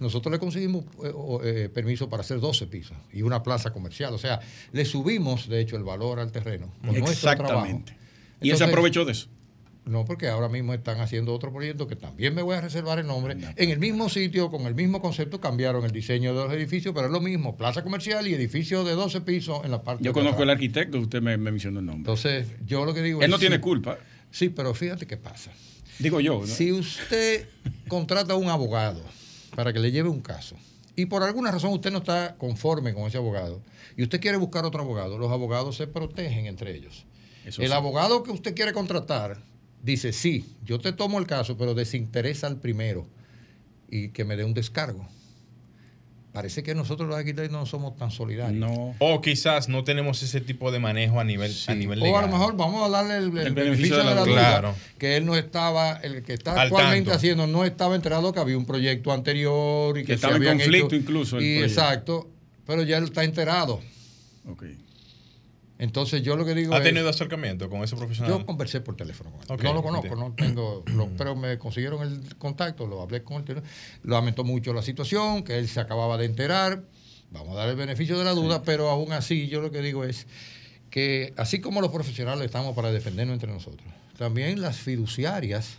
nosotros 0.00 0.32
le 0.32 0.38
conseguimos 0.38 0.84
eh, 1.04 1.12
eh, 1.44 1.68
permiso 1.72 2.08
para 2.08 2.22
hacer 2.22 2.40
12 2.40 2.66
pisos 2.66 2.96
y 3.12 3.22
una 3.22 3.42
plaza 3.42 3.72
comercial. 3.72 4.14
O 4.14 4.18
sea, 4.18 4.40
le 4.72 4.84
subimos, 4.84 5.48
de 5.48 5.60
hecho, 5.60 5.76
el 5.76 5.84
valor 5.84 6.20
al 6.20 6.32
terreno 6.32 6.72
con 6.84 6.98
nuestro 6.98 7.30
trabajo. 7.36 7.64
Exactamente. 7.66 7.92
Y 7.92 7.94
él 7.94 8.54
Entonces, 8.54 8.58
se 8.58 8.64
aprovechó 8.64 9.04
de 9.04 9.12
eso. 9.12 9.28
No, 9.88 10.04
porque 10.04 10.28
ahora 10.28 10.48
mismo 10.48 10.74
están 10.74 11.00
haciendo 11.00 11.32
otro 11.34 11.52
proyecto 11.52 11.86
que 11.88 11.96
también 11.96 12.34
me 12.34 12.42
voy 12.42 12.56
a 12.56 12.60
reservar 12.60 12.98
el 12.98 13.06
nombre. 13.06 13.36
En 13.56 13.70
el 13.70 13.78
mismo 13.78 14.08
sitio, 14.08 14.50
con 14.50 14.66
el 14.66 14.74
mismo 14.74 15.00
concepto, 15.00 15.40
cambiaron 15.40 15.84
el 15.84 15.90
diseño 15.92 16.34
de 16.34 16.44
los 16.44 16.52
edificios, 16.52 16.94
pero 16.94 17.06
es 17.06 17.12
lo 17.12 17.20
mismo, 17.20 17.56
plaza 17.56 17.82
comercial 17.82 18.28
y 18.28 18.34
edificio 18.34 18.84
de 18.84 18.92
12 18.92 19.22
pisos 19.22 19.64
en 19.64 19.70
la 19.70 19.82
parte 19.82 20.04
Yo 20.04 20.12
conozco 20.12 20.42
al 20.42 20.50
arquitecto, 20.50 20.98
usted 20.98 21.22
me, 21.22 21.36
me 21.38 21.50
mencionó 21.50 21.80
el 21.80 21.86
nombre. 21.86 22.00
Entonces, 22.00 22.48
yo 22.66 22.84
lo 22.84 22.92
que 22.92 23.02
digo 23.02 23.20
Él 23.20 23.24
es... 23.24 23.30
no 23.30 23.38
tiene 23.38 23.56
sí, 23.56 23.62
culpa, 23.62 23.98
Sí, 24.30 24.50
pero 24.50 24.74
fíjate 24.74 25.06
qué 25.06 25.16
pasa. 25.16 25.50
digo 25.98 26.20
yo. 26.20 26.40
¿no? 26.40 26.46
Si 26.46 26.70
usted 26.70 27.48
contrata 27.88 28.34
a 28.34 28.36
un 28.36 28.48
abogado 28.48 29.02
para 29.56 29.72
que 29.72 29.78
le 29.78 29.90
lleve 29.90 30.08
un 30.10 30.20
caso 30.20 30.54
y 30.96 31.06
por 31.06 31.22
alguna 31.22 31.50
razón 31.50 31.72
usted 31.72 31.90
no 31.90 31.98
está 31.98 32.36
conforme 32.36 32.92
con 32.92 33.04
ese 33.06 33.16
abogado 33.16 33.62
y 33.96 34.02
usted 34.02 34.20
quiere 34.20 34.36
buscar 34.36 34.64
otro 34.64 34.82
abogado, 34.82 35.16
los 35.16 35.32
abogados 35.32 35.76
se 35.76 35.86
protegen 35.86 36.46
entre 36.46 36.74
ellos. 36.76 37.06
Eso 37.46 37.62
el 37.62 37.68
sí. 37.68 37.74
abogado 37.74 38.22
que 38.22 38.30
usted 38.30 38.54
quiere 38.54 38.72
contratar 38.74 39.38
dice, 39.82 40.12
sí, 40.12 40.44
yo 40.64 40.78
te 40.78 40.92
tomo 40.92 41.18
el 41.18 41.26
caso, 41.26 41.56
pero 41.56 41.74
desinteresa 41.74 42.46
al 42.46 42.56
primero 42.60 43.06
y 43.90 44.08
que 44.10 44.24
me 44.24 44.36
dé 44.36 44.44
un 44.44 44.54
descargo. 44.54 45.08
parece 46.32 46.62
que 46.62 46.72
nosotros 46.74 47.08
los 47.08 47.18
arquitectos 47.18 47.50
no 47.50 47.66
somos 47.66 47.96
tan 47.96 48.10
solidarios. 48.12 48.60
No. 48.60 48.94
O 49.00 49.20
quizás 49.20 49.68
no 49.68 49.82
tenemos 49.82 50.22
ese 50.22 50.40
tipo 50.40 50.70
de 50.70 50.78
manejo 50.78 51.18
a 51.18 51.24
nivel, 51.24 51.52
a 51.66 51.74
nivel 51.74 52.00
O 52.00 52.04
legal. 52.04 52.24
a 52.24 52.26
lo 52.28 52.32
mejor 52.32 52.56
vamos 52.56 52.86
a 52.86 52.90
darle 52.90 53.16
el, 53.16 53.36
el 53.38 53.46
El 53.48 53.54
beneficio 53.54 53.96
de 53.96 54.04
la, 54.04 54.24
duda, 54.24 54.24
Claro. 54.34 54.74
que 54.98 55.16
él 55.16 55.26
no 55.26 55.34
estaba, 55.34 55.94
el 55.96 56.22
que 56.22 56.34
está 56.34 56.52
Al 56.52 56.68
actualmente 56.68 57.06
tanto. 57.06 57.16
haciendo, 57.16 57.46
no 57.48 57.64
estaba 57.64 57.96
enterado 57.96 58.32
que 58.32 58.38
había 58.38 58.56
un 58.56 58.66
proyecto 58.66 59.10
anterior 59.10 59.98
y 59.98 60.02
que, 60.02 60.06
Que 60.08 60.12
se 60.12 60.26
estaba 60.26 60.36
en 60.36 60.44
conflicto 60.58 60.86
hecho- 60.86 60.96
incluso 60.96 61.38
el 61.38 61.42
Y 61.44 61.56
proyecto. 61.58 61.80
exacto, 61.80 62.30
pero 62.66 62.82
ya 62.84 62.98
él 62.98 63.04
está 63.04 63.24
enterado. 63.24 63.80
Ok. 64.46 64.64
Entonces 65.78 66.22
yo 66.22 66.34
lo 66.36 66.44
que 66.44 66.54
digo 66.54 66.74
¿Ha 66.74 66.78
es, 66.78 66.82
tenido 66.84 67.08
acercamiento 67.08 67.70
con 67.70 67.82
ese 67.84 67.94
profesional? 67.96 68.32
yo 68.38 68.44
conversé 68.46 68.80
por 68.80 68.96
teléfono 68.96 69.30
con 69.30 69.40
él. 69.58 69.64
No 69.64 69.74
lo 69.74 69.82
conozco, 69.82 70.06
entiendo. 70.08 70.28
no 70.28 70.34
tengo, 70.34 70.84
lo- 70.96 71.08
pero 71.16 71.36
me 71.36 71.56
consiguieron 71.58 72.02
el 72.02 72.36
contacto, 72.36 72.86
lo 72.86 73.00
hablé 73.00 73.22
con 73.22 73.44
él, 73.48 73.62
lamentó 74.02 74.42
mucho 74.44 74.72
la 74.72 74.82
situación, 74.82 75.44
que 75.44 75.58
él 75.58 75.68
se 75.68 75.78
acababa 75.80 76.16
de 76.18 76.24
enterar, 76.24 76.82
vamos 77.30 77.54
a 77.54 77.60
dar 77.60 77.68
el 77.68 77.76
beneficio 77.76 78.18
de 78.18 78.24
la 78.24 78.32
duda, 78.32 78.62
pero 78.62 78.88
aún 78.88 79.12
así 79.12 79.46
yo 79.48 79.60
lo 79.60 79.70
que 79.70 79.80
digo 79.80 80.02
es 80.04 80.26
que 80.90 81.32
así 81.36 81.60
como 81.60 81.80
los 81.80 81.92
profesionales 81.92 82.46
estamos 82.46 82.74
para 82.74 82.90
defendernos 82.90 83.34
entre 83.34 83.52
nosotros, 83.52 83.86
también 84.16 84.60
las 84.60 84.78
fiduciarias 84.78 85.78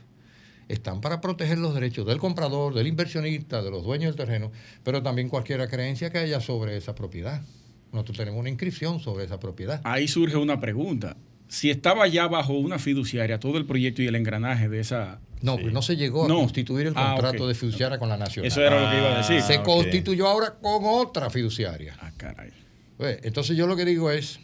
están 0.70 1.02
para 1.02 1.20
proteger 1.20 1.58
los 1.58 1.74
derechos 1.74 2.06
del 2.06 2.20
comprador, 2.20 2.74
del 2.76 2.88
inversionista, 2.88 3.62
de 3.64 3.72
los 3.72 3.84
dueños 3.84 4.16
del 4.16 4.26
terreno, 4.26 4.52
pero 4.84 5.02
también 5.04 5.28
cualquier 5.28 5.68
creencia 5.68 6.12
que 6.12 6.20
haya 6.20 6.40
sobre 6.40 6.78
esa 6.78 6.94
propiedad. 6.96 7.42
Nosotros 7.92 8.18
tenemos 8.18 8.40
una 8.40 8.50
inscripción 8.50 9.00
sobre 9.00 9.26
esa 9.26 9.40
propiedad. 9.40 9.82
Ahí 9.84 10.08
surge 10.08 10.38
una 10.38 10.60
pregunta. 10.60 11.18
Si 11.48 11.70
estaba 11.72 12.08
ya 12.08 12.28
bajo 12.28 12.54
una 12.54 12.78
fiduciaria 12.78 13.40
todo 13.40 13.58
el 13.58 13.66
proyecto 13.66 14.02
y 14.04 14.08
el 14.08 14.16
engranaje 14.16 14.70
de 14.70 14.80
esa... 14.80 15.20
No, 15.42 15.58
pues 15.58 15.74
no 15.74 15.82
se 15.82 15.96
llegó 15.96 16.26
a 16.26 16.28
No. 16.28 16.40
constituir 16.40 16.88
el 16.88 16.94
Ah, 16.96 17.14
contrato 17.14 17.48
de 17.48 17.56
fiduciaria 17.56 17.98
con 17.98 18.10
la 18.10 18.18
nacional. 18.18 18.48
Eso 18.48 18.62
era 18.62 18.84
lo 18.84 18.92
que 18.92 18.98
iba 18.98 19.16
a 19.16 19.18
decir. 19.18 19.42
se 19.42 19.58
ok. 19.60 19.64
constituyó 19.66 20.28
ahora 20.28 20.54
con 20.62 20.82
otra 20.84 21.30
fiduciaria. 21.30 21.96
Ah, 22.02 22.12
caray. 22.18 22.52
Pues, 22.98 23.20
Entonces 23.24 23.56
yo 23.58 23.66
lo 23.66 23.76
que 23.76 23.86
digo 23.86 24.12
es, 24.12 24.40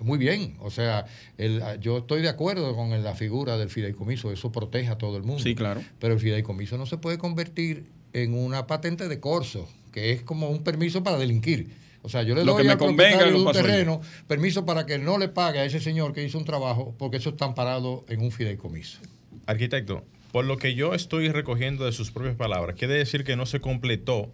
muy 0.00 0.18
bien, 0.18 0.56
o 0.58 0.70
sea, 0.70 1.06
el- 1.38 1.62
yo 1.80 1.98
estoy 1.98 2.20
de 2.20 2.28
acuerdo 2.28 2.74
con 2.76 2.90
la 3.02 3.14
figura 3.14 3.56
del 3.56 3.70
fideicomiso, 3.70 4.32
eso 4.32 4.50
protege 4.52 4.88
a 4.88 4.98
todo 4.98 5.16
el 5.16 5.22
mundo. 5.22 5.42
Sí, 5.42 5.54
claro. 5.54 5.82
Pero 6.00 6.14
el 6.14 6.20
fideicomiso 6.20 6.76
no 6.76 6.84
se 6.84 6.98
puede 6.98 7.16
convertir 7.16 7.86
en 8.12 8.34
una 8.34 8.66
patente 8.66 9.08
de 9.08 9.20
corso, 9.20 9.68
que 9.92 10.10
es 10.12 10.22
como 10.22 10.50
un 10.50 10.62
permiso 10.64 11.02
para 11.04 11.16
delinquir. 11.16 11.70
O 12.04 12.08
sea, 12.10 12.22
yo 12.22 12.34
le 12.34 12.44
Lo 12.44 12.52
doy 12.52 12.66
me 12.66 12.76
convenga, 12.76 13.24
lo 13.24 13.30
de 13.30 13.36
un 13.38 13.44
yo. 13.46 13.52
terreno 13.62 14.00
permiso 14.28 14.66
para 14.66 14.84
que 14.84 14.98
no 14.98 15.16
le 15.16 15.28
pague 15.28 15.60
a 15.60 15.64
ese 15.64 15.80
señor 15.80 16.12
que 16.12 16.22
hizo 16.22 16.36
un 16.36 16.44
trabajo, 16.44 16.94
porque 16.98 17.16
eso 17.16 17.30
está 17.30 17.46
amparado 17.46 18.04
en 18.08 18.20
un 18.20 18.30
fideicomiso. 18.30 18.98
Arquitecto, 19.46 20.04
por 20.30 20.44
lo 20.44 20.58
que 20.58 20.74
yo 20.74 20.92
estoy 20.94 21.30
recogiendo 21.30 21.86
de 21.86 21.92
sus 21.92 22.10
propias 22.10 22.36
palabras, 22.36 22.76
quiere 22.78 22.92
decir 22.94 23.24
que 23.24 23.36
no 23.36 23.46
se 23.46 23.60
completó 23.60 24.30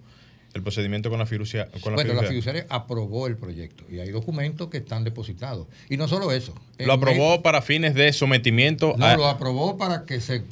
el 0.54 0.62
procedimiento 0.62 1.10
con 1.10 1.18
la 1.18 1.26
fiducia. 1.26 1.66
Con 1.80 1.92
la 1.92 2.02
bueno, 2.02 2.20
la 2.20 2.28
fiduciaria. 2.28 2.66
aprobó 2.68 3.26
el 3.26 3.36
proyecto 3.36 3.84
y 3.90 4.00
hay 4.00 4.10
documentos 4.10 4.68
que 4.68 4.78
están 4.78 5.04
depositados. 5.04 5.66
Y 5.88 5.96
no 5.96 6.08
solo 6.08 6.32
eso. 6.32 6.54
Lo 6.78 6.92
aprobó 6.94 7.42
para 7.42 7.62
fines 7.62 7.94
de 7.94 8.12
sometimiento 8.12 8.94
No, 8.96 9.06
a. 9.06 9.16
lo 9.16 9.26
aprobó 9.26 9.76
para 9.76 10.04
que 10.04 10.20
se, 10.20 10.42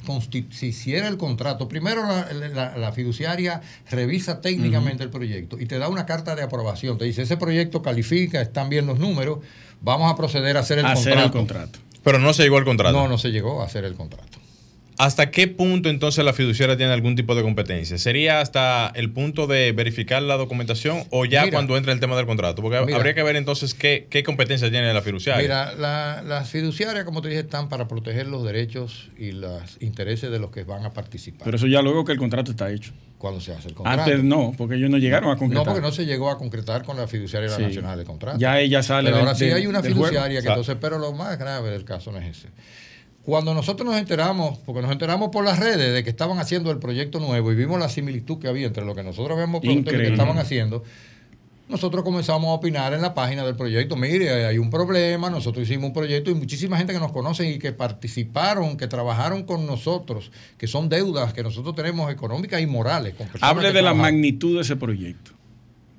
se 0.51 0.65
hiciera 0.65 1.07
el 1.07 1.17
contrato. 1.17 1.67
Primero 1.67 2.03
la, 2.03 2.31
la- 2.53 2.77
la 2.77 2.91
fiduciaria 2.93 3.61
revisa 3.89 4.41
técnicamente 4.41 5.03
el 5.03 5.09
proyecto 5.09 5.59
y 5.59 5.65
te 5.65 5.77
da 5.79 5.89
una 5.89 6.05
carta 6.05 6.35
de 6.35 6.43
aprobación. 6.43 6.97
Te 6.97 7.05
dice, 7.05 7.23
ese 7.23 7.37
proyecto 7.37 7.81
califica, 7.81 8.41
están 8.41 8.69
bien 8.69 8.85
los 8.87 8.99
números, 8.99 9.39
vamos 9.81 10.11
a 10.11 10.15
proceder 10.15 10.55
a 10.57 10.61
hacer 10.61 10.79
el 10.79 10.85
Hacer 10.85 11.13
contrato. 11.13 11.25
el 11.25 11.31
contrato. 11.31 11.79
Pero 12.03 12.19
no 12.19 12.33
se 12.33 12.43
llegó 12.43 12.57
al 12.57 12.63
contrato. 12.65 12.97
No, 12.97 13.07
no 13.09 13.17
se 13.17 13.29
llegó 13.29 13.61
a 13.61 13.65
hacer 13.65 13.83
el 13.83 13.95
contrato. 13.95 14.37
¿Hasta 14.99 15.31
qué 15.31 15.47
punto 15.47 15.87
entonces 15.89 16.25
la 16.25 16.33
fiduciaria 16.33 16.75
tiene 16.75 16.91
algún 16.91 17.15
tipo 17.15 17.33
de 17.33 17.41
competencia? 17.41 17.97
¿Sería 17.97 18.41
hasta 18.41 18.91
el 18.95 19.09
punto 19.09 19.47
de 19.47 19.71
verificar 19.71 20.21
la 20.21 20.35
documentación 20.35 21.05
o 21.09 21.23
ya 21.23 21.43
Mira. 21.45 21.53
cuando 21.53 21.77
entra 21.77 21.93
el 21.93 22.01
tema 22.01 22.17
del 22.17 22.25
contrato? 22.25 22.61
Porque 22.61 22.81
Mira. 22.81 22.97
habría 22.97 23.13
que 23.13 23.23
ver 23.23 23.37
entonces 23.37 23.73
qué, 23.73 24.07
qué 24.09 24.23
competencia 24.23 24.69
tiene 24.69 24.93
la 24.93 25.01
fiduciaria. 25.01 25.41
Mira, 25.41 25.73
la- 25.75 26.21
las 26.21 26.49
fiduciarias, 26.49 27.05
como 27.05 27.21
te 27.21 27.29
dije, 27.29 27.39
están 27.39 27.69
para 27.69 27.87
proteger 27.87 28.27
los 28.27 28.43
derechos 28.43 29.09
y 29.17 29.31
los 29.31 29.77
intereses 29.79 30.31
de 30.31 30.39
los 30.39 30.51
que 30.51 30.65
van 30.65 30.83
a 30.83 30.91
participar 30.91 31.45
Pero 31.45 31.55
eso 31.55 31.67
ya 31.67 31.81
luego 31.81 32.03
que 32.03 32.11
el 32.11 32.17
contrato 32.17 32.51
está 32.51 32.69
hecho. 32.69 32.91
cuando 33.17 33.39
se 33.39 33.53
hace 33.53 33.69
el 33.69 33.75
contrato. 33.75 34.01
Antes 34.03 34.21
no, 34.25 34.53
porque 34.57 34.75
ellos 34.75 34.89
no 34.89 34.97
llegaron 34.97 35.29
a 35.29 35.33
No, 35.35 35.39
concretar. 35.39 35.65
porque 35.65 35.81
no 35.81 35.91
se 35.93 36.05
llegó 36.05 36.29
a 36.29 36.37
concretar 36.37 36.83
con 36.83 36.97
la 36.97 37.07
fiduciaria 37.07 37.47
Sí. 37.49 37.61
Nacional 37.61 37.97
de 37.97 38.03
Contrato. 38.03 38.37
Ya 38.37 38.59
ella 38.59 38.83
sale 38.83 39.09
Pero 39.11 39.19
ahora 39.21 39.33
sí 39.35 39.45
hay 39.45 39.65
una 39.65 39.81
fiduciaria, 39.81 40.41
que 40.41 40.47
entonces, 40.49 40.75
pero 40.79 40.97
lo 40.99 41.13
más 41.13 41.37
grave 41.39 41.69
del 41.69 41.85
caso 41.85 42.11
no 42.11 42.17
es 42.19 42.37
ese. 42.37 42.49
Cuando 43.29 43.53
nosotros 43.53 43.87
nos 43.87 43.95
enteramos, 43.97 44.57
porque 44.65 44.81
nos 44.81 44.91
enteramos 44.91 45.29
por 45.29 45.45
las 45.45 45.59
redes 45.59 45.93
de 45.93 46.03
que 46.03 46.09
estaban 46.09 46.39
haciendo 46.39 46.71
el 46.71 46.79
proyecto 46.79 47.19
nuevo 47.19 47.51
y 47.51 47.55
vimos 47.55 47.79
la 47.79 47.87
similitud 47.87 48.39
que 48.39 48.47
había 48.47 48.65
entre 48.65 48.83
lo 48.83 48.95
que 48.95 49.03
nosotros 49.03 49.33
habíamos 49.33 49.61
propuesto 49.61 49.91
y 49.91 49.97
lo 49.97 50.03
que 50.03 50.11
estaban 50.11 50.39
haciendo, 50.39 50.83
nosotros 51.69 52.03
comenzamos 52.03 52.49
a 52.49 52.53
opinar 52.53 52.93
en 52.93 53.03
la 53.03 53.13
página 53.13 53.45
del 53.45 53.55
proyecto. 53.55 53.95
Mire, 53.95 54.47
hay 54.47 54.57
un 54.57 54.71
problema, 54.71 55.29
nosotros 55.29 55.69
hicimos 55.69 55.89
un 55.89 55.93
proyecto 55.93 56.31
y 56.31 56.33
muchísima 56.33 56.75
gente 56.77 56.91
que 56.91 56.99
nos 56.99 57.11
conoce 57.11 57.47
y 57.47 57.59
que 57.59 57.71
participaron, 57.71 58.75
que 58.75 58.87
trabajaron 58.87 59.43
con 59.43 59.67
nosotros, 59.67 60.31
que 60.57 60.65
son 60.65 60.89
deudas 60.89 61.31
que 61.31 61.43
nosotros 61.43 61.75
tenemos 61.75 62.11
económicas 62.11 62.59
y 62.61 62.65
morales. 62.65 63.13
Con 63.13 63.27
Hable 63.41 63.71
de 63.71 63.83
la 63.83 63.93
magnitud 63.93 64.55
de 64.55 64.61
ese 64.61 64.75
proyecto. 64.75 65.38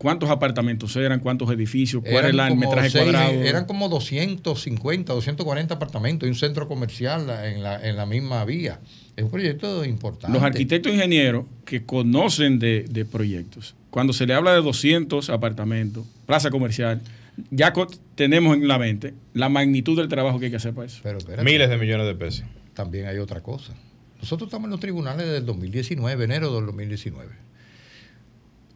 ¿Cuántos 0.01 0.31
apartamentos 0.31 0.97
eran? 0.97 1.21
¿Cuántos 1.21 1.51
edificios? 1.51 2.01
¿Cuál 2.03 2.15
Eran 2.25 2.35
era 2.35 2.49
el 2.49 2.57
metraje 2.57 2.89
seis- 2.89 3.03
cuadrado? 3.05 3.33
Eran 3.43 3.67
como 3.67 3.91
250, 3.91 5.13
240 5.13 5.75
apartamentos 5.75 6.27
y 6.27 6.31
un 6.31 6.37
centro 6.37 6.67
comercial 6.69 7.29
en 7.45 7.63
la, 7.63 7.87
en 7.87 7.97
la 7.97 8.07
misma 8.07 8.43
vía. 8.47 8.81
Es 9.15 9.25
un 9.25 9.31
proyecto 9.31 9.85
importante. 9.85 10.33
Los 10.35 10.43
arquitectos 10.43 10.91
e 10.93 10.95
ingenieros 10.95 11.45
que 11.67 11.85
conocen 11.85 12.59
de, 12.59 12.87
de 12.89 13.05
proyectos, 13.05 13.75
cuando 13.91 14.15
se 14.15 14.27
le 14.27 14.33
habla 14.33 14.55
de 14.55 14.63
200 14.63 15.29
apartamentos, 15.29 16.07
plaza 16.25 16.49
comercial, 16.49 17.03
ya 17.51 17.73
tenemos 18.15 18.57
en 18.57 18.69
la 18.69 18.79
mente 18.79 19.13
la 19.35 19.51
magnitud 19.51 19.99
del 19.99 20.09
trabajo 20.09 20.39
que 20.39 20.47
hay 20.47 20.51
que 20.51 20.57
hacer 20.57 20.73
para 20.73 20.87
eso. 20.87 21.01
Pero 21.03 21.19
espérate, 21.19 21.45
Miles 21.45 21.69
de 21.69 21.77
millones 21.77 22.07
de 22.07 22.15
pesos. 22.15 22.45
también 22.73 23.07
hay 23.07 23.19
otra 23.19 23.43
cosa. 23.43 23.75
Nosotros 24.19 24.49
estamos 24.49 24.65
en 24.69 24.71
los 24.71 24.81
tribunales 24.81 25.27
del 25.31 25.45
2019, 25.45 26.25
enero 26.25 26.55
del 26.55 26.65
2019. 26.65 27.50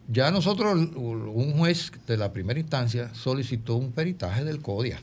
Ya 0.07 0.29
nosotros, 0.31 0.75
un 0.95 1.53
juez 1.57 1.91
de 2.05 2.17
la 2.17 2.31
primera 2.31 2.59
instancia 2.59 3.13
solicitó 3.15 3.75
un 3.75 3.91
peritaje 3.91 4.43
del 4.43 4.61
CODIA, 4.61 4.99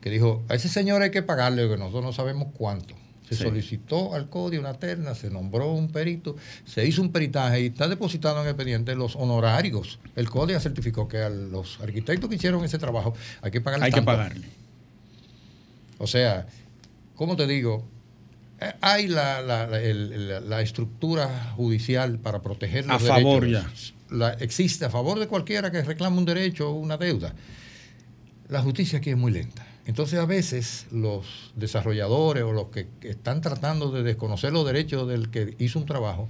que 0.00 0.10
dijo, 0.10 0.42
a 0.48 0.54
ese 0.54 0.68
señor 0.68 1.02
hay 1.02 1.10
que 1.10 1.22
pagarle, 1.22 1.68
que 1.68 1.76
nosotros 1.76 2.04
no 2.04 2.12
sabemos 2.12 2.48
cuánto. 2.56 2.94
Se 3.28 3.34
Sí. 3.34 3.42
solicitó 3.42 4.14
al 4.14 4.30
CODIA 4.30 4.60
una 4.60 4.74
terna, 4.74 5.14
se 5.14 5.28
nombró 5.28 5.72
un 5.72 5.88
perito, 5.88 6.36
se 6.64 6.86
hizo 6.86 7.02
un 7.02 7.10
peritaje 7.12 7.60
y 7.62 7.66
está 7.66 7.86
depositado 7.88 8.36
en 8.36 8.44
el 8.44 8.48
expediente 8.52 8.94
los 8.94 9.16
honorarios. 9.16 9.98
El 10.16 10.30
CODIA 10.30 10.60
certificó 10.60 11.08
que 11.08 11.18
a 11.18 11.28
los 11.28 11.78
arquitectos 11.80 12.30
que 12.30 12.36
hicieron 12.36 12.64
ese 12.64 12.78
trabajo 12.78 13.14
hay 13.42 13.50
que 13.50 13.60
pagarle 13.60 13.86
Hay 13.86 13.92
que 13.92 14.00
pagarle. 14.02 14.46
O 15.98 16.06
sea, 16.06 16.46
¿cómo 17.16 17.36
te 17.36 17.46
digo? 17.46 17.84
Eh, 18.60 18.72
Hay 18.80 19.08
la, 19.08 19.42
la- 19.42 19.66
la- 19.66 19.80
el- 19.82 20.28
la- 20.28 20.40
la 20.40 20.62
estructura 20.62 21.52
judicial 21.56 22.18
para 22.18 22.40
proteger 22.40 22.86
los 22.86 23.02
A 23.02 23.06
favor 23.06 23.42
derechos. 23.44 23.94
La- 24.10 24.32
existe 24.34 24.84
a 24.84 24.90
favor 24.90 25.18
de 25.18 25.26
cualquiera 25.28 25.70
que 25.70 25.82
reclame 25.82 26.18
un 26.18 26.24
derecho 26.24 26.70
o 26.70 26.74
una 26.74 26.96
deuda. 26.96 27.34
La 28.48 28.62
justicia 28.62 28.98
aquí 28.98 29.10
es 29.10 29.16
muy 29.16 29.32
lenta. 29.32 29.66
Entonces 29.86 30.18
a 30.18 30.26
veces 30.26 30.86
los 30.90 31.52
desarrolladores 31.56 32.42
o 32.44 32.52
los 32.52 32.68
que 32.68 32.88
que 33.00 33.10
están 33.10 33.40
tratando 33.40 33.90
de 33.90 34.02
desconocer 34.02 34.52
los 34.52 34.66
derechos 34.66 35.08
del 35.08 35.30
que 35.30 35.54
hizo 35.58 35.78
un 35.78 35.86
trabajo, 35.86 36.28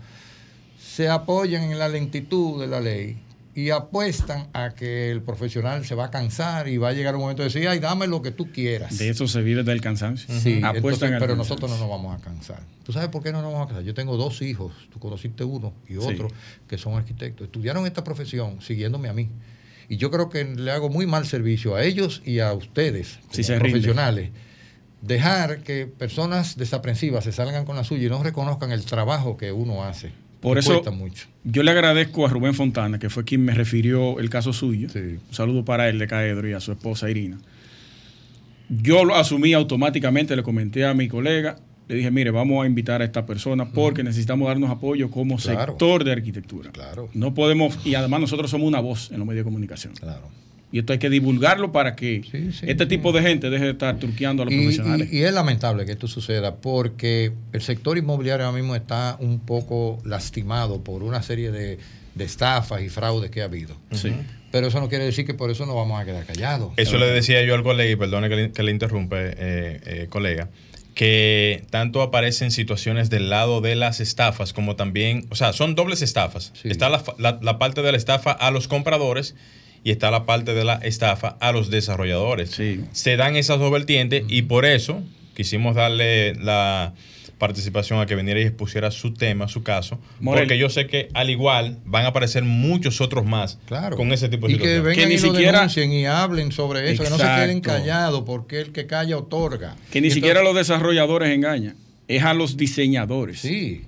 se 0.80 1.08
apoyan 1.08 1.64
en 1.64 1.78
la 1.78 1.88
lentitud 1.88 2.60
de 2.60 2.66
la 2.68 2.80
ley 2.80 3.18
y 3.54 3.70
apuestan 3.70 4.48
a 4.52 4.70
que 4.74 5.10
el 5.10 5.20
profesional 5.22 5.84
se 5.84 5.94
va 5.96 6.06
a 6.06 6.10
cansar 6.10 6.68
y 6.68 6.76
va 6.76 6.90
a 6.90 6.92
llegar 6.92 7.14
un 7.16 7.22
momento 7.22 7.42
de 7.42 7.48
decir, 7.48 7.66
ay, 7.66 7.80
dame 7.80 8.06
lo 8.06 8.22
que 8.22 8.30
tú 8.30 8.52
quieras. 8.52 8.96
De 8.98 9.08
eso 9.08 9.26
se 9.26 9.42
vive 9.42 9.64
del 9.64 9.80
cansancio. 9.80 10.26
Sí, 10.38 10.60
Apuestan 10.62 10.76
entonces, 10.76 11.02
al 11.02 11.08
pero 11.18 11.18
cansancio. 11.18 11.36
nosotros 11.36 11.70
no 11.72 11.78
nos 11.78 11.88
vamos 11.88 12.18
a 12.20 12.22
cansar. 12.22 12.62
¿Tú 12.84 12.92
sabes 12.92 13.08
por 13.08 13.22
qué 13.22 13.32
no 13.32 13.42
nos 13.42 13.52
vamos 13.52 13.64
a 13.66 13.68
cansar? 13.68 13.84
Yo 13.84 13.94
tengo 13.94 14.16
dos 14.16 14.42
hijos, 14.42 14.72
tú 14.92 14.98
conociste 15.00 15.42
uno 15.44 15.72
y 15.88 15.96
otro, 15.96 16.28
que 16.68 16.78
son 16.78 16.94
arquitectos. 16.94 17.46
Estudiaron 17.46 17.84
esta 17.86 18.04
profesión 18.04 18.60
siguiéndome 18.62 19.08
a 19.08 19.12
mí. 19.12 19.28
Y 19.88 19.96
yo 19.96 20.10
creo 20.10 20.28
que 20.28 20.44
le 20.44 20.70
hago 20.70 20.88
muy 20.90 21.06
mal 21.06 21.26
servicio 21.26 21.74
a 21.74 21.82
ellos 21.82 22.22
y 22.24 22.38
a 22.40 22.52
ustedes, 22.52 23.18
Sí, 23.30 23.42
rinde. 23.42 23.58
profesionales. 23.60 24.30
Dejar 25.00 25.62
que 25.62 25.86
personas 25.86 26.56
desaprensivas 26.56 27.24
se 27.24 27.32
salgan 27.32 27.64
con 27.64 27.76
la 27.76 27.84
suya 27.84 28.06
y 28.06 28.10
no 28.10 28.22
reconozcan 28.22 28.70
el 28.72 28.84
trabajo 28.84 29.36
que 29.36 29.52
uno 29.52 29.84
hace. 29.84 30.12
Por 30.40 30.56
eso 30.58 30.82
mucho. 30.92 31.26
yo 31.44 31.62
le 31.62 31.70
agradezco 31.72 32.24
a 32.26 32.28
Rubén 32.28 32.54
Fontana, 32.54 32.98
que 32.98 33.10
fue 33.10 33.24
quien 33.24 33.44
me 33.44 33.54
refirió 33.54 34.20
el 34.20 34.30
caso 34.30 34.52
suyo. 34.52 34.88
Sí. 34.88 34.98
Un 34.98 35.20
saludo 35.34 35.64
para 35.64 35.88
él 35.88 35.98
de 35.98 36.06
Caedro 36.06 36.48
y 36.48 36.52
a 36.52 36.60
su 36.60 36.70
esposa 36.72 37.10
Irina. 37.10 37.38
Yo 38.68 39.04
lo 39.04 39.16
asumí 39.16 39.52
automáticamente, 39.54 40.36
le 40.36 40.42
comenté 40.42 40.84
a 40.84 40.94
mi 40.94 41.08
colega, 41.08 41.58
le 41.88 41.94
dije, 41.96 42.10
mire, 42.10 42.30
vamos 42.30 42.62
a 42.62 42.66
invitar 42.66 43.00
a 43.00 43.04
esta 43.04 43.24
persona 43.24 43.70
porque 43.70 44.04
necesitamos 44.04 44.46
darnos 44.46 44.70
apoyo 44.70 45.10
como 45.10 45.36
Claro. 45.38 45.72
sector 45.72 46.04
de 46.04 46.12
arquitectura. 46.12 46.70
Claro. 46.70 47.08
No 47.14 47.32
podemos, 47.32 47.78
y 47.86 47.94
además 47.94 48.20
nosotros 48.20 48.50
somos 48.50 48.68
una 48.68 48.80
voz 48.80 49.10
en 49.10 49.18
los 49.18 49.26
medios 49.26 49.44
de 49.44 49.50
comunicación. 49.50 49.94
Claro. 49.94 50.28
Y 50.70 50.80
esto 50.80 50.92
hay 50.92 50.98
que 50.98 51.08
divulgarlo 51.08 51.72
para 51.72 51.96
que 51.96 52.22
Sí, 52.30 52.52
sí, 52.52 52.66
este 52.66 52.84
sí. 52.84 52.88
tipo 52.90 53.12
de 53.12 53.22
gente 53.22 53.48
deje 53.48 53.64
de 53.64 53.70
estar 53.70 53.98
turqueando 53.98 54.42
a 54.42 54.46
los 54.46 54.52
Y, 54.54 54.58
profesionales. 54.58 55.08
y- 55.10 55.18
y 55.18 55.22
es 55.22 55.32
lamentable 55.32 55.86
que 55.86 55.92
esto 55.92 56.08
suceda 56.08 56.56
porque 56.56 57.32
el 57.52 57.62
sector 57.62 57.96
inmobiliario 57.96 58.44
ahora 58.46 58.58
mismo 58.58 58.76
está 58.76 59.16
un 59.20 59.40
poco 59.40 59.98
lastimado 60.04 60.82
por 60.84 61.02
una 61.02 61.22
serie 61.22 61.50
de, 61.50 61.78
de 62.14 62.24
estafas 62.24 62.82
y 62.82 62.90
fraudes 62.90 63.30
que 63.30 63.40
ha 63.40 63.44
habido. 63.44 63.76
Sí. 63.92 64.12
Pero 64.52 64.66
eso 64.66 64.80
no 64.80 64.88
quiere 64.90 65.04
decir 65.04 65.24
que 65.26 65.34
por 65.34 65.50
eso 65.50 65.64
no 65.66 65.74
vamos 65.74 66.00
a 66.00 66.04
quedar 66.04 66.24
callados. 66.26 66.72
Eso 66.76 66.98
le 66.98 67.06
decía 67.06 67.42
yo 67.44 67.54
al 67.54 67.62
colega, 67.62 67.90
y 67.90 67.96
perdone 67.96 68.28
que 68.28 68.36
le, 68.36 68.50
que 68.52 68.62
le 68.62 68.70
interrumpe, 68.70 69.16
eh, 69.18 69.80
eh, 69.86 70.06
colega, 70.10 70.48
que 70.94 71.64
tanto 71.70 72.02
aparecen 72.02 72.50
situaciones 72.50 73.08
del 73.08 73.30
lado 73.30 73.60
de 73.60 73.74
las 73.76 74.00
estafas 74.00 74.52
como 74.52 74.74
también, 74.76 75.26
o 75.30 75.34
sea, 75.34 75.52
son 75.52 75.74
dobles 75.74 76.02
estafas. 76.02 76.52
Sí. 76.60 76.68
Está 76.68 76.88
la, 76.88 77.02
la- 77.18 77.38
la 77.40 77.58
parte 77.58 77.82
de 77.82 77.92
la 77.92 77.96
estafa 77.98 78.32
a 78.32 78.50
los 78.50 78.68
compradores 78.68 79.34
y 79.84 79.90
está 79.90 80.10
la 80.10 80.26
parte 80.26 80.54
de 80.54 80.64
la 80.64 80.74
estafa 80.74 81.36
a 81.40 81.52
los 81.52 81.70
desarrolladores. 81.70 82.50
Sí. 82.50 82.84
Se 82.92 83.16
dan 83.16 83.36
esas 83.36 83.58
dos 83.58 83.70
vertientes 83.70 84.24
y 84.28 84.42
por 84.42 84.64
eso 84.66 85.02
quisimos 85.34 85.74
darle 85.76 86.34
la 86.34 86.92
participación 87.38 88.00
a 88.00 88.06
que 88.06 88.16
viniera 88.16 88.40
y 88.40 88.42
expusiera 88.42 88.90
su 88.90 89.14
tema, 89.14 89.46
su 89.46 89.62
caso, 89.62 90.00
Morel. 90.18 90.42
porque 90.42 90.58
yo 90.58 90.68
sé 90.70 90.88
que 90.88 91.08
al 91.14 91.30
igual 91.30 91.78
van 91.84 92.04
a 92.04 92.08
aparecer 92.08 92.42
muchos 92.42 93.00
otros 93.00 93.24
más 93.24 93.58
Claro. 93.66 93.96
con 93.96 94.10
ese 94.12 94.28
tipo 94.28 94.48
de 94.48 94.54
y 94.54 94.56
que 94.56 94.62
situaciones. 94.64 94.82
vengan 94.84 95.04
Que 95.04 95.08
ni 95.08 95.14
y 95.14 95.24
lo 95.24 95.32
siquiera- 95.32 95.58
denuncien 95.58 95.92
y 95.92 96.06
hablen 96.06 96.50
sobre 96.50 96.90
eso, 96.90 97.04
que 97.04 97.10
no 97.10 97.16
se 97.16 97.22
queden 97.22 97.60
callados, 97.60 98.24
porque 98.26 98.60
el 98.60 98.72
que 98.72 98.88
calla 98.88 99.16
otorga. 99.16 99.76
Que 99.92 100.00
ni 100.00 100.10
siquiera 100.10 100.42
los 100.42 100.56
desarrolladores 100.56 101.28
engañan, 101.30 101.76
es 102.08 102.24
a 102.24 102.34
los 102.34 102.56
diseñadores. 102.56 103.38
Sí. 103.38 103.82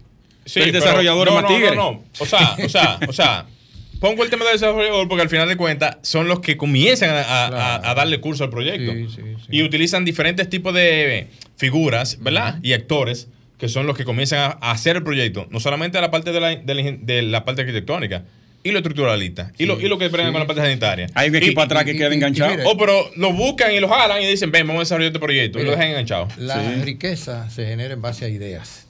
Sí, 0.45 0.61
el 0.61 0.67
pero- 0.71 0.85
desarrollador 0.85 1.27
es 1.29 1.35
no, 1.35 1.41
más 1.41 1.51
no, 1.51 1.57
tigre. 1.57 1.77
No, 1.77 1.91
no, 1.93 2.05
O 2.21 2.27
sea, 2.27 2.57
o 2.65 2.69
sea, 2.69 2.99
o 3.09 3.13
sea, 3.13 3.47
pongo 4.01 4.25
el 4.25 4.31
tema 4.31 4.45
del 4.45 4.55
desarrollador 4.55 5.07
porque 5.09 5.23
al 5.23 5.29
final 5.29 5.49
de 5.49 5.57
cuentas 5.57 5.99
son 6.03 6.27
los 6.27 6.41
que 6.41 6.57
comienzan 6.57 7.11
a, 7.11 7.21
a- 7.47 7.49
Claro. 7.51 7.87
a 7.87 7.95
darle 7.95 8.21
curso 8.21 8.43
al 8.45 8.51
proyecto. 8.51 8.93
Sí, 8.93 9.07
sí, 9.15 9.23
sí. 9.39 9.47
Y 9.51 9.63
utilizan 9.63 10.05
diferentes 10.05 10.49
tipos 10.49 10.75
de 10.75 11.29
figuras, 11.57 12.19
¿verdad? 12.21 12.59
Y 12.63 12.73
actores 12.73 13.29
que 13.59 13.69
son 13.69 13.87
los 13.87 13.97
que 13.97 14.05
comienzan 14.05 14.39
a, 14.39 14.59
a 14.61 14.71
hacer 14.73 14.97
el 14.97 15.03
proyecto. 15.03 15.47
No 15.51 15.61
solamente 15.61 16.01
la 16.01 16.11
parte 16.11 16.33
de 16.33 16.41
la, 16.41 16.57
de 16.57 16.75
la, 16.75 16.93
de 16.99 17.23
la 17.23 17.45
parte 17.45 17.61
arquitectónica, 17.61 18.25
y 18.63 18.73
lo 18.73 18.79
estructuralista, 18.79 19.53
y, 19.57 19.65
lo, 19.65 19.81
y 19.81 19.89
lo 19.89 19.97
que 19.97 20.09
bregan 20.09 20.29
sí. 20.29 20.33
con 20.33 20.41
la 20.41 20.47
parte 20.47 20.61
sanitaria. 20.63 21.07
Hay 21.15 21.31
un 21.31 21.35
Y- 21.35 21.39
equipo 21.39 21.63
atrás 21.63 21.85
que 21.85 21.93
y- 21.93 21.97
queda 21.97 22.13
enganchado. 22.13 22.51
mire, 22.51 22.63
Oh, 22.67 22.77
pero 22.77 23.11
lo 23.17 23.33
buscan 23.33 23.73
y 23.75 23.81
lo 23.81 23.89
jalan 23.89 24.23
y 24.23 24.27
dicen, 24.27 24.51
ven, 24.53 24.67
vamos 24.67 24.81
a 24.81 24.85
desarrollar 24.85 25.09
este 25.13 25.19
proyecto. 25.19 25.59
y 25.61 25.65
lo 25.65 25.71
dejan 25.71 25.89
enganchado. 25.89 26.29
La 26.37 26.57
Sí. 26.63 26.83
riqueza 26.83 27.49
se 27.49 27.65
genera 27.67 27.95
en 27.95 28.03
base 28.03 28.27
a 28.27 28.29
ideas. 28.29 28.87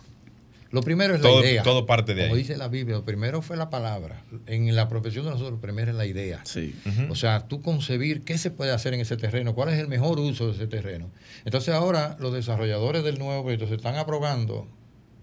Lo 0.70 0.83
primero 0.83 1.14
es 1.16 1.20
Todo- 1.20 1.40
la 1.42 1.50
idea. 1.50 1.62
todo 1.64 1.85
parte 1.85 2.14
de 2.14 2.22
Como 2.22 2.35
ahí. 2.35 2.42
dice 2.42 2.56
la 2.56 2.68
Biblia, 2.68 2.96
lo 2.96 3.04
primero 3.04 3.42
fue 3.42 3.56
la 3.56 3.70
palabra. 3.70 4.24
En 4.46 4.74
la 4.76 4.88
profesión 4.88 5.24
de 5.24 5.30
nosotros, 5.33 5.54
lo 5.54 5.61
primero 5.61 5.90
es 5.90 5.96
la 5.96 6.06
idea. 6.06 6.40
Sí. 6.44 6.74
O 7.09 7.14
sea, 7.16 7.48
tú 7.48 7.61
concebir 7.61 8.22
qué 8.22 8.38
se 8.38 8.50
puede 8.52 8.70
hacer 8.70 8.94
en 8.94 9.00
ese 9.00 9.16
terreno, 9.16 9.54
cuál 9.54 9.70
es 9.70 9.78
el 9.80 9.88
mejor 9.88 10.20
uso 10.20 10.46
de 10.46 10.52
ese 10.54 10.66
terreno. 10.68 11.11
Entonces 11.44 11.74
ahora 11.74 12.16
los 12.20 12.33
desarrolladores 12.33 13.02
del 13.02 13.18
nuevo 13.18 13.42
proyecto 13.42 13.66
se 13.66 13.74
están 13.74 13.96
aprobando 13.96 14.68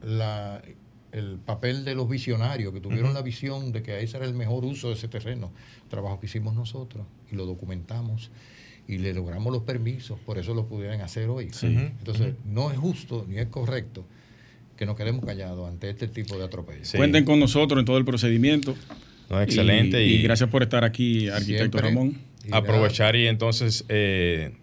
la- 0.03 0.62
el 1.13 1.38
papel 1.39 1.86
de 1.86 1.95
los 1.95 2.10
visionarios 2.10 2.73
que 2.73 2.81
tuvieron 2.81 3.13
la 3.13 3.21
visión 3.21 3.71
de 3.71 3.81
que 3.81 4.01
ese 4.03 4.17
era 4.17 4.25
el 4.25 4.33
mejor 4.33 4.65
uso 4.65 4.89
de 4.89 4.95
ese 4.95 5.07
terreno. 5.07 5.51
Trabajo 5.89 6.19
que 6.19 6.25
hicimos 6.25 6.53
nosotros 6.55 7.05
y 7.31 7.36
lo 7.36 7.45
documentamos 7.45 8.29
y 8.88 8.97
le 8.99 9.13
logramos 9.13 9.51
los 9.53 9.63
permisos, 9.63 10.19
por 10.19 10.38
eso 10.38 10.53
lo 10.53 10.67
pudieran 10.67 10.99
hacer 11.01 11.29
hoy. 11.29 11.45
Ujú. 11.47 11.65
Entonces, 11.67 12.36
no 12.45 12.69
es 12.71 12.77
justo 12.77 13.25
ni 13.27 13.38
es 13.39 13.47
correcto 13.47 14.05
que 14.77 14.85
nos 14.85 14.95
quedemos 14.95 15.25
callados 15.25 15.67
ante 15.67 15.89
este 15.89 16.07
tipo 16.07 16.37
de 16.37 16.45
atropellos. 16.45 16.87
Sí. 16.87 16.97
Cuenten 16.97 17.25
con 17.25 17.39
nosotros 17.39 17.79
en 17.79 17.85
todo 17.85 17.97
el 17.97 18.05
procedimiento. 18.05 18.75
No, 19.29 19.41
excelente. 19.41 20.05
Y, 20.05 20.11
y- 20.11 20.15
y 20.17 20.21
gracias 20.21 20.49
por 20.49 20.63
estar 20.63 20.83
aquí, 20.85 21.27
arquitecto 21.27 21.79
Siempre. 21.79 21.81
Ramón. 21.81 22.17
Y 22.45 22.55
aprovechar 22.55 23.15
y 23.17 23.27
entonces 23.27 23.83
eh, 23.89 24.53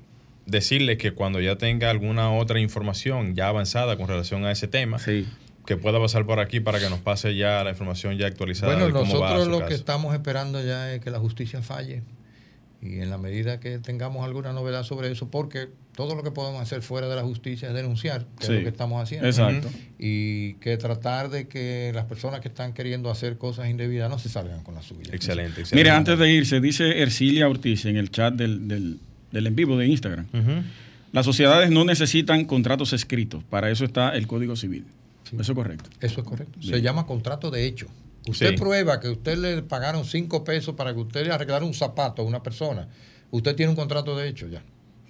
decirle 0.46 0.96
que 0.96 1.12
cuando 1.12 1.40
ya 1.40 1.56
tenga 1.56 1.90
alguna 1.90 2.30
otra 2.32 2.60
información 2.60 3.34
ya 3.34 3.48
avanzada 3.48 3.96
con 3.96 4.08
relación 4.08 4.44
a 4.46 4.52
ese 4.52 4.68
tema, 4.68 4.98
Sí. 4.98 5.26
que 5.66 5.76
pueda 5.76 5.98
pasar 6.00 6.24
por 6.26 6.40
aquí 6.40 6.60
para 6.60 6.78
que 6.80 6.88
nos 6.88 7.00
pase 7.00 7.34
ya 7.36 7.62
la 7.64 7.70
información 7.70 8.16
ya 8.16 8.26
actualizada 8.26 8.72
Bueno, 8.72 8.86
de 8.86 8.92
cómo 8.92 9.18
va 9.18 9.28
nosotros 9.30 9.44
su 9.44 9.50
lo 9.50 9.58
caso. 9.58 9.68
que 9.68 9.74
estamos 9.74 10.14
esperando 10.14 10.64
ya 10.64 10.94
es 10.94 11.00
que 11.00 11.10
la 11.10 11.18
justicia 11.18 11.60
falle 11.62 12.02
y 12.82 13.00
en 13.00 13.10
la 13.10 13.18
medida 13.18 13.60
que 13.60 13.78
tengamos 13.78 14.24
alguna 14.24 14.52
novedad 14.52 14.82
sobre 14.82 15.10
eso, 15.10 15.30
porque 15.30 15.68
todo 15.96 16.14
lo 16.14 16.22
que 16.22 16.30
podemos 16.30 16.60
hacer 16.60 16.82
fuera 16.82 17.08
de 17.08 17.16
la 17.16 17.22
justicia 17.22 17.68
es 17.68 17.74
denunciar, 17.74 18.26
que 18.38 18.46
Sí. 18.46 18.52
es 18.52 18.58
lo 18.58 18.64
que 18.64 18.68
estamos 18.70 19.02
haciendo. 19.02 19.26
Exacto. 19.26 19.68
Y 19.98 20.54
que 20.54 20.76
tratar 20.76 21.30
de 21.30 21.46
que 21.48 21.92
las 21.94 22.04
personas 22.06 22.40
que 22.40 22.48
están 22.48 22.72
queriendo 22.74 23.10
hacer 23.10 23.38
cosas 23.38 23.68
indebidas 23.68 24.10
no 24.10 24.18
se 24.18 24.28
salgan 24.28 24.62
con 24.62 24.74
la 24.74 24.82
suya. 24.82 25.10
Excelente, 25.14 25.60
excelente. 25.60 25.76
Mire, 25.76 25.90
antes 25.90 26.18
de 26.18 26.30
irse, 26.32 26.60
dice 26.60 27.00
Ercilia 27.02 27.48
Ortiz 27.48 27.84
en 27.86 27.96
el 27.96 28.10
chat 28.10 28.34
del, 28.34 28.66
del, 28.68 28.98
del 29.30 29.46
en 29.46 29.54
vivo 29.56 29.76
de 29.78 29.86
Instagram. 29.86 30.26
Las 31.12 31.24
sociedades 31.24 31.70
no 31.70 31.84
necesitan 31.84 32.44
contratos 32.44 32.92
escritos, 32.92 33.44
para 33.44 33.70
eso 33.70 33.84
está 33.84 34.16
el 34.16 34.26
Código 34.26 34.56
Civil. 34.56 34.84
Eso 35.38 35.52
es 35.52 35.56
correcto. 35.56 35.88
Eso 36.00 36.20
es 36.20 36.26
correcto. 36.26 36.60
Se 36.60 36.82
llama 36.82 37.06
contrato 37.06 37.50
de 37.50 37.66
hecho. 37.66 37.86
Usted 38.26 38.50
Sí. 38.50 38.56
prueba 38.56 39.00
que 39.00 39.08
usted 39.10 39.36
le 39.38 39.62
pagaron 39.62 40.04
cinco 40.04 40.44
pesos 40.44 40.74
para 40.74 40.92
que 40.94 41.00
usted 41.00 41.26
le 41.26 41.32
arreglara 41.32 41.64
un 41.64 41.74
zapato 41.74 42.22
a 42.22 42.24
una 42.24 42.42
persona. 42.42 42.88
Usted 43.30 43.54
tiene 43.54 43.70
un 43.70 43.76
contrato 43.76 44.16
de 44.16 44.28
hecho 44.28 44.48
ya. 44.48 44.62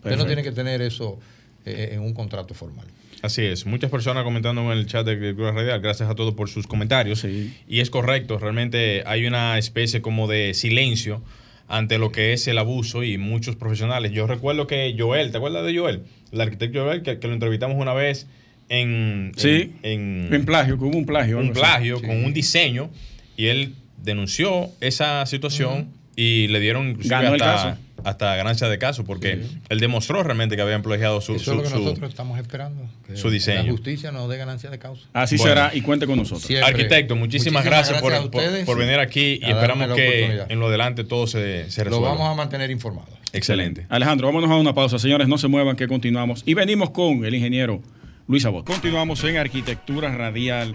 Usted 0.04 0.10
Perfecto. 0.10 0.24
no 0.24 0.26
tiene 0.26 0.42
que 0.42 0.52
tener 0.52 0.82
eso 0.82 1.18
eh, 1.64 1.90
en 1.92 2.00
un 2.00 2.12
contrato 2.12 2.52
formal. 2.54 2.86
Así 3.22 3.42
es, 3.42 3.64
muchas 3.64 3.90
personas 3.90 4.22
comentando 4.22 4.60
en 4.70 4.76
el 4.78 4.86
chat 4.86 5.06
de 5.06 5.12
Arquitectura 5.12 5.52
Radial, 5.52 5.80
gracias 5.80 6.10
a 6.10 6.14
todos 6.14 6.34
por 6.34 6.50
sus 6.50 6.66
comentarios. 6.66 7.20
Sí. 7.20 7.54
Y 7.66 7.80
es 7.80 7.88
correcto, 7.88 8.38
realmente 8.38 9.02
hay 9.06 9.24
una 9.26 9.56
especie 9.56 10.02
como 10.02 10.28
de 10.28 10.52
silencio 10.52 11.22
ante 11.66 11.96
lo 11.96 12.12
que 12.12 12.34
es 12.34 12.46
el 12.48 12.58
abuso 12.58 13.02
y 13.02 13.16
muchos 13.16 13.56
profesionales. 13.56 14.12
Yo 14.12 14.26
recuerdo 14.26 14.66
que 14.66 14.94
Joel, 14.98 15.30
¿te 15.30 15.38
acuerdas 15.38 15.64
de 15.64 15.74
Joel? 15.78 16.02
El 16.32 16.40
arquitecto 16.42 16.84
Joel, 16.84 17.00
que, 17.02 17.18
que 17.18 17.26
lo 17.26 17.32
entrevistamos 17.32 17.78
una 17.80 17.94
vez 17.94 18.26
en... 18.68 19.32
Sí. 19.36 19.72
En, 19.82 20.28
En 20.30 20.44
plagio, 20.44 20.78
que 20.78 20.84
hubo 20.84 20.98
un 20.98 21.06
plagio. 21.06 21.38
un 21.38 21.52
plagio 21.54 21.96
Sí. 22.00 22.06
con 22.06 22.22
un 22.24 22.34
diseño 22.34 22.90
y 23.38 23.46
él 23.46 23.74
denunció 24.02 24.68
esa 24.82 25.24
situación 25.24 25.88
y 26.16 26.48
le 26.48 26.60
dieron 26.60 26.90
inclusive 26.90 27.14
Ganó 27.14 27.34
el 27.34 27.42
hasta, 27.42 27.78
hasta 28.04 28.36
ganancia 28.36 28.68
de 28.68 28.78
caso 28.78 29.04
porque 29.04 29.40
Sí. 29.42 29.58
él 29.70 29.80
demostró 29.80 30.22
realmente 30.22 30.56
que 30.56 30.62
habían 30.62 30.82
plagiado 30.82 31.20
su, 31.20 31.34
Eso 31.36 31.44
su- 31.44 31.50
es 31.52 31.56
lo 31.56 31.62
que 31.62 31.68
su- 31.70 31.78
nosotros 31.80 32.10
estamos 32.10 32.38
esperando. 32.38 32.82
que 33.06 33.16
su 33.16 33.30
diseño. 33.30 33.62
La 33.64 33.70
justicia 33.72 34.12
nos 34.12 34.28
dé 34.28 34.36
ganancia 34.36 34.70
de 34.70 34.78
causa. 34.78 35.02
Así 35.12 35.36
Bueno. 35.36 35.50
será 35.54 35.70
y 35.74 35.80
cuente 35.80 36.06
con 36.06 36.16
nosotros. 36.16 36.42
Siempre. 36.42 36.68
Arquitecto, 36.70 37.16
muchísimas, 37.16 37.64
gracias, 37.64 38.00
por, 38.00 38.12
por- 38.12 38.24
ustedes 38.26 38.64
por 38.66 38.78
venir 38.78 38.98
aquí 38.98 39.40
y 39.42 39.50
esperamos 39.50 39.94
que 39.96 40.44
en 40.48 40.60
lo 40.60 40.66
adelante 40.68 41.04
todo 41.04 41.26
se, 41.26 41.70
se 41.70 41.80
Lo 41.84 41.90
resuelva. 41.90 42.10
vamos 42.10 42.28
a 42.30 42.34
mantener 42.34 42.70
informados. 42.70 43.10
Excelente. 43.32 43.86
Alejandro, 43.88 44.28
vámonos 44.28 44.50
a 44.50 44.54
una 44.56 44.74
pausa. 44.74 44.98
Señores, 44.98 45.26
no 45.26 45.38
se 45.38 45.48
muevan 45.48 45.74
que 45.74 45.88
continuamos. 45.88 46.42
Y 46.46 46.54
venimos 46.54 46.90
con 46.90 47.24
el 47.24 47.34
ingeniero 47.34 47.82
Luis 48.28 48.44
Abot. 48.44 48.64
Continuamos 48.64 49.24
en 49.24 49.36
Arquitectura 49.38 50.14
Radial. 50.16 50.74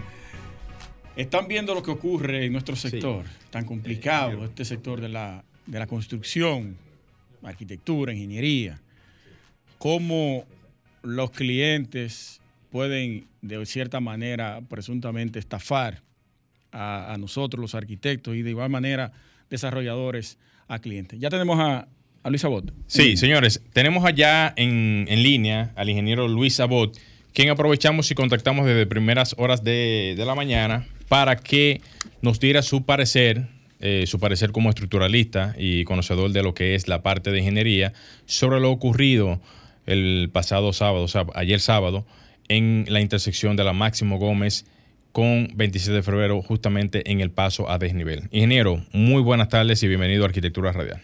Están 1.19 1.49
viendo 1.49 1.75
lo 1.75 1.83
que 1.83 1.91
ocurre 1.91 2.45
en 2.45 2.53
nuestro 2.53 2.77
sector, 2.77 3.25
tan 3.49 3.65
complicado, 3.65 4.45
este 4.45 4.63
sector 4.63 5.01
de 5.01 5.09
la, 5.09 5.43
de 5.65 5.77
la 5.77 5.85
construcción, 5.85 6.77
arquitectura, 7.43 8.13
ingeniería. 8.13 8.79
Cómo 9.79 10.45
los 11.03 11.31
clientes 11.31 12.39
pueden, 12.71 13.25
de 13.41 13.65
cierta 13.65 13.99
manera, 13.99 14.61
presuntamente 14.69 15.39
estafar 15.39 16.01
a, 16.71 17.13
a 17.13 17.17
nosotros, 17.17 17.59
los 17.59 17.75
arquitectos, 17.75 18.37
y 18.37 18.41
de 18.41 18.51
igual 18.51 18.69
manera, 18.69 19.11
desarrolladores 19.49 20.37
a 20.69 20.79
clientes. 20.79 21.19
Ya 21.19 21.29
tenemos 21.29 21.59
a, 21.59 21.89
a 22.23 22.29
Luis 22.29 22.45
Abot. 22.45 22.73
Sí, 22.87 23.17
señores, 23.17 23.61
tenemos 23.73 24.05
allá 24.05 24.53
en, 24.55 25.05
en 25.09 25.21
línea 25.21 25.73
al 25.75 25.89
ingeniero 25.89 26.29
Luis 26.29 26.61
Abot, 26.61 26.97
quien 27.33 27.49
aprovechamos 27.49 28.09
y 28.11 28.15
contactamos 28.15 28.65
desde 28.65 28.85
primeras 28.85 29.35
horas 29.37 29.63
de, 29.63 30.15
de 30.17 30.25
la 30.25 30.35
mañana 30.35 30.87
para 31.07 31.35
que 31.35 31.81
nos 32.21 32.39
diera 32.39 32.61
su 32.61 32.83
parecer, 32.83 33.47
eh, 33.79 34.05
su 34.07 34.19
parecer 34.19 34.51
como 34.51 34.69
estructuralista 34.69 35.55
y 35.57 35.83
conocedor 35.83 36.31
de 36.31 36.43
lo 36.43 36.53
que 36.53 36.75
es 36.75 36.87
la 36.87 37.01
parte 37.01 37.31
de 37.31 37.39
ingeniería, 37.39 37.93
sobre 38.25 38.59
lo 38.59 38.71
ocurrido 38.71 39.41
el 39.85 40.29
pasado 40.31 40.71
sábado, 40.73 41.03
o 41.03 41.07
sea, 41.07 41.25
ayer 41.33 41.59
sábado, 41.59 42.05
en 42.47 42.85
la 42.89 43.01
intersección 43.01 43.55
de 43.55 43.63
la 43.63 43.73
Máximo 43.73 44.17
Gómez 44.17 44.65
con 45.11 45.49
27 45.55 45.95
de 45.95 46.03
febrero, 46.03 46.41
justamente 46.41 47.11
en 47.11 47.21
el 47.21 47.31
paso 47.31 47.69
a 47.69 47.77
desnivel. 47.79 48.27
Ingeniero, 48.31 48.83
muy 48.91 49.21
buenas 49.21 49.49
tardes 49.49 49.81
y 49.81 49.87
bienvenido 49.87 50.23
a 50.23 50.27
Arquitectura 50.27 50.71
Radial. 50.71 51.01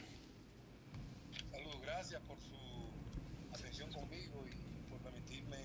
Saludos, 1.51 1.79
gracias 1.83 2.21
por 2.21 2.37
su 2.39 2.55
atención 3.51 3.89
conmigo 3.91 4.45
y 4.47 4.89
por 4.89 4.99
permitirme 4.99 5.57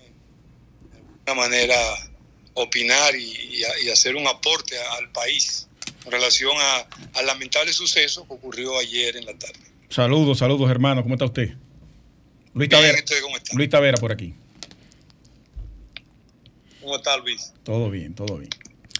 de 0.91 0.97
alguna 0.97 1.20
manera 1.33 1.75
opinar 2.53 3.15
y, 3.15 3.23
y 3.57 3.63
a- 3.63 3.79
y 3.85 3.89
hacer 3.89 4.15
un 4.15 4.27
aporte 4.27 4.75
al 4.99 5.09
país 5.11 5.67
en 6.05 6.11
relación 6.11 6.51
a- 6.57 7.19
al 7.19 7.25
lamentable 7.25 7.71
suceso 7.73 8.27
que 8.27 8.33
ocurrió 8.33 8.77
ayer 8.77 9.15
en 9.17 9.25
la 9.25 9.33
tarde. 9.33 9.59
Saludos, 9.89 10.39
saludos, 10.39 10.69
hermano. 10.71 11.03
¿Cómo 11.03 11.15
está 11.15 11.25
usted? 11.25 11.49
Luis 12.53 12.69
Bien, 12.69 12.81
Tavera. 12.81 12.97
¿usted 12.97 13.21
cómo 13.21 13.37
está? 13.37 13.55
Luis 13.55 13.69
Tavera 13.69 13.97
por 13.97 14.11
aquí. 14.11 14.33
¿Cómo 16.81 16.95
está 16.95 17.17
Luis? 17.17 17.53
Todo 17.63 17.89
bien, 17.89 18.13
todo 18.15 18.37
bien. 18.37 18.49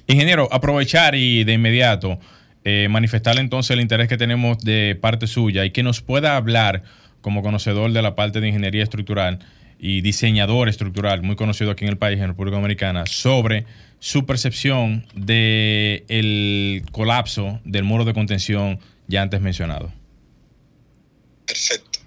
Ingeniero, 0.08 0.48
aprovechar 0.52 1.16
y 1.16 1.44
de 1.44 1.54
inmediato 1.54 2.20
eh, 2.64 2.88
manifestarle 2.90 3.42
entonces 3.42 3.72
el 3.72 3.82
interés 3.82 4.08
que 4.08 4.18
tenemos 4.18 4.60
de 4.60 4.96
parte 5.00 5.26
suya 5.28 5.66
y 5.66 5.72
que 5.72 5.82
nos 5.84 6.02
pueda 6.02 6.36
hablar 6.38 6.84
como 7.22 7.42
conocedor 7.42 7.92
de 7.92 8.02
la 8.02 8.16
parte 8.16 8.40
de 8.40 8.48
ingeniería 8.50 8.84
estructural 8.84 9.40
y 9.84 10.02
diseñador 10.02 10.70
estructural 10.70 11.24
muy 11.24 11.36
conocido 11.36 11.72
aquí 11.72 11.86
en 11.86 11.90
el 11.90 11.98
país, 11.98 12.20
en 12.20 12.28
República 12.28 12.58
Dominicana, 12.58 13.08
sobre 13.08 13.66
su 14.00 14.28
percepción 14.28 15.08
del 15.16 16.06
el 16.08 16.86
colapso 16.92 17.60
del 17.66 17.84
muro 17.84 18.06
de 18.06 18.14
contención 18.14 18.80
ya 19.08 19.24
antes 19.24 19.42
mencionado. 19.42 19.92
Perfecto. 21.48 22.00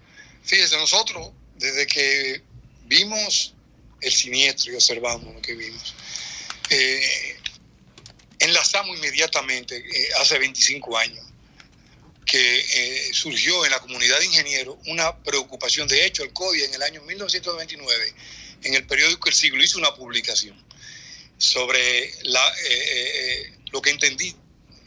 Fíjese, 0.44 0.76
nosotros, 0.76 1.32
desde 1.58 1.86
que 1.88 2.42
vimos 2.86 3.54
el 4.00 4.12
siniestro 4.12 4.72
y 4.72 4.76
observamos 4.76 5.34
lo 5.34 5.42
que 5.42 5.54
vimos, 5.54 5.96
eh, 6.70 7.36
enlazamos 8.38 8.96
inmediatamente, 8.98 9.76
eh, 9.78 10.08
hace 10.20 10.38
25 10.38 10.96
años, 10.96 11.24
que 12.24 12.58
eh, 12.58 13.10
surgió 13.12 13.64
en 13.64 13.70
la 13.70 13.80
comunidad 13.80 14.18
de 14.18 14.26
ingenieros 14.26 14.76
una 14.86 15.16
preocupación. 15.18 15.88
De 15.88 16.06
hecho, 16.06 16.22
el 16.22 16.32
CODIA 16.32 16.66
en 16.66 16.74
el 16.74 16.82
año 16.82 17.02
1929, 17.02 18.14
en 18.62 18.74
el 18.74 18.86
periódico 18.86 19.28
El 19.28 19.34
Siglo, 19.34 19.62
hizo 19.62 19.78
una 19.78 19.94
publicación 19.94 20.56
sobre 21.36 22.12
la, 22.22 22.54
lo 23.72 23.82
que 23.82 23.90
entendí. 23.90 24.34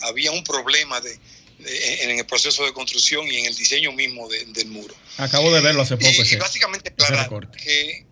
Había 0.02 0.32
un 0.32 0.44
problema 0.44 1.02
de, 1.02 1.20
en 1.60 2.20
el 2.20 2.26
proceso 2.26 2.66
de 2.66 2.74
construcción 2.74 3.28
y 3.28 3.38
en 3.38 3.46
el 3.46 3.56
diseño 3.56 3.92
mismo 3.92 4.28
del 4.30 4.68
muro. 4.68 4.94
Acabo 5.18 5.54
de 5.54 5.62
verlo 5.62 5.82
hace 5.82 5.98
poco. 5.98 6.24
Y, 6.24 6.36
básicamente 6.36 6.90
aclarar 6.90 7.30
que, 7.52 8.06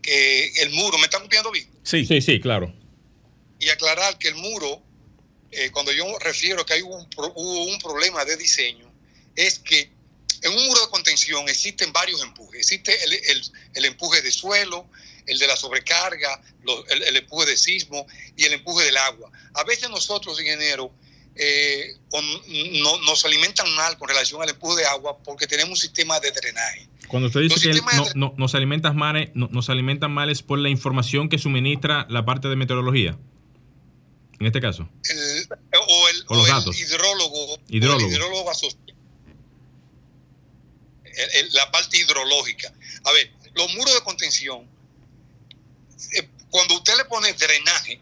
que 0.00 0.52
el 0.62 0.70
muro, 0.70 0.98
¿me 0.98 1.04
están 1.04 1.22
copiando 1.22 1.50
bien? 1.50 1.68
Sí, 1.82 2.06
sí, 2.06 2.20
sí, 2.20 2.40
claro. 2.40 2.72
Y 3.58 3.68
aclarar 3.68 4.18
que 4.18 4.28
el 4.28 4.36
muro, 4.36 4.82
eh, 5.56 5.70
cuando 5.70 5.92
yo 5.92 6.18
refiero 6.18 6.64
que 6.64 6.74
hay 6.74 6.82
un, 6.82 7.08
hubo 7.16 7.64
un 7.64 7.78
problema 7.78 8.24
de 8.24 8.36
diseño, 8.36 8.92
es 9.34 9.58
que 9.58 9.90
en 10.42 10.52
un 10.52 10.66
muro 10.66 10.80
de 10.80 10.88
contención 10.88 11.48
existen 11.48 11.92
varios 11.92 12.22
empujes. 12.22 12.60
Existe 12.60 13.04
el, 13.04 13.12
el, 13.12 13.42
el 13.74 13.84
empuje 13.86 14.20
de 14.20 14.30
suelo, 14.30 14.88
el 15.26 15.38
de 15.38 15.46
la 15.46 15.56
sobrecarga, 15.56 16.40
el, 16.90 17.02
el, 17.02 17.16
empuje 17.16 17.46
de 17.46 17.56
sismo 17.56 18.06
y 18.36 18.44
el 18.44 18.52
empuje 18.52 18.84
del 18.84 18.96
agua. 18.96 19.30
A 19.54 19.64
veces 19.64 19.88
nosotros, 19.88 20.38
ingenieros, 20.40 20.90
eh, 21.36 21.96
no, 22.82 22.98
nos 22.98 23.24
alimentan 23.24 23.74
mal 23.74 23.98
con 23.98 24.08
relación 24.08 24.40
al 24.42 24.50
empuje 24.50 24.82
de 24.82 24.86
agua 24.86 25.18
porque 25.24 25.46
tenemos 25.46 25.70
un 25.70 25.76
sistema 25.76 26.20
de 26.20 26.30
drenaje. 26.30 26.88
Cuando 27.08 27.26
usted 27.26 27.40
dice 27.40 27.60
que 27.60 27.80
no, 28.14 28.34
nos, 28.36 28.54
alimentan 28.54 28.96
mal, 28.96 29.30
nos 29.34 29.68
alimentan 29.68 30.12
mal 30.12 30.30
es 30.30 30.42
por 30.42 30.58
la 30.58 30.68
información 30.68 31.28
que 31.28 31.38
suministra 31.38 32.06
la 32.08 32.24
parte 32.24 32.48
de 32.48 32.56
meteorología. 32.56 33.18
En 34.40 34.46
este 34.46 34.60
caso. 34.60 34.82
o 34.82 36.08
el, 36.08 36.24
o 36.28 36.46
el 36.46 36.76
hidrólogo. 36.76 37.58
hidrólogo. 37.68 38.52
la 41.52 41.70
parte 41.70 41.98
hidrológica. 41.98 42.72
A 43.04 43.12
ver, 43.12 43.32
los 43.54 43.72
muros 43.74 43.94
de 43.94 44.00
contención, 44.00 44.68
eh, 46.16 46.28
cuando 46.50 46.74
usted 46.74 46.96
le 46.96 47.04
pone 47.04 47.32
drenaje, 47.32 48.00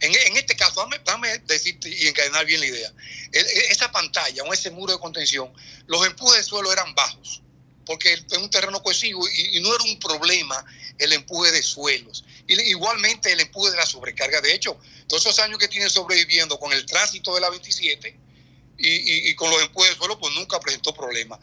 en, 0.00 0.36
este 0.36 0.56
caso, 0.56 0.88
dame, 1.04 1.38
decirte 1.40 1.88
y 1.90 2.06
encadenar 2.06 2.46
bien 2.46 2.60
la 2.60 2.66
idea. 2.66 2.92
esa 3.32 3.92
pantalla 3.92 4.42
o 4.44 4.52
ese 4.52 4.70
muro 4.70 4.94
de 4.94 4.98
contención, 4.98 5.52
los 5.86 6.06
empujes 6.06 6.38
de 6.38 6.42
suelo 6.44 6.72
eran 6.72 6.94
bajos, 6.94 7.42
porque 7.84 8.14
es 8.14 8.38
un 8.38 8.48
terreno 8.48 8.82
cohesivo 8.82 9.28
y, 9.28 9.60
no 9.60 9.74
era 9.74 9.84
un 9.84 9.98
problema 9.98 10.64
el 10.98 11.12
empuje 11.12 11.52
de 11.52 11.62
suelos. 11.62 12.24
Y, 12.46 12.58
igualmente 12.70 13.30
el 13.30 13.40
empuje 13.40 13.72
de 13.72 13.76
la 13.76 13.84
sobrecarga. 13.84 14.40
De 14.40 14.54
hecho, 14.54 14.78
todos 15.10 15.26
esos 15.26 15.40
años 15.40 15.58
que 15.58 15.66
tiene 15.66 15.90
sobreviviendo 15.90 16.56
con 16.60 16.72
el 16.72 16.86
tránsito 16.86 17.34
de 17.34 17.40
la 17.40 17.50
27 17.50 18.16
y, 18.78 19.34
con 19.34 19.50
los 19.50 19.60
empujes 19.60 19.90
de 19.90 19.96
suelo, 19.96 20.18
pues 20.20 20.32
nunca 20.36 20.60
presentó 20.60 20.94
problema. 20.94 21.38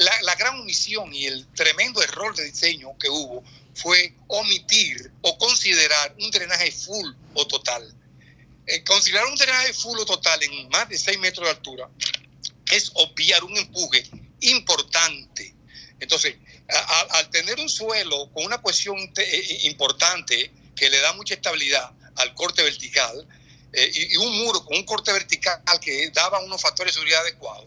la, 0.00 0.22
la 0.22 0.34
gran 0.36 0.60
omisión 0.60 1.12
y 1.12 1.26
el 1.26 1.44
tremendo 1.48 2.00
error 2.00 2.36
de 2.36 2.44
diseño 2.44 2.96
que 2.98 3.10
hubo 3.10 3.42
fue 3.74 4.14
omitir 4.28 5.10
o 5.22 5.36
considerar 5.38 6.14
un 6.20 6.30
drenaje 6.30 6.70
full 6.70 7.12
o 7.34 7.46
total. 7.48 7.92
Eh, 8.66 8.84
considerar 8.84 9.26
un 9.26 9.34
drenaje 9.34 9.72
full 9.72 9.98
o 9.98 10.06
total 10.06 10.40
en 10.44 10.68
más 10.68 10.88
de 10.88 10.96
6 10.96 11.18
metros 11.18 11.46
de 11.46 11.50
altura 11.50 11.90
es 12.70 12.92
obviar 12.94 13.42
un 13.42 13.56
empuje 13.56 14.08
importante. 14.42 15.52
Entonces, 15.98 16.36
al 17.10 17.28
tener 17.30 17.58
un 17.58 17.68
suelo 17.68 18.30
con 18.32 18.44
una 18.44 18.58
cuestión 18.58 18.96
eh, 19.16 19.58
importante 19.64 20.52
que 20.78 20.88
le 20.88 21.00
da 21.00 21.12
mucha 21.14 21.34
estabilidad 21.34 21.90
al 22.16 22.34
corte 22.34 22.62
vertical 22.62 23.26
eh, 23.72 23.90
y, 23.92 24.16
un 24.16 24.38
muro 24.38 24.64
con 24.64 24.76
un 24.76 24.84
corte 24.84 25.12
vertical 25.12 25.60
que 25.80 26.10
daba 26.10 26.40
unos 26.40 26.60
factores 26.60 26.92
de 26.92 26.94
seguridad 26.94 27.20
adecuados, 27.20 27.66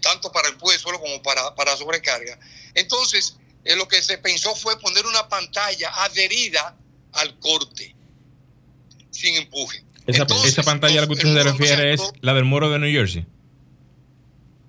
tanto 0.00 0.32
para 0.32 0.48
el 0.48 0.54
empuje 0.54 0.76
de 0.76 0.78
suelo 0.78 0.98
como 0.98 1.22
para, 1.22 1.54
para 1.54 1.76
sobrecarga, 1.76 2.38
entonces 2.74 3.36
eh, 3.64 3.76
lo 3.76 3.86
que 3.88 4.00
se 4.02 4.18
pensó 4.18 4.54
fue 4.54 4.78
poner 4.78 5.06
una 5.06 5.28
pantalla 5.28 5.90
adherida 6.04 6.76
al 7.12 7.38
corte, 7.38 7.94
sin 9.10 9.36
empuje. 9.36 9.84
Esa, 10.06 10.26
esa 10.44 10.62
pantalla 10.62 10.98
a 10.98 11.00
la 11.02 11.06
que 11.06 11.14
usted 11.14 11.32
se 11.32 11.42
refiere 11.42 11.94
es 11.94 12.02
la 12.20 12.34
del 12.34 12.44
muro 12.44 12.70
de 12.70 12.78
New 12.78 12.90
Jersey. 12.90 13.26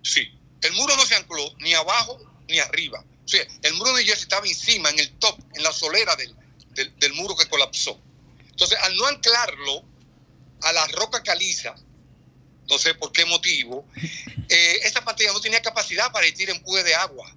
Sí, 0.02 0.30
el 0.62 0.74
muro 0.74 0.95
no 0.95 1.06
se 1.06 1.15
ancló 1.15 1.43
ni 1.60 1.74
abajo 1.74 2.19
ni 2.48 2.60
arriba. 2.60 3.04
O 3.26 3.28
sea, 3.28 3.45
el 3.63 3.74
muro 3.74 3.91
de 3.91 3.98
New 3.98 4.06
Jersey 4.06 4.24
estaba 4.24 4.48
encima, 4.48 4.89
en 4.89 5.00
el 5.00 5.12
top, 5.13 5.38
en 5.56 5.63
la 5.63 5.74
solera 5.74 6.15
del, 6.15 6.34
del, 6.76 7.14
muro 7.14 7.36
que 7.36 7.48
colapsó. 7.48 8.00
Entonces, 8.50 8.78
al 8.82 8.96
no 8.96 9.06
anclarlo 9.08 9.84
a 10.62 10.74
la 10.74 10.88
roca 10.88 11.24
caliza, 11.24 11.76
no 12.70 12.78
sé 12.78 12.96
por 12.96 13.12
qué 13.12 13.26
motivo, 13.26 13.88
eh, 14.50 14.80
esa 14.84 15.04
pantalla 15.04 15.34
no 15.34 15.42
tenía 15.42 15.62
capacidad 15.62 16.12
para 16.12 16.26
emitir 16.26 16.50
empuje 16.50 16.84
de 16.84 16.96
agua. 16.96 17.36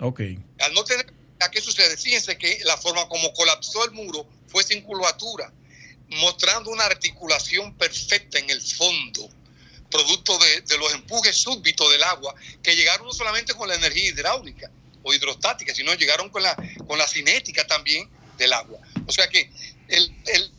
Ok. 0.00 0.20
Al 0.60 0.74
no 0.74 0.84
tener, 0.84 1.12
¿qué 1.50 1.60
sucede? 1.60 1.96
Fíjense 1.96 2.36
que 2.38 2.60
la 2.64 2.76
forma 2.76 3.08
como 3.08 3.32
colapsó 3.32 3.84
el 3.84 3.92
muro 3.92 4.26
fue 4.48 4.64
sin 4.64 4.82
curvatura, 4.82 5.52
mostrando 6.08 6.70
una 6.70 6.84
articulación 6.84 7.76
perfecta 7.76 8.38
en 8.38 8.50
el 8.50 8.60
fondo, 8.60 9.28
producto 9.90 10.38
de, 10.38 10.78
los 10.78 10.92
empujes 10.94 11.36
súbitos 11.36 11.90
del 11.90 12.02
agua, 12.04 12.34
que 12.62 12.74
llegaron 12.76 13.06
no 13.06 13.12
solamente 13.12 13.54
con 13.54 13.68
la 13.68 13.74
energía 13.74 14.08
hidráulica 14.08 14.70
o 15.02 15.12
hidrostática, 15.12 15.74
sino 15.74 15.94
llegaron 15.94 16.30
con 16.30 16.42
la, 16.42 16.56
con 16.86 16.98
la 16.98 17.06
cinética 17.06 17.66
también 17.66 18.08
del 18.36 18.52
agua. 18.52 18.80
O 19.06 19.12
sea 19.12 19.28
que 19.28 19.50
el, 19.88 20.14
el 20.26 20.50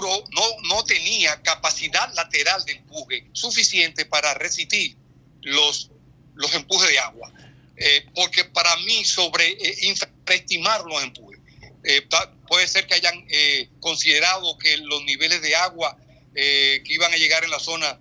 no, 0.00 0.46
no 0.68 0.84
tenía 0.84 1.40
capacidad 1.42 2.12
lateral 2.14 2.64
de 2.64 2.72
empuje 2.72 3.26
suficiente 3.32 4.04
para 4.04 4.34
resistir 4.34 4.96
los, 5.42 5.90
los 6.34 6.52
empujes 6.54 6.90
de 6.90 6.98
agua. 6.98 7.32
Eh, 7.76 8.06
porque 8.14 8.44
para 8.44 8.74
mí 8.78 9.04
sobre 9.04 9.48
eh, 9.50 9.94
los 10.86 11.02
empujes. 11.02 11.40
Eh, 11.84 12.06
puede 12.48 12.66
ser 12.66 12.86
que 12.86 12.94
hayan 12.94 13.26
considerado 13.80 14.58
que 14.58 14.76
los 14.78 15.04
niveles 15.04 15.40
de 15.42 15.54
agua 15.54 15.96
que 16.34 16.82
iban 16.86 17.12
a 17.12 17.16
llegar 17.16 17.44
en 17.44 17.50
la 17.50 17.58
zona 17.58 17.98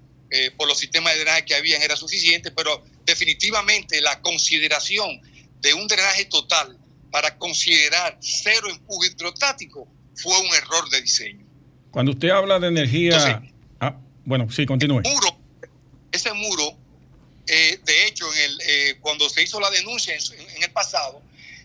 por 0.57 0.67
los 0.67 0.77
sistemas 0.77 1.13
de 1.13 1.19
drenaje 1.19 1.45
que 1.45 1.55
habían 1.55 1.81
era 1.81 1.95
suficiente, 1.95 2.51
pero 2.51 2.83
definitivamente 3.05 4.01
la 4.01 4.21
consideración 4.21 5.21
de 5.61 5.73
un 5.73 5.87
drenaje 5.87 6.25
total 6.25 6.77
para 7.15 7.37
considerar 7.37 8.17
cero 8.19 8.67
empuje 8.69 9.07
hidrostático 9.07 9.87
fue 10.17 10.37
un 10.37 10.53
error 10.53 10.89
de 10.89 10.99
diseño. 10.99 11.45
Cuando 11.89 12.11
usted 12.11 12.27
habla 12.27 12.59
de 12.59 12.67
energía... 12.67 13.41
ah, 13.79 13.95
bueno, 14.25 14.51
sí, 14.51 14.65
continúe. 14.65 15.01
ese 16.11 16.33
muro 16.33 16.77
eh, 17.47 17.79
de 17.85 18.05
hecho, 18.05 18.25
en 18.33 18.41
el, 18.41 18.61
eh, 18.67 18.97
cuando 18.99 19.29
se 19.29 19.43
hizo 19.43 19.61
la 19.61 19.71
denuncia 19.71 20.13
en, 20.13 20.63
el 20.63 20.71
pasado, 20.71 21.21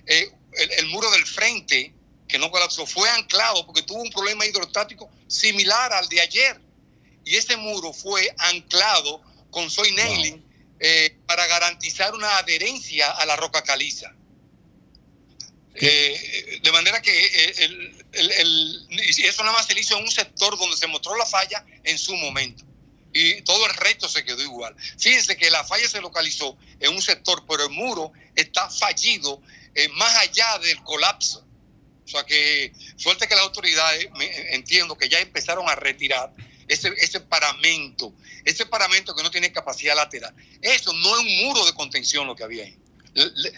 eh, 0.06 0.30
el, 0.78 0.86
muro 0.86 1.10
del 1.10 1.26
frente, 1.26 1.92
que 2.28 2.38
no 2.38 2.52
colapsó, 2.52 2.86
fue 2.86 3.10
anclado 3.10 3.66
porque 3.66 3.82
tuvo 3.82 4.02
un 4.02 4.10
problema 4.10 4.46
hidrostático 4.46 5.10
similar 5.26 5.92
al 5.92 6.08
de 6.08 6.20
ayer. 6.20 6.60
Y 7.24 7.34
ese 7.34 7.56
muro 7.56 7.92
fue 7.92 8.32
anclado 8.38 9.20
con 9.50 9.68
soy 9.68 9.90
nailing 9.96 10.44
para 11.26 11.44
garantizar 11.48 12.14
una 12.14 12.38
adherencia 12.38 13.10
a 13.10 13.26
la 13.26 13.34
roca 13.34 13.64
caliza. 13.64 14.14
De 15.74 16.70
manera 16.72 17.00
que 17.00 17.12
eso 18.12 19.42
nada 19.44 19.56
más 19.56 19.66
se 19.66 19.78
hizo 19.78 19.96
en 19.96 20.04
un 20.04 20.10
sector 20.10 20.58
donde 20.58 20.76
se 20.76 20.86
mostró 20.86 21.16
la 21.16 21.26
falla 21.26 21.64
en 21.84 21.98
su 21.98 22.14
momento 22.16 22.64
y 23.12 23.42
todo 23.42 23.66
el 23.66 23.74
resto 23.74 24.08
se 24.08 24.24
quedó 24.24 24.42
igual. 24.42 24.74
Fíjense 24.98 25.36
que 25.36 25.50
la 25.50 25.64
falla 25.64 25.88
se 25.88 26.00
localizó 26.00 26.56
en 26.78 26.94
un 26.94 27.02
sector, 27.02 27.44
pero 27.48 27.64
el 27.64 27.70
muro 27.70 28.12
está 28.34 28.70
fallido 28.70 29.42
eh, 29.74 29.88
más 29.90 30.16
allá 30.18 30.58
del 30.58 30.82
colapso. 30.82 31.44
O 32.04 32.08
sea 32.08 32.24
que 32.24 32.72
suerte 32.96 33.28
que 33.28 33.34
las 33.34 33.44
autoridades, 33.44 34.08
entiendo 34.50 34.96
que 34.96 35.08
ya 35.08 35.20
empezaron 35.20 35.68
a 35.68 35.76
retirar 35.76 36.32
ese, 36.66 36.92
ese 36.98 37.20
paramento, 37.20 38.12
ese 38.44 38.66
paramento 38.66 39.14
que 39.14 39.22
no 39.22 39.30
tiene 39.30 39.52
capacidad 39.52 39.94
lateral. 39.94 40.34
Eso 40.60 40.92
no 40.92 41.18
es 41.18 41.24
un 41.24 41.36
muro 41.46 41.64
de 41.64 41.74
contención 41.74 42.26
lo 42.26 42.34
que 42.34 42.44
había 42.44 42.64
ahí. 42.64 42.76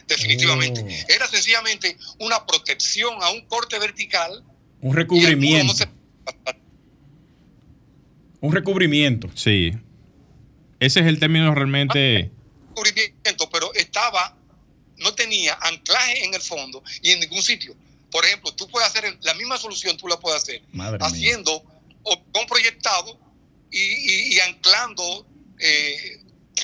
Definitivamente. 0.07 0.80
Oh. 0.82 1.12
Era 1.12 1.26
sencillamente 1.26 1.96
una 2.18 2.44
protección 2.46 3.22
a 3.22 3.30
un 3.30 3.42
corte 3.46 3.78
vertical. 3.78 4.42
Un 4.80 4.94
recubrimiento. 4.96 5.84
Un 8.40 8.53
recubrimiento. 8.53 9.30
Sí. 9.34 9.72
Ese 10.80 11.00
es 11.00 11.07
el 11.07 11.18
término 11.18 11.55
realmente. 11.55 12.30
Recubrimiento, 12.68 13.48
pero 13.50 13.72
estaba 13.74 14.36
no 14.98 15.14
tenía 15.14 15.55
anclaje 15.61 16.24
en 16.24 16.34
el 16.34 16.40
fondo 16.40 16.82
y 17.03 17.11
en 17.11 17.20
ningún 17.20 17.42
sitio. 17.42 17.74
Por 18.11 18.24
ejemplo, 18.24 18.53
tú 18.55 18.68
puedes 18.68 18.88
hacer 18.88 19.18
la 19.22 19.34
misma 19.34 19.57
solución, 19.59 19.96
tú 19.96 20.07
la 20.07 20.18
puedes 20.20 20.42
hacer 20.42 20.62
Madre 20.72 20.98
mía. 20.98 21.07
haciendo 21.07 21.62
con 22.03 22.46
proyectado 22.46 23.18
y, 23.70 23.78
y- 23.78 24.34
y 24.34 24.40
anclando 24.40 25.26
eh, 25.59 26.20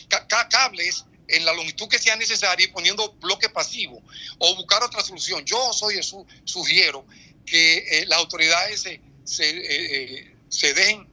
ca- 0.08 0.26
ca- 0.26 0.48
cables 0.48 1.04
en 1.28 1.44
la 1.44 1.52
longitud 1.52 1.88
que 1.88 1.98
sea 1.98 2.16
necesaria 2.16 2.64
y 2.66 2.70
poniendo 2.70 3.12
bloque 3.20 3.48
pasivo 3.48 4.02
o 4.38 4.56
buscar 4.56 4.82
otra 4.82 5.02
solución. 5.02 5.44
Yo 5.44 5.72
soy 5.72 6.02
su- 6.02 6.26
sugiero 6.44 7.06
que 7.46 7.78
eh, 7.78 8.06
las 8.06 8.18
autoridades 8.18 8.80
se, 8.80 9.00
se, 9.24 9.48
eh, 9.50 10.32
eh, 10.60 10.74
dejen 10.74 11.06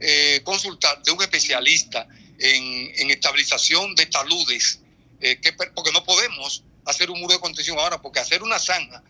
eh, 0.00 0.40
consultar 0.44 1.02
de 1.02 1.10
un 1.12 1.22
especialista 1.22 2.06
en, 2.38 2.92
en 2.96 3.10
estabilización 3.10 3.94
de 3.94 4.06
taludes, 4.06 4.80
porque 5.74 5.92
no 5.92 6.04
podemos 6.04 6.62
hacer 6.84 7.10
un 7.10 7.20
muro 7.20 7.34
de 7.34 7.40
contención 7.40 7.78
ahora, 7.78 8.00
porque 8.00 8.20
hacer 8.20 8.42
una 8.42 8.58
zanja 8.58 9.02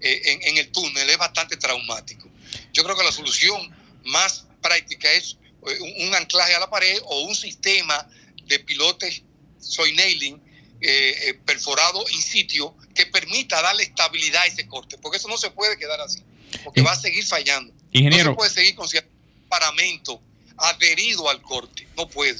en, 0.00 0.56
el 0.56 0.72
túnel 0.72 1.10
es 1.10 1.18
bastante 1.18 1.56
traumático. 1.58 2.26
Yo 2.72 2.82
creo 2.82 2.96
que 2.96 3.04
la 3.04 3.12
solución 3.12 3.70
más 4.04 4.46
práctica 4.62 5.12
es 5.12 5.36
un 5.62 6.14
anclaje 6.14 6.54
a 6.54 6.58
la 6.60 6.70
pared 6.70 6.98
o 7.04 7.20
un 7.20 7.34
sistema 7.34 8.08
de 8.44 8.58
pilotes 8.60 9.22
soy 9.60 9.92
nailing 9.94 10.40
eh, 10.80 11.28
eh, 11.28 11.34
perforado 11.44 12.04
in 12.10 12.22
sitio 12.22 12.74
que 12.94 13.06
permita 13.06 13.60
darle 13.62 13.82
estabilidad 13.84 14.42
a 14.42 14.46
ese 14.46 14.66
corte, 14.66 14.98
porque 14.98 15.18
eso 15.18 15.28
no 15.28 15.36
se 15.36 15.50
puede 15.50 15.76
quedar 15.78 16.00
así, 16.00 16.22
porque 16.64 16.80
In- 16.80 16.86
va 16.86 16.92
a 16.92 16.96
seguir 17.00 17.24
fallando. 17.24 17.72
Ingeniero. 17.92 18.24
No 18.24 18.30
se 18.32 18.36
puede 18.36 18.50
seguir 18.50 18.74
con 18.74 18.88
cierto 18.88 19.10
paramento 19.48 20.20
adherido 20.56 21.28
al 21.28 21.42
corte, 21.42 21.86
no 21.96 22.08
puede, 22.08 22.36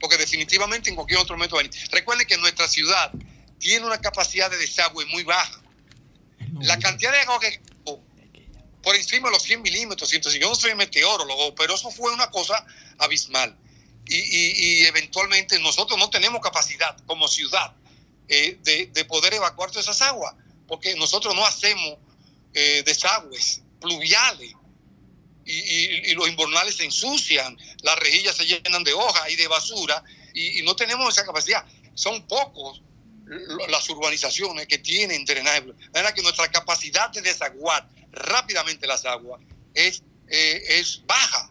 porque 0.00 0.16
definitivamente 0.16 0.90
en 0.90 0.96
cualquier 0.96 1.18
otro 1.20 1.36
momento 1.36 1.56
va 1.56 1.62
a 1.62 1.64
venir. 1.64 1.78
Recuerden 1.90 2.26
que 2.26 2.36
nuestra 2.38 2.68
ciudad 2.68 3.12
tiene 3.58 3.86
una 3.86 4.00
capacidad 4.00 4.50
de 4.50 4.56
desagüe 4.58 5.06
muy 5.06 5.22
baja. 5.22 5.60
La 6.60 6.78
cantidad 6.78 7.12
de 7.12 7.18
agua 7.20 7.40
que 7.40 7.60
por 8.82 8.96
encima 8.96 9.28
de 9.28 9.34
los 9.34 9.42
100 9.44 9.62
milímetros, 9.62 10.10
105. 10.10 10.42
Yo 10.42 10.48
no 10.48 10.54
soy 10.56 10.74
meteorólogo, 10.74 11.54
pero 11.54 11.74
eso 11.76 11.90
fue 11.90 12.12
una 12.12 12.30
cosa 12.30 12.66
abismal. 12.98 13.56
Y, 14.12 14.18
y- 14.18 14.82
y 14.82 14.86
eventualmente 14.86 15.58
nosotros 15.60 15.98
no 15.98 16.10
tenemos 16.10 16.40
capacidad 16.40 16.96
como 17.06 17.28
ciudad 17.28 17.74
eh, 18.28 18.58
de, 18.62 18.86
de 18.86 19.04
poder 19.04 19.34
evacuar 19.34 19.70
todas 19.70 19.86
esas 19.86 20.02
aguas, 20.02 20.34
porque 20.68 20.94
nosotros 20.96 21.34
no 21.34 21.44
hacemos 21.46 21.98
eh, 22.54 22.82
desagües 22.84 23.62
pluviales 23.80 24.52
y, 25.44 26.14
los 26.14 26.28
invernales 26.28 26.76
se 26.76 26.84
ensucian, 26.84 27.56
las 27.82 27.98
rejillas 27.98 28.36
se 28.36 28.44
llenan 28.46 28.84
de 28.84 28.92
hojas 28.92 29.30
y 29.30 29.36
de 29.36 29.48
basura 29.48 30.02
y, 30.34 30.62
no 30.62 30.76
tenemos 30.76 31.12
esa 31.16 31.26
capacidad. 31.26 31.64
Son 31.94 32.26
pocos 32.26 32.80
las 33.68 33.88
urbanizaciones 33.88 34.66
que 34.66 34.78
tienen 34.78 35.24
drenaje. 35.24 35.62
Manera 35.92 36.12
que 36.14 36.22
nuestra 36.22 36.50
capacidad 36.50 37.10
de 37.10 37.22
desaguar 37.22 37.88
rápidamente 38.12 38.86
las 38.86 39.04
aguas 39.04 39.40
es, 39.74 40.02
eh, 40.28 40.62
es 40.68 41.02
baja. 41.06 41.50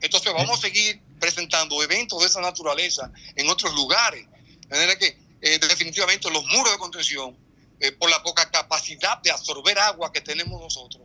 Entonces 0.00 0.32
vamos 0.32 0.58
a 0.58 0.62
seguir 0.62 1.00
presentando 1.26 1.80
eventos 1.84 2.18
de 2.20 2.26
esa 2.26 2.40
naturaleza 2.40 3.10
en 3.36 3.48
otros 3.48 3.72
lugares. 3.74 4.26
De 4.62 4.68
manera 4.68 4.98
que 4.98 5.16
eh, 5.40 5.58
definitivamente 5.60 6.28
los 6.30 6.44
muros 6.46 6.72
de 6.72 6.78
contención, 6.78 7.36
eh, 7.78 7.92
por 7.92 8.10
la 8.10 8.20
poca 8.24 8.50
capacidad 8.50 9.22
de 9.22 9.30
absorber 9.30 9.78
agua 9.78 10.12
que 10.12 10.20
tenemos 10.20 10.60
nosotros, 10.60 11.02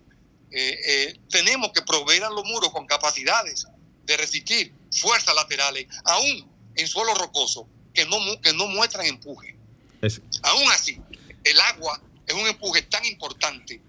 eh, 0.50 1.16
tenemos 1.30 1.72
que 1.72 1.84
proveer 1.84 2.24
a 2.24 2.30
los 2.32 2.44
muros 2.46 2.72
con 2.72 2.88
capacidades 2.88 3.68
de 4.06 4.18
resistir 4.18 4.74
fuerzas 4.92 5.36
laterales, 5.36 5.86
aún 6.06 6.50
en 6.76 6.88
suelo 6.88 7.14
rocoso, 7.14 7.68
que 7.94 8.06
no, 8.06 8.18
que 8.42 8.54
no 8.54 8.66
muestran 8.68 9.06
empuje. 9.06 9.56
Es- 10.02 10.22
Aún 10.44 10.72
así, 10.72 11.00
el 11.44 11.60
agua 11.62 12.02
es 12.26 12.34
un 12.34 12.48
empuje 12.48 12.82
tan 12.84 13.06
importante 13.06 13.82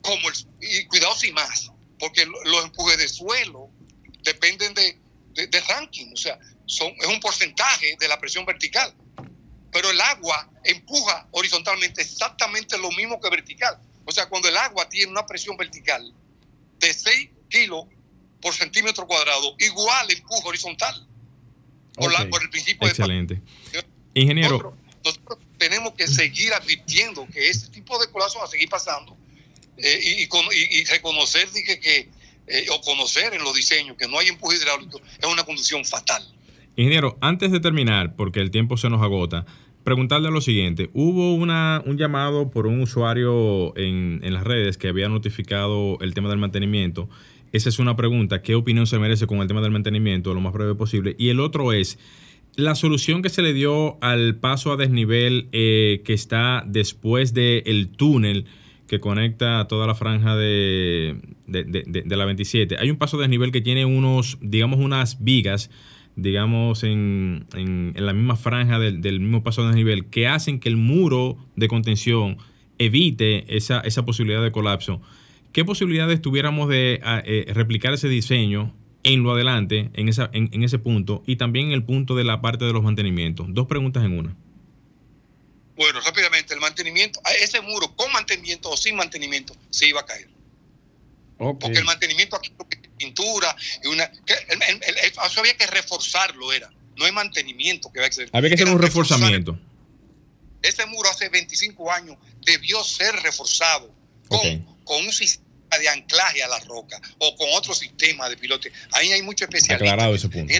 como 0.00 0.28
el, 0.28 0.34
y 0.60 0.84
cuidado 0.86 1.14
sin 1.14 1.34
más, 1.34 1.70
porque 2.00 2.26
lo- 2.26 2.42
los 2.44 2.64
empujes 2.64 2.98
de 2.98 3.08
suelo 3.08 3.68
dependen 4.24 4.74
de, 4.74 4.98
de- 5.34 5.46
de 5.46 5.60
ranking, 5.60 6.12
o 6.12 6.16
sea, 6.16 6.38
son, 6.66 6.92
es 7.00 7.06
un 7.06 7.20
porcentaje 7.20 7.96
de 7.98 8.08
la 8.08 8.18
presión 8.18 8.44
vertical. 8.44 8.94
Pero 9.72 9.90
el 9.90 10.00
agua 10.00 10.50
empuja 10.64 11.26
horizontalmente 11.30 12.02
exactamente 12.02 12.76
lo 12.78 12.90
mismo 12.92 13.20
que 13.20 13.30
vertical. 13.30 13.78
O 14.04 14.12
sea, 14.12 14.28
cuando 14.28 14.48
el 14.48 14.56
agua 14.56 14.88
tiene 14.88 15.10
una 15.10 15.24
presión 15.24 15.56
vertical 15.56 16.12
de 16.78 16.92
6 16.92 17.30
kilos 17.48 17.86
por 18.40 18.54
centímetro 18.54 19.06
cuadrado, 19.06 19.54
igual 19.58 20.10
empuja 20.10 20.48
horizontal. 20.48 21.06
Por, 21.94 22.12
la- 22.12 22.22
Ok. 22.22 22.28
por 22.30 22.42
el 22.42 22.50
principio 22.50 22.86
de 22.86 22.92
Excelente. 22.92 23.40
Ingeniero, 24.14 24.50
nosotros, 24.58 24.74
nosotros 25.04 25.38
tenemos 25.58 25.94
que 25.94 26.06
seguir 26.08 26.52
advirtiendo 26.52 27.26
que 27.28 27.48
este 27.48 27.68
tipo 27.68 27.98
de 27.98 28.10
colapso 28.10 28.38
va 28.38 28.44
a 28.46 28.48
seguir 28.48 28.68
pasando 28.68 29.16
eh, 29.78 30.00
y- 30.02 30.78
y 30.80 30.84
reconocer 30.84 31.50
dije, 31.50 31.80
que, 31.80 32.08
eh, 32.52 32.66
o 32.70 32.80
conocer 32.82 33.32
en 33.32 33.42
los 33.42 33.54
diseños 33.54 33.96
que 33.96 34.06
no 34.06 34.18
hay 34.18 34.28
empuje 34.28 34.56
hidráulico 34.56 35.00
es 35.18 35.26
una 35.26 35.42
condición 35.42 35.84
fatal. 35.84 36.22
Ingeniero, 36.76 37.16
antes 37.20 37.50
de 37.50 37.60
terminar, 37.60 38.14
porque 38.14 38.40
el 38.40 38.50
tiempo 38.50 38.76
se 38.76 38.90
nos 38.90 39.02
agota, 39.02 39.46
preguntarle 39.84 40.30
lo 40.30 40.40
siguiente. 40.40 40.90
Hubo 40.92 41.34
una, 41.34 41.82
un 41.86 41.96
llamado 41.96 42.50
por 42.50 42.66
un 42.66 42.80
usuario 42.82 43.76
en, 43.76 44.20
en 44.22 44.34
las 44.34 44.44
redes 44.44 44.76
que 44.76 44.88
había 44.88 45.08
notificado 45.08 45.98
el 46.00 46.14
tema 46.14 46.28
del 46.28 46.38
mantenimiento. 46.38 47.08
Esa 47.52 47.68
es 47.68 47.78
una 47.78 47.96
pregunta. 47.96 48.42
¿Qué 48.42 48.54
opinión 48.54 48.86
se 48.86 48.98
merece 48.98 49.26
con 49.26 49.38
el 49.38 49.48
tema 49.48 49.60
del 49.60 49.70
mantenimiento 49.70 50.34
lo 50.34 50.40
más 50.40 50.52
breve 50.52 50.74
posible? 50.74 51.16
Y 51.18 51.30
el 51.30 51.40
otro 51.40 51.72
es, 51.72 51.98
la 52.54 52.74
solución 52.74 53.22
que 53.22 53.30
se 53.30 53.40
le 53.40 53.54
dio 53.54 53.96
al 54.02 54.36
paso 54.36 54.72
a 54.72 54.76
desnivel 54.76 55.48
eh, 55.52 56.02
que 56.04 56.12
está 56.12 56.64
después 56.66 57.32
del 57.32 57.88
túnel 57.96 58.46
que 58.92 59.00
conecta 59.00 59.66
toda 59.68 59.86
la 59.86 59.94
franja 59.94 60.36
de, 60.36 61.16
de, 61.46 61.64
de- 61.64 61.84
de- 61.86 62.02
de 62.02 62.16
la 62.16 62.26
27. 62.26 62.76
Hay 62.78 62.90
un 62.90 62.98
paso 62.98 63.16
a 63.16 63.20
desnivel 63.22 63.50
que 63.50 63.62
tiene 63.62 63.86
unos, 63.86 64.36
digamos, 64.42 64.78
unas 64.80 65.24
vigas 65.24 65.70
digamos, 66.14 66.84
en, 66.84 67.46
en- 67.54 67.94
la 67.96 68.12
misma 68.12 68.36
franja 68.36 68.78
del, 68.78 69.00
del 69.00 69.18
mismo 69.18 69.42
paso 69.42 69.62
de 69.62 69.68
desnivel, 69.68 70.10
que 70.10 70.26
hacen 70.28 70.60
que 70.60 70.68
el 70.68 70.76
muro 70.76 71.38
de 71.56 71.68
contención 71.68 72.36
evite 72.76 73.56
esa, 73.56 73.80
esa 73.80 74.04
posibilidad 74.04 74.42
de 74.42 74.52
colapso. 74.52 75.00
¿Qué 75.52 75.64
posibilidades 75.64 76.20
tuviéramos 76.20 76.68
de 76.68 77.00
ah, 77.02 77.22
eh, 77.24 77.46
replicar 77.54 77.94
ese 77.94 78.10
diseño 78.10 78.74
en 79.04 79.22
lo 79.22 79.32
adelante, 79.32 79.88
en, 79.94 80.10
esa, 80.10 80.28
en 80.34 80.62
ese 80.62 80.78
punto, 80.78 81.22
y 81.26 81.36
también 81.36 81.68
en 81.68 81.72
el 81.72 81.82
punto 81.82 82.14
de 82.14 82.24
la 82.24 82.42
parte 82.42 82.66
de 82.66 82.74
los 82.74 82.82
mantenimientos? 82.82 83.46
Dos 83.48 83.66
preguntas 83.66 84.04
en 84.04 84.18
una. 84.18 84.36
Bueno, 85.76 86.00
rápidamente, 86.00 86.52
el 86.54 86.60
mantenimiento, 86.60 87.20
a 87.24 87.32
ese 87.32 87.60
muro 87.60 87.94
con 87.96 88.12
mantenimiento 88.12 88.70
o 88.70 88.76
sin 88.76 88.94
mantenimiento 88.96 89.56
se 89.70 89.86
iba 89.86 90.00
a 90.00 90.06
caer. 90.06 90.28
Porque 91.58 91.78
el 91.78 91.84
mantenimiento 91.84 92.36
aquí 92.36 92.52
pintura 92.98 93.56
y 93.82 93.88
una... 93.88 94.08
que 94.10 94.32
el- 94.48 94.62
el- 94.62 94.82
el- 94.84 94.96
eso 94.98 95.40
había 95.40 95.56
que 95.56 95.66
reforzarlo, 95.66 96.52
era. 96.52 96.70
No 96.96 97.06
es 97.06 97.12
mantenimiento 97.12 97.90
que 97.90 97.98
había 97.98 98.10
que 98.10 98.14
hacer. 98.14 98.30
Había 98.32 98.50
que 98.50 98.54
hacer 98.54 98.68
un 98.68 98.80
reforzamiento. 98.80 99.58
Ese 100.62 100.86
muro 100.86 101.10
hace 101.10 101.28
25 101.28 101.90
años 101.90 102.16
debió 102.44 102.84
ser 102.84 103.14
reforzado 103.16 103.92
con, 104.28 104.40
con 104.84 105.04
un 105.04 105.12
sistema 105.12 105.42
de 105.80 105.88
anclaje 105.88 106.42
a 106.44 106.48
la 106.48 106.60
roca 106.60 107.00
o 107.18 107.34
con 107.34 107.48
otro 107.54 107.74
sistema 107.74 108.28
de 108.28 108.36
pilote. 108.36 108.70
Ahí 108.92 109.10
hay 109.10 109.22
mucho 109.22 109.44
especialistas. 109.46 109.76
Aclarado 109.80 110.14
ese 110.14 110.28
punto. 110.28 110.52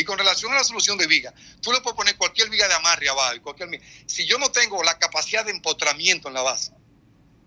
Y 0.00 0.04
con 0.04 0.16
relación 0.16 0.50
a 0.52 0.56
la 0.56 0.64
solución 0.64 0.96
de 0.96 1.06
viga, 1.06 1.34
tú 1.60 1.72
le 1.72 1.80
puedes 1.82 1.94
poner 1.94 2.16
cualquier 2.16 2.48
viga 2.48 2.66
de 2.66 2.72
amarre 2.72 3.10
abajo. 3.10 3.42
cualquier... 3.42 3.68
Si 4.06 4.24
yo 4.24 4.38
no 4.38 4.50
tengo 4.50 4.82
la 4.82 4.98
capacidad 4.98 5.44
de 5.44 5.50
empotramiento 5.50 6.28
en 6.28 6.34
la 6.34 6.40
base, 6.40 6.72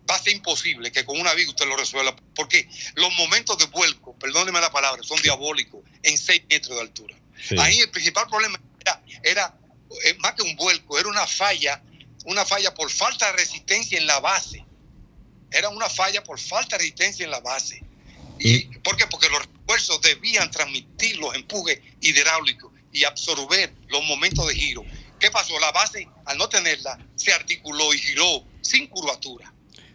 va 0.08 0.14
a 0.14 0.20
ser 0.20 0.34
imposible 0.34 0.92
que 0.92 1.04
con 1.04 1.20
una 1.20 1.34
viga 1.34 1.50
usted 1.50 1.66
lo 1.66 1.76
resuelva. 1.76 2.16
Porque 2.36 2.70
los 2.94 3.12
momentos 3.14 3.58
de 3.58 3.66
vuelco, 3.66 4.14
perdóneme 4.20 4.62
la 4.62 4.72
palabra, 4.72 5.02
son 5.02 5.20
diabólicos 5.24 5.82
en 6.04 6.16
6 6.16 6.44
metros 6.48 6.76
de 6.76 6.82
altura. 6.82 7.16
Sí. 7.44 7.56
Ahí 7.60 7.80
el 7.80 7.90
principal 7.90 8.28
problema 8.28 8.62
era, 8.80 9.02
era, 9.24 9.58
eh, 10.06 10.14
más 10.20 10.36
que 10.36 10.44
un 10.44 10.56
vuelco, 10.56 11.00
era 11.00 11.10
una 11.10 11.26
falla, 11.26 11.82
una 12.26 12.46
falla 12.46 12.72
por 12.76 12.92
falta 12.92 13.32
de 13.32 13.34
resistencia 13.34 13.98
en 13.98 14.06
la 14.06 14.20
base. 14.20 14.64
Era 15.50 15.70
una 15.70 15.90
falla 15.90 16.24
por 16.24 16.40
falta 16.40 16.78
de 16.78 16.84
resistencia 16.84 17.26
en 17.26 17.32
la 17.32 17.40
base. 17.40 17.84
¿Y, 18.44 18.66
¿Por 18.80 18.98
qué? 18.98 19.06
Porque 19.10 19.30
los 19.30 19.40
refuerzos 19.40 20.02
debían 20.02 20.52
transmitir 20.52 21.18
los 21.18 21.34
empujes 21.34 21.80
hidráulicos 22.02 22.72
y 22.92 23.06
absorber 23.06 23.74
los 23.88 24.04
momentos 24.06 24.46
de 24.48 24.56
giro. 24.56 24.84
¿Qué 25.18 25.32
pasó? 25.32 25.58
La 25.62 25.72
base, 25.72 26.08
al 26.26 26.38
no 26.38 26.50
tenerla, 26.50 27.00
se 27.16 27.32
articuló 27.32 27.94
y 27.94 27.98
giró 27.98 28.44
sin 28.62 28.88
curvatura. 28.88 29.54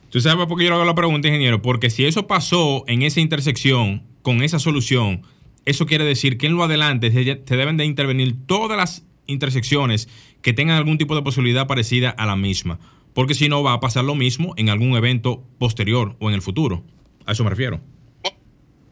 ¿Tú 0.09 0.21
sabes 0.23 0.47
por 0.47 0.57
qué 0.57 0.65
yo 0.65 0.71
le 0.71 0.77
hago 0.77 0.87
la 0.87 0.95
pregunta, 0.95 1.29
ingeniero? 1.29 1.61
Porque 1.61 1.91
si 1.91 2.07
eso 2.07 2.27
pasó 2.27 2.85
en 2.87 3.03
esa 3.03 3.21
intersección 3.21 4.07
con 4.23 4.43
esa 4.43 4.59
solución, 4.59 5.27
eso 5.67 5.85
quiere 5.85 6.05
decir 6.05 6.39
que 6.39 6.47
en 6.47 6.55
lo 6.55 6.65
adelante 6.65 7.13
se, 7.13 7.25
se 7.25 7.57
deben 7.57 7.77
de 7.77 7.85
intervenir 7.85 8.35
todas 8.47 8.79
las 8.79 9.03
intersecciones 9.27 10.09
que 10.41 10.55
tengan 10.55 10.79
algún 10.79 10.97
tipo 10.97 11.15
de 11.15 11.21
posibilidad 11.21 11.67
parecida 11.67 12.09
a 12.09 12.25
la 12.25 12.37
misma. 12.37 12.81
Porque 13.13 13.35
si 13.35 13.51
no, 13.51 13.63
va 13.63 13.75
a 13.75 13.81
pasar 13.81 14.05
lo 14.05 14.15
mismo 14.15 14.55
en 14.57 14.71
algún 14.71 14.97
evento 14.97 15.45
posterior 15.59 16.17
o 16.21 16.31
en 16.31 16.35
el 16.35 16.41
futuro. 16.41 16.83
A 17.27 17.33
eso 17.33 17.45
me 17.45 17.51
refiero. 17.51 17.83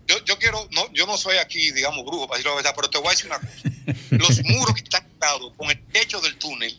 Yo, 0.06 0.16
yo 0.24 0.38
quiero, 0.38 0.58
no, 0.70 0.82
yo 1.06 1.12
no 1.12 1.18
soy 1.18 1.36
aquí, 1.38 1.70
digamos, 1.72 2.04
brujo, 2.04 2.26
para 2.26 2.38
decir 2.38 2.50
la 2.50 2.56
verdad, 2.56 2.72
pero 2.74 2.90
te 2.90 2.98
voy 2.98 3.08
a 3.08 3.10
decir 3.10 3.26
una 3.26 3.38
cosa. 3.38 3.52
Los 4.10 4.44
muros 4.44 4.74
que 4.74 4.82
están 4.82 5.06
dados 5.18 5.52
con 5.56 5.70
el 5.70 5.80
techo 5.88 6.20
del 6.20 6.36
túnel 6.38 6.76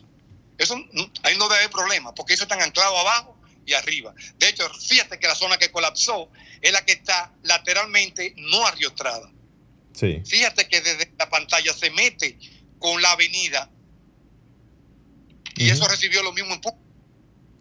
Eso 0.58 0.74
ahí 1.22 1.36
no 1.36 1.48
debe 1.48 1.60
haber 1.60 1.70
problema, 1.70 2.14
porque 2.14 2.34
eso 2.34 2.44
están 2.44 2.60
anclados 2.60 2.98
abajo 2.98 3.36
y 3.66 3.74
arriba. 3.74 4.14
De 4.38 4.48
hecho, 4.48 4.68
fíjate 4.74 5.18
que 5.18 5.26
la 5.26 5.34
zona 5.34 5.58
que 5.58 5.70
colapsó 5.70 6.30
es 6.60 6.72
la 6.72 6.84
que 6.84 6.92
está 6.92 7.32
lateralmente 7.42 8.34
no 8.36 8.66
arriostrada. 8.66 9.30
Sí. 9.94 10.22
Fíjate 10.26 10.68
que 10.68 10.80
desde 10.80 11.12
la 11.18 11.28
pantalla 11.28 11.72
se 11.72 11.90
mete 11.90 12.38
con 12.78 13.00
la 13.02 13.12
avenida 13.12 13.70
y 15.56 15.70
eso 15.70 15.88
recibió 15.88 16.22
lo 16.22 16.32
mismo 16.32 16.54
empuje 16.54 16.76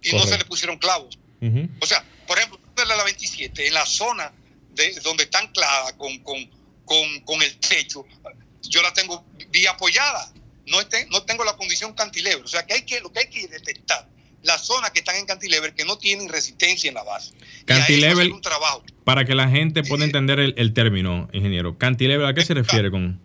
y 0.03 0.11
no 0.11 0.26
se 0.26 0.38
le 0.38 0.45
pusieron 0.45 0.78
clavos. 0.78 1.18
O 1.80 1.86
sea, 1.86 2.03
por 2.28 2.38
ejemplo, 2.38 2.59
desde 2.76 2.95
la 2.95 3.03
27, 3.03 3.68
en 3.68 3.74
la 3.74 3.86
zona 3.86 4.32
de 4.78 4.93
donde 5.01 5.24
está 5.24 5.39
anclada 5.39 5.97
con, 5.97 6.20
con, 6.20 6.49
con, 6.88 7.19
con 7.21 7.43
el 7.43 7.55
techo, 7.59 8.03
yo 8.63 8.81
la 8.81 8.91
tengo 8.93 9.23
bien 9.51 9.67
apoyada. 9.67 10.33
No, 10.65 10.79
no 11.11 11.23
tengo 11.23 11.43
la 11.45 11.55
condición 11.55 11.93
cantilever. 11.93 12.43
O 12.43 12.47
sea, 12.47 12.65
que 12.65 12.73
hay 12.73 12.81
que, 12.81 12.99
lo 13.01 13.11
que 13.13 13.19
hay 13.19 13.27
que 13.29 13.47
detectar, 13.47 14.09
las 14.43 14.65
zonas 14.65 14.91
que 14.91 14.99
están 14.99 15.15
en 15.15 15.25
cantilever 15.25 15.75
que 15.75 15.85
no 15.85 15.97
tienen 15.97 16.27
resistencia 16.27 16.88
en 16.88 16.95
la 16.95 17.03
base. 17.03 17.33
Cantilever- 17.65 18.13
hacer 18.21 18.31
un 18.31 18.41
trabajo. 18.41 18.83
Para 19.05 19.23
que 19.23 19.35
la 19.35 19.47
gente 19.47 19.83
pueda 19.83 20.03
entender 20.03 20.39
el, 20.39 20.55
el 20.57 20.73
término, 20.73 21.29
ingeniero. 21.31 21.77
Cantilever, 21.77 22.25
¿a 22.25 22.33
qué 22.33 22.43
se 22.43 22.53
refiere 22.55 22.89
con...? 22.89 23.21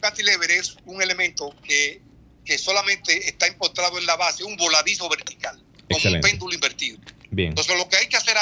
cantilever 0.00 0.50
es 0.52 0.76
un 0.84 1.02
elemento 1.02 1.52
que, 1.64 2.00
que 2.44 2.58
solamente 2.58 3.28
está 3.28 3.46
empotrado 3.48 3.98
en 3.98 4.06
la 4.06 4.14
base, 4.16 4.44
un 4.44 4.56
voladizo 4.56 5.08
vertical, 5.08 5.56
como 5.56 5.88
Excelente. 5.88 6.26
un 6.26 6.30
péndulo 6.30 6.54
invertido. 6.54 6.98
Bien. 7.30 7.48
Entonces, 7.48 7.76
lo 7.76 7.88
que 7.88 7.96
hay 7.96 8.06
que 8.06 8.16
hacer 8.16 8.36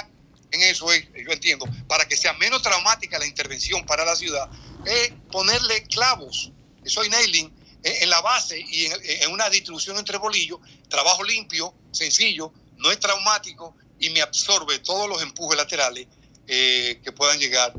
en 0.55 0.63
eso 0.63 0.93
es, 0.93 1.07
yo 1.15 1.33
entiendo, 1.33 1.67
para 1.87 2.07
que 2.07 2.17
sea 2.17 2.33
menos 2.35 2.63
traumática 2.63 3.19
la 3.19 3.27
intervención 3.27 3.85
para 3.85 4.05
la 4.05 4.17
ciudad, 4.17 4.49
es 4.87 5.13
ponerle 5.31 5.83
clavos, 5.85 6.53
eso 6.85 7.01
hay 7.03 7.09
nailing, 7.11 7.53
eh, 7.83 7.99
en 8.03 8.11
la 8.11 8.21
base 8.21 8.59
y 8.61 8.87
en, 8.87 8.93
en 9.23 9.33
una 9.33 9.51
distribución 9.51 9.99
entre 9.99 10.19
bolillos, 10.19 10.59
trabajo 10.89 11.23
limpio, 11.25 11.75
sencillo, 11.93 12.53
no 12.79 12.91
es 12.91 12.99
traumático 12.99 13.77
y 13.99 14.11
me 14.11 14.21
absorbe 14.21 14.79
todos 14.79 15.09
los 15.09 15.23
empujes 15.23 15.57
laterales 15.57 16.07
eh, 16.47 17.01
que 17.03 17.13
puedan 17.13 17.39
llegar 17.39 17.73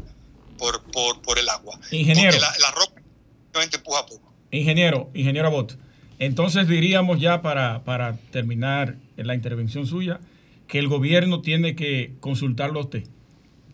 por, 0.58 0.84
por, 0.92 1.22
por 1.22 1.38
el 1.38 1.50
agua. 1.50 1.80
Ingeniero. 1.92 2.32
Porque 2.32 2.40
la, 2.40 2.56
la 2.60 2.72
roca 2.72 3.02
simplemente 3.44 3.78
empuja 3.78 4.06
poco. 4.06 4.34
Ingeniero, 4.52 5.10
ingeniero 5.14 5.48
Abot. 5.48 5.78
Entonces 6.18 6.68
diríamos 6.68 7.20
ya 7.20 7.42
para, 7.42 7.84
para 7.84 8.18
terminar 8.32 8.96
la 9.18 9.36
intervención 9.36 9.86
suya 9.86 10.20
que 10.68 10.80
el 10.80 10.88
gobierno 10.88 11.42
tiene 11.42 11.76
que 11.76 12.14
consultarlo 12.20 12.80
a 12.80 12.84
usted. 12.84 13.04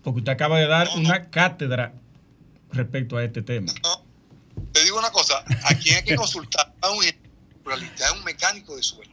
Porque 0.04 0.20
usted 0.20 0.32
acaba 0.32 0.60
de 0.60 0.68
dar 0.68 0.90
una 0.96 1.30
cátedra 1.30 1.94
respecto 2.72 3.18
a 3.18 3.24
este 3.24 3.42
tema. 3.42 3.72
Te 4.74 4.84
digo 4.84 4.98
una 4.98 5.12
cosa, 5.12 5.44
a 5.64 5.76
quien 5.76 5.98
hay 5.98 6.04
que 6.04 6.16
consultar 6.16 6.74
a 6.82 6.90
un 6.92 7.04
estructuralista, 7.04 8.06
es 8.06 8.12
un 8.14 8.24
mecánico 8.24 8.76
de 8.76 8.84
suelo. 8.84 9.12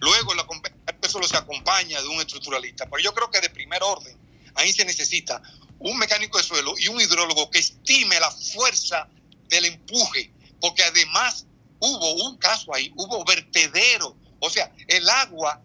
Luego 0.00 0.34
la 0.34 0.46
compa- 0.46 0.72
el 1.02 1.10
suelo 1.10 1.26
se 1.26 1.36
acompaña 1.36 2.00
de 2.00 2.08
un 2.08 2.20
estructuralista. 2.20 2.86
Pero 2.86 3.02
yo 3.02 3.12
creo 3.12 3.30
que 3.30 3.40
de 3.40 3.50
primer 3.50 3.82
orden, 3.82 4.16
ahí 4.54 4.72
se 4.72 4.84
necesita 4.84 5.42
un 5.78 5.98
mecánico 5.98 6.38
de 6.38 6.44
suelo 6.44 6.74
y 6.78 6.88
un 6.88 7.00
hidrólogo 7.00 7.50
que 7.50 7.58
estime 7.58 8.18
la 8.20 8.30
fuerza 8.30 9.08
del 9.48 9.64
empuje, 9.64 10.30
porque 10.60 10.82
además 10.84 11.46
hubo 11.80 12.28
un 12.28 12.36
caso 12.38 12.72
ahí, 12.74 12.92
hubo 12.96 13.24
vertedero, 13.24 14.16
o 14.38 14.48
sea, 14.48 14.72
el 14.88 15.08
agua 15.10 15.60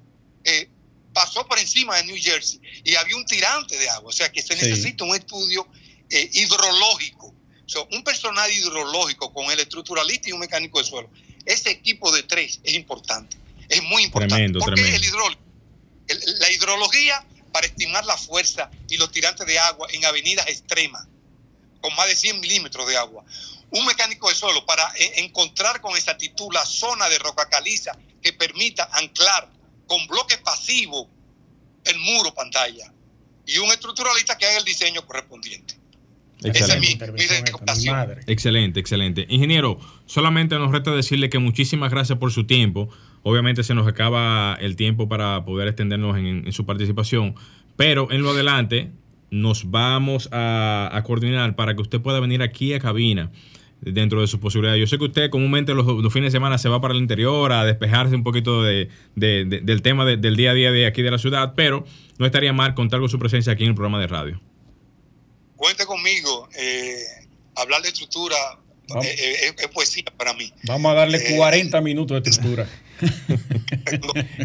eh, 0.47 0.69
pasó 1.13 1.45
por 1.45 1.59
encima 1.59 1.97
de 1.97 2.05
New 2.05 2.17
Jersey 2.19 2.59
y 2.83 2.95
había 2.95 3.15
un 3.17 3.25
tirante 3.25 3.77
de 3.77 3.89
agua, 3.89 4.09
o 4.09 4.13
sea 4.13 4.31
que 4.31 4.41
se 4.41 4.55
Sí. 4.55 4.65
necesita 4.65 5.03
un 5.03 5.15
estudio 5.15 5.67
eh, 6.09 6.29
hidrológico, 6.31 7.27
o 7.27 7.69
sea, 7.69 7.81
un 7.91 8.01
personal 8.03 8.49
hidrológico 8.51 9.33
con 9.33 9.51
el 9.51 9.59
estructuralista 9.59 10.29
y 10.29 10.31
un 10.31 10.39
mecánico 10.39 10.79
de 10.79 10.85
suelo. 10.85 11.09
Ese 11.45 11.69
equipo 11.69 12.11
de 12.13 12.23
tres 12.23 12.61
es 12.63 12.73
importante, 12.75 13.35
es 13.67 13.83
muy 13.83 14.03
importante. 14.03 14.35
Tremendo, 14.35 14.59
porque 14.59 14.81
tremendo. 14.81 14.97
el 14.97 15.03
hidrólogo, 15.05 15.41
el- 16.07 16.39
la 16.39 16.51
hidrología 16.51 17.25
para 17.51 17.67
estimar 17.67 18.05
la 18.05 18.15
fuerza 18.17 18.69
y 18.89 18.95
los 18.97 19.11
tirantes 19.11 19.45
de 19.47 19.59
agua 19.59 19.87
en 19.91 20.05
avenidas 20.05 20.47
extremas, 20.47 21.07
con 21.81 21.93
más 21.95 22.07
de 22.07 22.15
100 22.15 22.39
milímetros 22.39 22.87
de 22.87 22.95
agua. 22.95 23.25
Un 23.71 23.85
mecánico 23.85 24.29
de 24.29 24.35
suelo 24.35 24.65
para 24.65 24.89
eh, 24.95 25.13
encontrar 25.17 25.81
con 25.81 25.97
exactitud 25.97 26.47
la 26.53 26.65
zona 26.65 27.09
de 27.09 27.19
roca 27.19 27.49
caliza 27.49 27.97
que 28.21 28.31
permita 28.31 28.87
anclar 28.93 29.51
con 29.87 30.05
bloque 30.07 30.37
pasivo 30.43 31.09
el 31.85 31.99
muro 31.99 32.33
pantalla. 32.33 32.93
Y 33.45 33.57
un 33.59 33.69
estructuralista 33.71 34.37
que 34.37 34.45
haga 34.45 34.57
el 34.57 34.65
diseño 34.65 35.05
correspondiente. 35.05 35.75
Esa 36.43 36.49
es 36.49 36.61
Excelente. 36.61 37.11
mi, 37.11 37.17
mi. 37.17 38.21
Excelente, 38.27 38.79
excelente. 38.79 39.25
Ingeniero, 39.29 39.79
solamente 40.05 40.55
nos 40.59 40.71
resta 40.71 40.91
decirle 40.91 41.29
que 41.29 41.39
muchísimas 41.39 41.89
gracias 41.89 42.19
por 42.19 42.31
su 42.31 42.45
tiempo. 42.45 42.89
Obviamente 43.23 43.63
se 43.63 43.73
nos 43.73 43.87
acaba 43.87 44.55
el 44.59 44.75
tiempo 44.75 45.09
para 45.09 45.43
poder 45.45 45.67
extendernos 45.67 46.17
en, 46.17 46.45
en 46.45 46.51
su 46.51 46.65
participación, 46.65 47.35
pero 47.75 48.11
en 48.11 48.21
lo 48.21 48.31
adelante 48.31 48.91
nos 49.31 49.71
vamos 49.71 50.29
a, 50.31 50.89
a 50.93 51.03
coordinar 51.03 51.55
para 51.55 51.75
que 51.75 51.81
usted 51.81 52.01
pueda 52.01 52.19
venir 52.19 52.41
aquí 52.43 52.73
a 52.73 52.79
cabina 52.79 53.31
dentro 53.81 54.21
de 54.21 54.27
sus 54.27 54.39
posibilidades. 54.39 54.79
Yo 54.79 54.87
sé 54.87 54.97
que 54.97 55.05
usted 55.05 55.29
comúnmente 55.29 55.73
los, 55.73 55.85
los 55.85 56.11
fines 56.13 56.31
de 56.31 56.37
semana 56.37 56.57
se 56.57 56.67
va 56.69 56.81
para 56.81 56.93
el 56.93 56.99
interior 56.99 57.51
a 57.51 57.63
despejarse 57.65 58.15
un 58.15 58.23
poquito 58.23 58.63
de, 58.63 58.89
de- 59.15 59.45
de- 59.45 59.61
del 59.61 59.81
tema 59.81 60.03
de- 60.05 60.17
del 60.17 60.35
día 60.35 60.51
a 60.51 60.53
día 60.53 60.71
de 60.71 60.85
aquí 60.87 61.01
de 61.03 61.11
la 61.11 61.17
ciudad, 61.19 61.53
pero 61.55 61.85
no 62.17 62.25
estaría 62.25 62.53
mal 62.53 62.73
contar 62.73 62.99
con 62.99 63.09
su 63.09 63.19
presencia 63.19 63.53
aquí 63.53 63.63
en 63.63 63.69
el 63.69 63.75
programa 63.75 63.99
de 63.99 64.07
radio. 64.07 64.41
Cuente 65.55 65.85
conmigo. 65.85 66.47
eh, 66.59 66.95
hablar 67.55 67.81
de 67.81 67.89
estructura 67.89 68.35
eh, 69.01 69.07
eh, 69.07 69.35
es, 69.57 69.61
es 69.63 69.67
poesía 69.69 70.03
para 70.17 70.33
mí. 70.33 70.51
Vamos 70.67 70.91
a 70.91 70.95
darle 70.95 71.17
Eh, 71.17 71.35
40 71.37 71.81
minutos 71.81 72.21
de 72.23 72.29
estructura. 72.29 72.67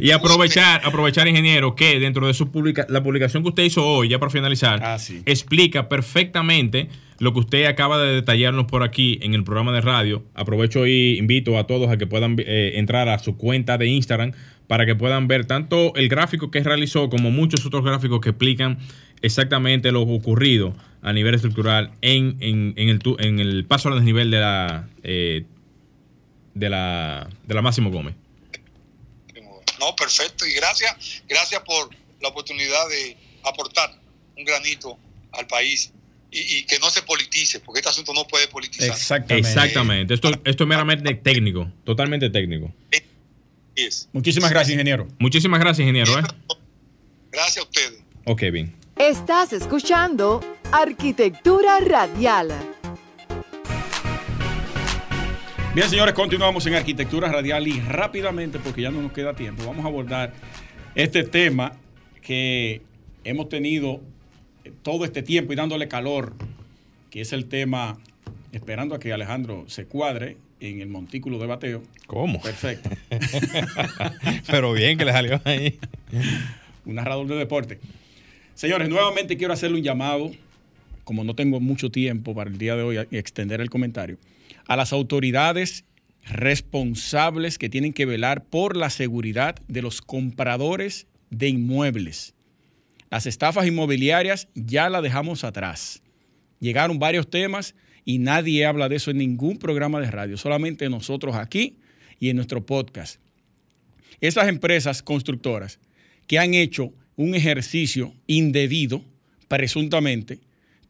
Y 0.01 0.11
aprovechar, 0.11 0.83
aprovechar, 0.85 1.29
ingeniero, 1.29 1.75
que 1.75 1.99
dentro 1.99 2.27
de 2.27 2.35
su 2.35 2.51
publica 2.51 2.87
la 2.89 3.03
publicación 3.03 3.43
que 3.43 3.51
usted 3.51 3.63
hizo 3.65 3.87
hoy, 3.87 4.09
ya 4.09 4.19
para 4.19 4.31
finalizar, 4.31 4.81
Ah, 4.83 4.99
sí. 4.99 5.23
explica 5.27 5.89
perfectamente 5.89 6.89
lo 7.19 7.33
que 7.33 7.41
usted 7.41 7.65
acaba 7.67 7.99
de 8.03 8.15
detallarnos 8.15 8.65
por 8.67 8.83
aquí 8.83 9.19
en 9.23 9.35
el 9.35 9.45
programa 9.45 9.73
de 9.73 9.81
radio. 9.81 10.25
Aprovecho 10.35 10.87
y 10.87 11.19
invito 11.19 11.57
a 11.59 11.67
todos 11.67 11.91
a 11.91 11.97
que 11.97 12.07
puedan 12.07 12.37
eh, 12.39 12.73
entrar 12.77 13.09
a 13.09 13.19
su 13.19 13.37
cuenta 13.37 13.79
de 13.79 13.87
Instagram 13.87 14.33
para 14.67 14.87
que 14.87 14.95
puedan 14.95 15.29
ver 15.29 15.45
tanto 15.45 15.95
el 15.97 16.09
gráfico 16.09 16.51
que 16.51 16.61
realizó 16.63 17.09
como 17.11 17.31
muchos 17.31 17.65
otros 17.67 17.85
gráficos 17.85 18.21
que 18.21 18.31
explican 18.31 18.79
exactamente 19.21 19.93
lo 19.93 20.03
ocurrido 20.03 20.75
a 21.03 21.13
nivel 21.13 21.35
estructural 21.35 21.91
en, 22.01 22.37
en- 22.41 22.75
en 22.77 22.89
el, 22.89 23.01
en 23.19 23.39
el 23.39 23.65
paso 23.67 23.89
al 23.89 23.97
desnivel 23.97 24.31
de 24.31 24.41
la, 24.41 24.89
eh, 25.05 25.45
de 26.55 26.71
la, 26.71 27.29
de 27.47 27.55
la 27.55 27.63
Máximo 27.63 27.91
Gómez. 27.91 28.15
No, 29.83 29.97
perfecto. 29.97 30.47
Y 30.47 30.53
gracias, 30.55 31.23
gracias 31.29 31.61
por 31.63 31.91
la 32.21 32.29
oportunidad 32.29 32.89
de 32.89 33.17
aportar 33.43 33.93
un 34.39 34.45
granito 34.45 34.97
al 35.33 35.47
país 35.49 35.93
y, 36.31 36.59
y 36.59 36.65
que 36.65 36.79
no 36.79 36.89
se 36.89 37.03
politice, 37.03 37.59
porque 37.61 37.81
este 37.81 37.91
asunto 37.91 38.15
no 38.15 38.25
puede 38.25 38.47
politizar. 38.47 38.91
Exactamente. 38.91 39.49
Exactamente. 39.49 40.15
Esto, 40.15 40.31
esto 40.45 40.65
es 40.65 40.69
meramente 40.69 41.15
técnico, 41.15 41.71
totalmente 41.85 42.31
técnico. 42.31 42.73
Yes. 43.75 44.09
Muchísimas 44.13 44.51
gracias, 44.51 44.75
ingeniero. 44.75 45.09
Muchísimas 45.19 45.59
gracias, 45.59 45.81
ingeniero. 45.81 46.17
¿eh? 46.19 46.23
Gracias 47.33 47.59
a 47.59 47.63
ustedes. 47.63 48.03
Ok, 48.27 48.43
bien. 48.53 48.77
Estás 48.97 49.53
escuchando 49.53 50.41
Arquitectura 50.71 51.81
Radial. 51.81 52.53
Bien, 55.75 55.89
señores, 55.89 56.13
continuamos 56.13 56.67
en 56.67 56.75
Arquitectura 56.75 57.33
Radial 57.33 57.67
y 57.67 57.81
rápidamente, 57.81 58.59
porque 58.59 58.83
ya 58.83 58.91
no 58.91 59.01
nos 59.01 59.11
queda 59.11 59.33
tiempo, 59.33 59.65
vamos 59.65 59.87
a 59.87 59.89
abordar 59.89 60.35
este 60.95 61.23
tema 61.23 61.73
que 62.21 62.83
hemos 63.25 63.49
tenido 63.49 64.03
todo 64.83 65.07
este 65.07 65.23
tiempo 65.23 65.55
y 65.55 65.57
dándole 65.57 65.89
calor, 65.89 66.35
que 67.09 67.23
es 67.23 67.33
el 67.33 67.47
tema, 67.47 67.99
esperando 68.53 68.95
a 68.95 69.01
que 69.01 69.15
Alejandro 69.15 69.65
se 69.67 69.87
cuadre 69.87 70.37
en 70.61 70.83
el 70.83 70.89
montículo 70.89 71.39
de 71.39 71.47
bateo. 71.47 71.83
¿Cómo? 72.07 72.43
Perfecto. 72.43 72.91
Pero 74.49 74.75
bien 74.75 74.99
que 74.99 75.07
le 75.07 75.13
salió 75.13 75.41
ahí. 75.45 75.79
un 76.85 76.97
narrador 76.97 77.27
de 77.29 77.37
deporte. 77.37 77.81
Señores, 78.55 78.91
nuevamente 78.91 79.39
quiero 79.39 79.55
hacerle 79.55 79.79
un 79.79 79.85
llamado, 79.85 80.33
como 81.05 81.25
no 81.25 81.35
tengo 81.35 81.61
mucho 81.61 81.91
tiempo 81.91 82.35
para 82.35 82.51
el 82.51 82.59
día 82.59 82.77
de 82.77 82.83
hoy 82.83 82.97
extender 83.11 83.61
el 83.61 83.71
comentario, 83.71 84.19
a 84.67 84.77
las 84.77 84.93
autoridades 84.93 85.85
responsables 86.25 87.59
que 87.59 87.69
tienen 87.69 87.93
que 87.93 88.07
velar 88.07 88.45
por 88.45 88.77
la 88.77 88.91
seguridad 88.91 89.57
de 89.69 89.83
los 89.83 90.01
compradores 90.01 91.07
de 91.31 91.49
inmuebles. 91.49 92.35
Las 93.11 93.27
estafas 93.27 93.67
inmobiliarias 93.67 94.49
ya 94.55 94.89
las 94.89 95.03
dejamos 95.03 95.45
atrás. 95.45 96.03
Llegaron 96.61 96.99
varios 96.99 97.29
temas 97.29 97.75
y 98.05 98.19
nadie 98.19 98.65
habla 98.65 98.89
de 98.89 98.97
eso 98.97 99.11
en 99.11 99.19
ningún 99.19 99.59
programa 99.59 100.01
de 100.01 100.11
radio, 100.11 100.37
solamente 100.37 100.89
nosotros 100.89 101.37
aquí 101.37 101.77
y 102.19 102.31
en 102.31 102.37
nuestro 102.37 102.65
podcast. 102.65 103.21
Esas 104.21 104.49
empresas 104.49 105.03
constructoras 105.03 105.81
que 106.27 106.39
han 106.39 106.55
hecho 106.55 106.93
un 107.17 107.35
ejercicio 107.35 108.15
indebido, 108.27 109.05
presuntamente, 109.49 110.39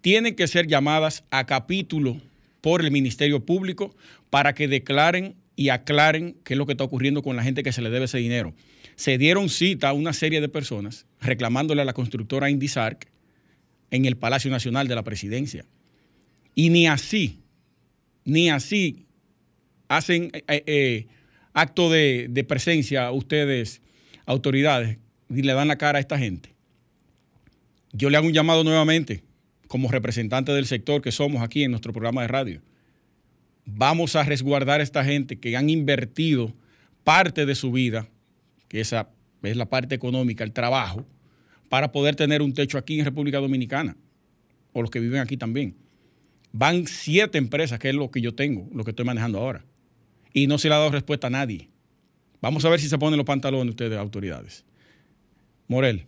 tienen 0.03 0.35
que 0.35 0.47
ser 0.49 0.67
llamadas 0.67 1.25
a 1.31 1.47
capítulo 1.47 2.21
por 2.61 2.85
el 2.85 2.91
Ministerio 2.91 3.47
Público 3.47 3.97
para 4.29 4.53
que 4.55 4.69
declaren 4.69 5.37
y 5.57 5.71
aclaren 5.71 6.37
qué 6.45 6.55
es 6.55 6.59
lo 6.59 6.67
que 6.67 6.73
está 6.73 6.85
ocurriendo 6.85 7.23
con 7.23 7.37
la 7.37 7.43
gente 7.43 7.63
que 7.63 7.73
se 7.73 7.83
le 7.83 7.91
debe 7.91 8.05
ese 8.05 8.19
dinero. 8.19 8.55
Se 8.97 9.17
dieron 9.17 9.49
cita 9.49 9.89
a 9.89 9.93
una 9.93 10.13
serie 10.13 10.41
de 10.41 10.49
personas 10.49 11.07
reclamándole 11.21 11.83
a 11.83 11.85
la 11.85 11.93
constructora 11.93 12.51
Indisarc 12.51 13.09
en 13.91 14.05
el 14.05 14.17
Palacio 14.17 14.51
Nacional 14.51 14.89
de 14.89 14.95
la 14.95 15.05
Presidencia. 15.05 15.65
Y 16.55 16.71
ni 16.71 16.87
así, 16.87 17.39
ni 18.25 18.51
así 18.51 19.07
hacen 19.89 20.31
eh, 20.35 20.65
eh, 20.67 21.07
acto 21.53 21.91
de, 21.91 22.27
de 22.29 22.45
presencia 22.45 23.11
ustedes, 23.13 23.83
autoridades, 24.27 24.99
y 25.31 25.43
le 25.43 25.53
dan 25.53 25.69
la 25.69 25.79
cara 25.79 25.99
a 25.99 26.01
esta 26.01 26.19
gente. 26.19 26.55
Yo 27.93 28.11
le 28.11 28.17
hago 28.17 28.27
un 28.27 28.33
llamado 28.33 28.65
nuevamente, 28.65 29.23
como 29.73 29.89
representante 29.89 30.53
del 30.53 30.67
sector 30.67 31.01
que 31.01 31.11
somos 31.11 31.41
aquí 31.41 31.65
en 31.65 31.71
nuestro 31.71 31.95
programa 31.95 32.21
de 32.21 32.29
radio. 32.29 32.61
Vamos 33.65 34.17
a 34.17 34.23
resguardar 34.23 34.81
a 34.81 34.83
esta 34.83 35.03
gente 35.03 35.39
que 35.39 35.57
han 35.57 35.71
invertido 35.71 36.53
parte 37.05 37.47
de 37.47 37.55
su 37.55 37.73
vida, 37.73 38.07
que 38.69 38.83
esa 38.83 39.09
es 39.43 39.57
la 39.57 39.71
parte 39.71 39.95
económica, 39.95 40.45
el 40.45 40.53
trabajo, 40.53 41.07
para 41.71 41.91
poder 41.91 42.17
tener 42.17 42.43
un 42.43 42.53
techo 42.53 42.77
aquí 42.77 42.99
en 42.99 43.07
República 43.07 43.39
Dominicana, 43.39 43.97
o 44.75 44.83
los 44.83 44.91
que 44.91 45.01
viven 45.01 45.23
aquí 45.23 45.39
también. 45.39 45.75
Van 46.53 46.87
siete 46.87 47.39
empresas, 47.39 47.79
que 47.79 47.89
es 47.89 47.95
lo 47.95 48.11
que 48.11 48.21
yo 48.21 48.35
tengo, 48.35 48.69
lo 48.75 48.85
que 48.85 48.91
estoy 48.91 49.07
manejando 49.07 49.39
ahora, 49.39 49.65
y 50.35 50.49
no 50.49 50.59
se 50.59 50.69
le 50.69 50.75
ha 50.75 50.79
dado 50.81 50.91
respuesta 50.91 51.29
a 51.29 51.31
nadie. 51.31 51.71
Vamos 52.43 52.63
a 52.67 52.69
ver 52.69 52.79
si 52.79 52.91
se 52.91 52.99
ponen 52.99 53.17
los 53.17 53.25
pantalones 53.25 53.71
ustedes, 53.71 53.99
autoridades. 53.99 54.67
Morel. 55.67 56.05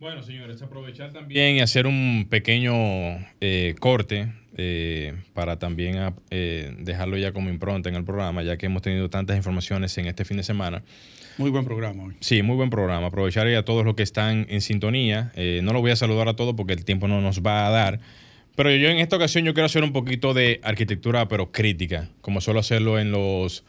Bueno, 0.00 0.22
señores, 0.22 0.62
aprovechar 0.62 1.12
también 1.12 1.56
y 1.56 1.60
hacer 1.60 1.86
un 1.86 2.26
pequeño 2.30 2.72
eh, 3.42 3.74
corte 3.80 4.32
eh, 4.56 5.14
para 5.34 5.58
también 5.58 6.14
eh, 6.30 6.74
dejarlo 6.78 7.18
ya 7.18 7.34
como 7.34 7.50
impronta 7.50 7.90
en 7.90 7.96
el 7.96 8.04
programa, 8.04 8.42
ya 8.42 8.56
que 8.56 8.64
hemos 8.64 8.80
tenido 8.80 9.10
tantas 9.10 9.36
informaciones 9.36 9.98
en 9.98 10.06
este 10.06 10.24
fin 10.24 10.38
de 10.38 10.42
semana. 10.42 10.82
Muy 11.36 11.50
buen 11.50 11.66
programa 11.66 12.04
hoy. 12.04 12.14
Sí, 12.20 12.40
muy 12.40 12.56
buen 12.56 12.70
programa. 12.70 13.08
Aprovechar 13.08 13.46
a 13.48 13.62
todos 13.62 13.84
los 13.84 13.94
que 13.94 14.02
están 14.02 14.46
en 14.48 14.62
sintonía. 14.62 15.32
no 15.36 15.74
lo 15.74 15.82
voy 15.82 15.90
a 15.90 15.96
saludar 15.96 16.28
a 16.28 16.34
todos 16.34 16.54
porque 16.54 16.72
el 16.72 16.86
tiempo 16.86 17.06
no 17.06 17.20
nos 17.20 17.42
va 17.42 17.66
a 17.66 17.70
dar. 17.70 18.00
Pero 18.56 18.74
yo 18.74 18.88
en 18.88 19.00
esta 19.00 19.16
ocasión 19.16 19.44
yo 19.44 19.52
quiero 19.52 19.66
hacer 19.66 19.84
un 19.84 19.92
poquito 19.92 20.32
de 20.32 20.60
arquitectura, 20.62 21.28
pero 21.28 21.52
crítica, 21.52 22.08
como 22.22 22.40
suelo 22.40 22.60
hacerlo 22.60 22.98
en 22.98 23.12
los, 23.12 23.64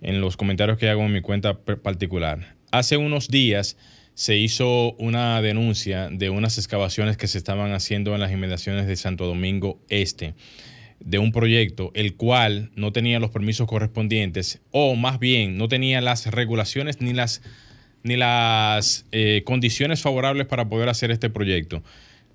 en 0.00 0.20
los 0.20 0.36
comentarios 0.36 0.76
que 0.76 0.88
hago 0.88 1.02
en 1.02 1.12
mi 1.12 1.20
cuenta 1.20 1.60
particular. 1.60 2.56
Hace 2.72 2.96
unos 2.96 3.28
días 3.28 3.76
se 4.14 4.36
hizo 4.36 4.92
una 4.94 5.40
denuncia 5.40 6.08
de 6.10 6.30
unas 6.30 6.58
excavaciones 6.58 7.16
que 7.16 7.28
se 7.28 7.38
estaban 7.38 7.72
haciendo 7.72 8.14
en 8.14 8.20
las 8.20 8.32
inmediaciones 8.32 8.86
de 8.86 8.96
Santo 8.96 9.26
Domingo 9.26 9.80
Este, 9.88 10.34
de 11.00 11.18
un 11.18 11.32
proyecto 11.32 11.90
el 11.94 12.14
cual 12.14 12.70
no 12.76 12.92
tenía 12.92 13.18
los 13.20 13.30
permisos 13.30 13.66
correspondientes, 13.66 14.60
o 14.70 14.94
más 14.94 15.18
bien 15.18 15.56
no 15.56 15.68
tenía 15.68 16.00
las 16.00 16.26
regulaciones 16.26 17.00
ni 17.00 17.12
las, 17.12 17.42
ni 18.02 18.16
las 18.16 19.06
eh, 19.12 19.42
condiciones 19.44 20.02
favorables 20.02 20.46
para 20.46 20.68
poder 20.68 20.88
hacer 20.88 21.10
este 21.10 21.30
proyecto. 21.30 21.82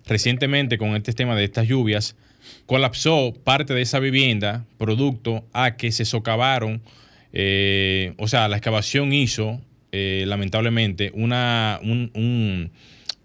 Recientemente, 0.06 0.78
con 0.78 0.96
este 0.96 1.14
tema 1.14 1.36
de 1.36 1.44
estas 1.44 1.68
lluvias, 1.68 2.16
colapsó 2.66 3.34
parte 3.44 3.74
de 3.74 3.82
esa 3.82 4.00
vivienda, 4.00 4.66
producto 4.78 5.46
a 5.54 5.76
que 5.76 5.92
se 5.92 6.06
socavaron, 6.06 6.82
eh, 7.34 8.14
o 8.18 8.28
sea, 8.28 8.48
la 8.48 8.58
excavación 8.58 9.14
hizo 9.14 9.62
eh, 9.92 10.26
lamentablemente, 10.28 11.12
una, 11.14 11.80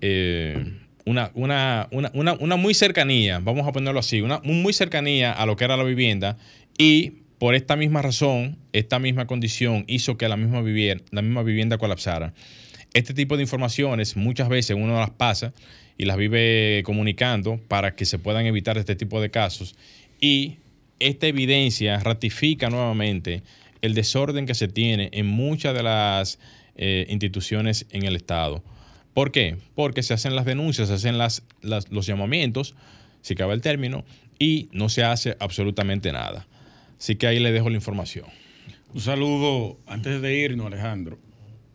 eh, 0.01 0.65
una, 1.05 1.31
una, 1.35 1.89
una, 1.91 2.35
una, 2.35 2.57
muy 2.57 2.75
cercanía, 2.75 3.41
vamos 3.41 3.67
a 3.67 3.73
ponerlo 3.73 4.01
así, 4.01 4.21
una 4.21 4.41
muy 4.45 4.73
cercanía 4.73 5.33
a 5.33 5.47
lo 5.47 5.57
que 5.57 5.65
era 5.65 5.77
la 5.77 5.85
vivienda 5.85 6.39
y 6.79 7.23
por 7.39 7.57
esta 7.57 7.75
misma 7.75 8.03
razón, 8.03 8.57
esta 8.73 9.01
misma 9.01 9.27
condición 9.27 9.85
hizo 9.89 10.17
que 10.17 10.29
la 10.29 10.37
misma, 10.37 10.63
vivienda, 10.63 11.03
la 11.11 11.23
misma 11.23 11.43
vivienda 11.43 11.77
colapsara. 11.77 12.35
Este 12.95 13.15
tipo 13.15 13.37
de 13.37 13.43
informaciones 13.43 14.17
muchas 14.17 14.49
veces 14.49 14.77
uno 14.79 15.01
las 15.01 15.11
pasa 15.11 15.53
y 15.99 16.05
las 16.05 16.17
vive 16.17 16.83
comunicando 16.85 17.59
para 17.67 17.97
que 17.97 18.05
se 18.05 18.19
puedan 18.19 18.47
evitar 18.47 18.79
este 18.79 18.95
tipo 18.95 19.21
de 19.21 19.31
casos. 19.31 19.75
Y 20.21 20.59
esta 21.01 21.27
evidencia 21.27 21.99
ratifica 21.99 22.71
nuevamente 22.71 23.43
el 23.83 23.95
desorden 23.95 24.47
que 24.47 24.55
se 24.55 24.69
tiene 24.69 25.11
en 25.13 25.27
muchas 25.27 25.75
de 25.75 25.83
las 25.83 26.39
eh, 26.77 27.07
instituciones 27.11 27.87
en 27.91 28.05
el 28.05 28.17
Estado. 28.17 28.63
¿Por 29.13 29.31
qué? 29.31 29.59
Porque 29.75 30.03
se 30.03 30.15
hacen 30.15 30.35
las 30.35 30.47
denuncias, 30.47 30.89
se 30.89 30.95
hacen 30.95 31.19
las, 31.19 31.43
los 31.61 32.07
llamamientos, 32.07 32.75
si 33.21 33.35
cabe 33.35 33.53
el 33.55 33.61
término, 33.61 34.05
y 34.39 34.69
no 34.73 34.89
se 34.89 35.05
hace 35.05 35.37
absolutamente 35.39 36.13
nada. 36.13 36.47
Así 36.99 37.17
que 37.17 37.27
ahí 37.27 37.39
le 37.39 37.53
dejo 37.53 37.69
la 37.69 37.77
información. 37.77 38.27
Un 38.95 39.01
saludo, 39.01 39.79
antes 39.87 40.23
de 40.23 40.35
irnos, 40.35 40.67
Alejandro, 40.67 41.19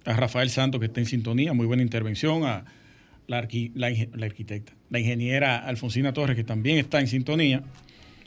a 0.05 0.13
Rafael 0.13 0.49
Santos, 0.49 0.79
que 0.79 0.87
está 0.87 0.99
en 0.99 1.05
sintonía, 1.05 1.53
muy 1.53 1.65
buena 1.65 1.83
intervención, 1.83 2.45
a 2.45 2.65
la, 3.27 3.47
la 3.75 4.25
arquitecta, 4.25 4.73
la 4.89 4.99
ingeniera 4.99 5.57
Alfonsina 5.57 6.13
Torres, 6.13 6.35
que 6.35 6.43
también 6.43 6.77
está 6.77 6.99
en 6.99 7.07
sintonía. 7.07 7.63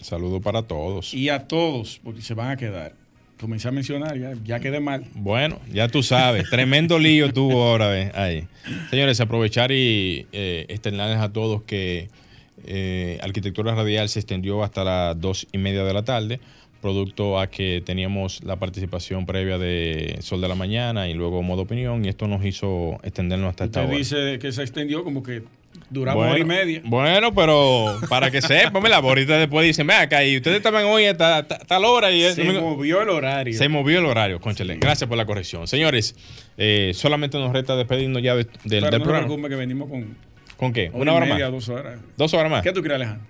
Saludo 0.00 0.40
para 0.40 0.62
todos. 0.62 1.14
Y 1.14 1.30
a 1.30 1.48
todos, 1.48 2.00
porque 2.04 2.22
se 2.22 2.34
van 2.34 2.50
a 2.50 2.56
quedar 2.56 2.99
comencé 3.40 3.68
a 3.68 3.72
mencionar, 3.72 4.18
ya, 4.18 4.34
ya 4.44 4.60
quedé 4.60 4.80
mal. 4.80 5.04
Bueno, 5.14 5.58
ya 5.72 5.88
tú 5.88 6.02
sabes, 6.02 6.48
tremendo 6.50 6.98
lío 6.98 7.32
tuvo 7.32 7.64
ahora 7.64 7.90
ahí. 8.14 8.46
Señores, 8.90 9.20
aprovechar 9.20 9.72
y 9.72 10.26
eh, 10.32 10.66
externarles 10.68 11.18
a 11.18 11.32
todos 11.32 11.62
que 11.62 12.08
eh, 12.66 13.18
Arquitectura 13.22 13.74
Radial 13.74 14.08
se 14.08 14.20
extendió 14.20 14.62
hasta 14.62 14.84
las 14.84 15.20
dos 15.20 15.46
y 15.50 15.58
media 15.58 15.82
de 15.84 15.94
la 15.94 16.04
tarde, 16.04 16.40
producto 16.82 17.40
a 17.40 17.48
que 17.48 17.82
teníamos 17.84 18.44
la 18.44 18.56
participación 18.56 19.26
previa 19.26 19.58
de 19.58 20.18
Sol 20.20 20.40
de 20.40 20.48
la 20.48 20.54
Mañana 20.54 21.08
y 21.08 21.14
luego 21.14 21.42
Modo 21.42 21.62
Opinión, 21.62 22.04
y 22.04 22.08
esto 22.08 22.28
nos 22.28 22.44
hizo 22.44 22.98
extendernos 23.02 23.50
hasta 23.50 23.64
esta 23.64 23.82
hora. 23.82 23.96
dice 23.96 24.38
que 24.38 24.52
se 24.52 24.62
extendió 24.62 25.02
como 25.02 25.22
que 25.22 25.42
Duramos 25.90 26.24
hora 26.24 26.38
y 26.38 26.44
media. 26.44 26.80
Bueno, 26.84 27.34
pero 27.34 27.98
para 28.08 28.30
que 28.30 28.40
sepan, 28.40 28.82
la 28.90 28.96
ahorita 28.96 29.38
después 29.38 29.66
dicen, 29.66 29.86
vea 29.86 30.02
acá, 30.02 30.24
y 30.24 30.36
ustedes 30.36 30.58
estaban 30.58 30.84
hoy 30.84 31.06
a 31.06 31.16
tal 31.16 31.84
hora. 31.84 32.12
Y 32.12 32.22
se 32.32 32.44
movió 32.44 33.02
el 33.02 33.08
horario. 33.08 33.58
Se 33.58 33.68
movió 33.68 33.98
el 33.98 34.06
horario, 34.06 34.40
conchale. 34.40 34.76
Gracias 34.76 35.08
por 35.08 35.18
la 35.18 35.26
corrección. 35.26 35.66
Señores, 35.66 36.14
eh, 36.56 36.92
solamente 36.94 37.38
nos 37.38 37.52
resta 37.52 37.74
despedirnos 37.74 38.22
ya 38.22 38.36
del, 38.36 38.48
del 38.64 38.84
no 38.84 39.02
programa. 39.02 39.48
que 39.48 39.56
venimos 39.56 39.90
con... 39.90 40.16
¿Con 40.56 40.72
qué? 40.72 40.90
¿Una 40.92 41.14
hora 41.14 41.26
media, 41.26 41.50
más? 41.50 41.66
Dos 41.66 41.68
horas. 41.70 41.98
¿Dos 42.16 42.34
horas 42.34 42.50
más? 42.50 42.62
¿Qué 42.62 42.72
tú 42.72 42.82
crees, 42.82 42.96
Alejandro? 42.96 43.26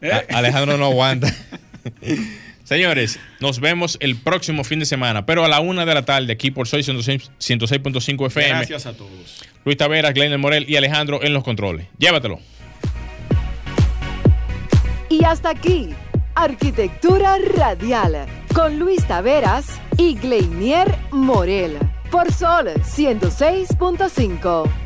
¿Eh? 0.00 0.12
Alejandro 0.30 0.76
no 0.78 0.86
aguanta. 0.86 1.28
Señores, 2.64 3.20
nos 3.40 3.60
vemos 3.60 3.98
el 4.00 4.16
próximo 4.16 4.64
fin 4.64 4.78
de 4.78 4.86
semana, 4.86 5.26
pero 5.26 5.44
a 5.44 5.48
la 5.48 5.60
una 5.60 5.84
de 5.84 5.94
la 5.94 6.06
tarde 6.06 6.32
aquí 6.32 6.50
por 6.50 6.66
Soy 6.66 6.80
106.5 6.80 8.26
FM. 8.26 8.48
Gracias 8.48 8.86
a 8.86 8.94
todos. 8.94 9.42
Luis 9.66 9.76
Taveras, 9.76 10.14
Glenn 10.14 10.40
Morel 10.40 10.64
y 10.68 10.76
Alejandro 10.76 11.22
en 11.22 11.34
los 11.34 11.44
controles. 11.44 11.88
Llévatelo. 11.98 12.40
Y 15.10 15.24
hasta 15.24 15.50
aquí, 15.50 15.90
Arquitectura 16.34 17.36
Radial, 17.54 18.24
con 18.54 18.78
Luis 18.78 19.06
Taveras 19.06 19.78
y 19.98 20.14
Gleinier 20.14 20.96
Morel, 21.10 21.76
por 22.10 22.32
Sol 22.32 22.70
106.5. 22.76 24.83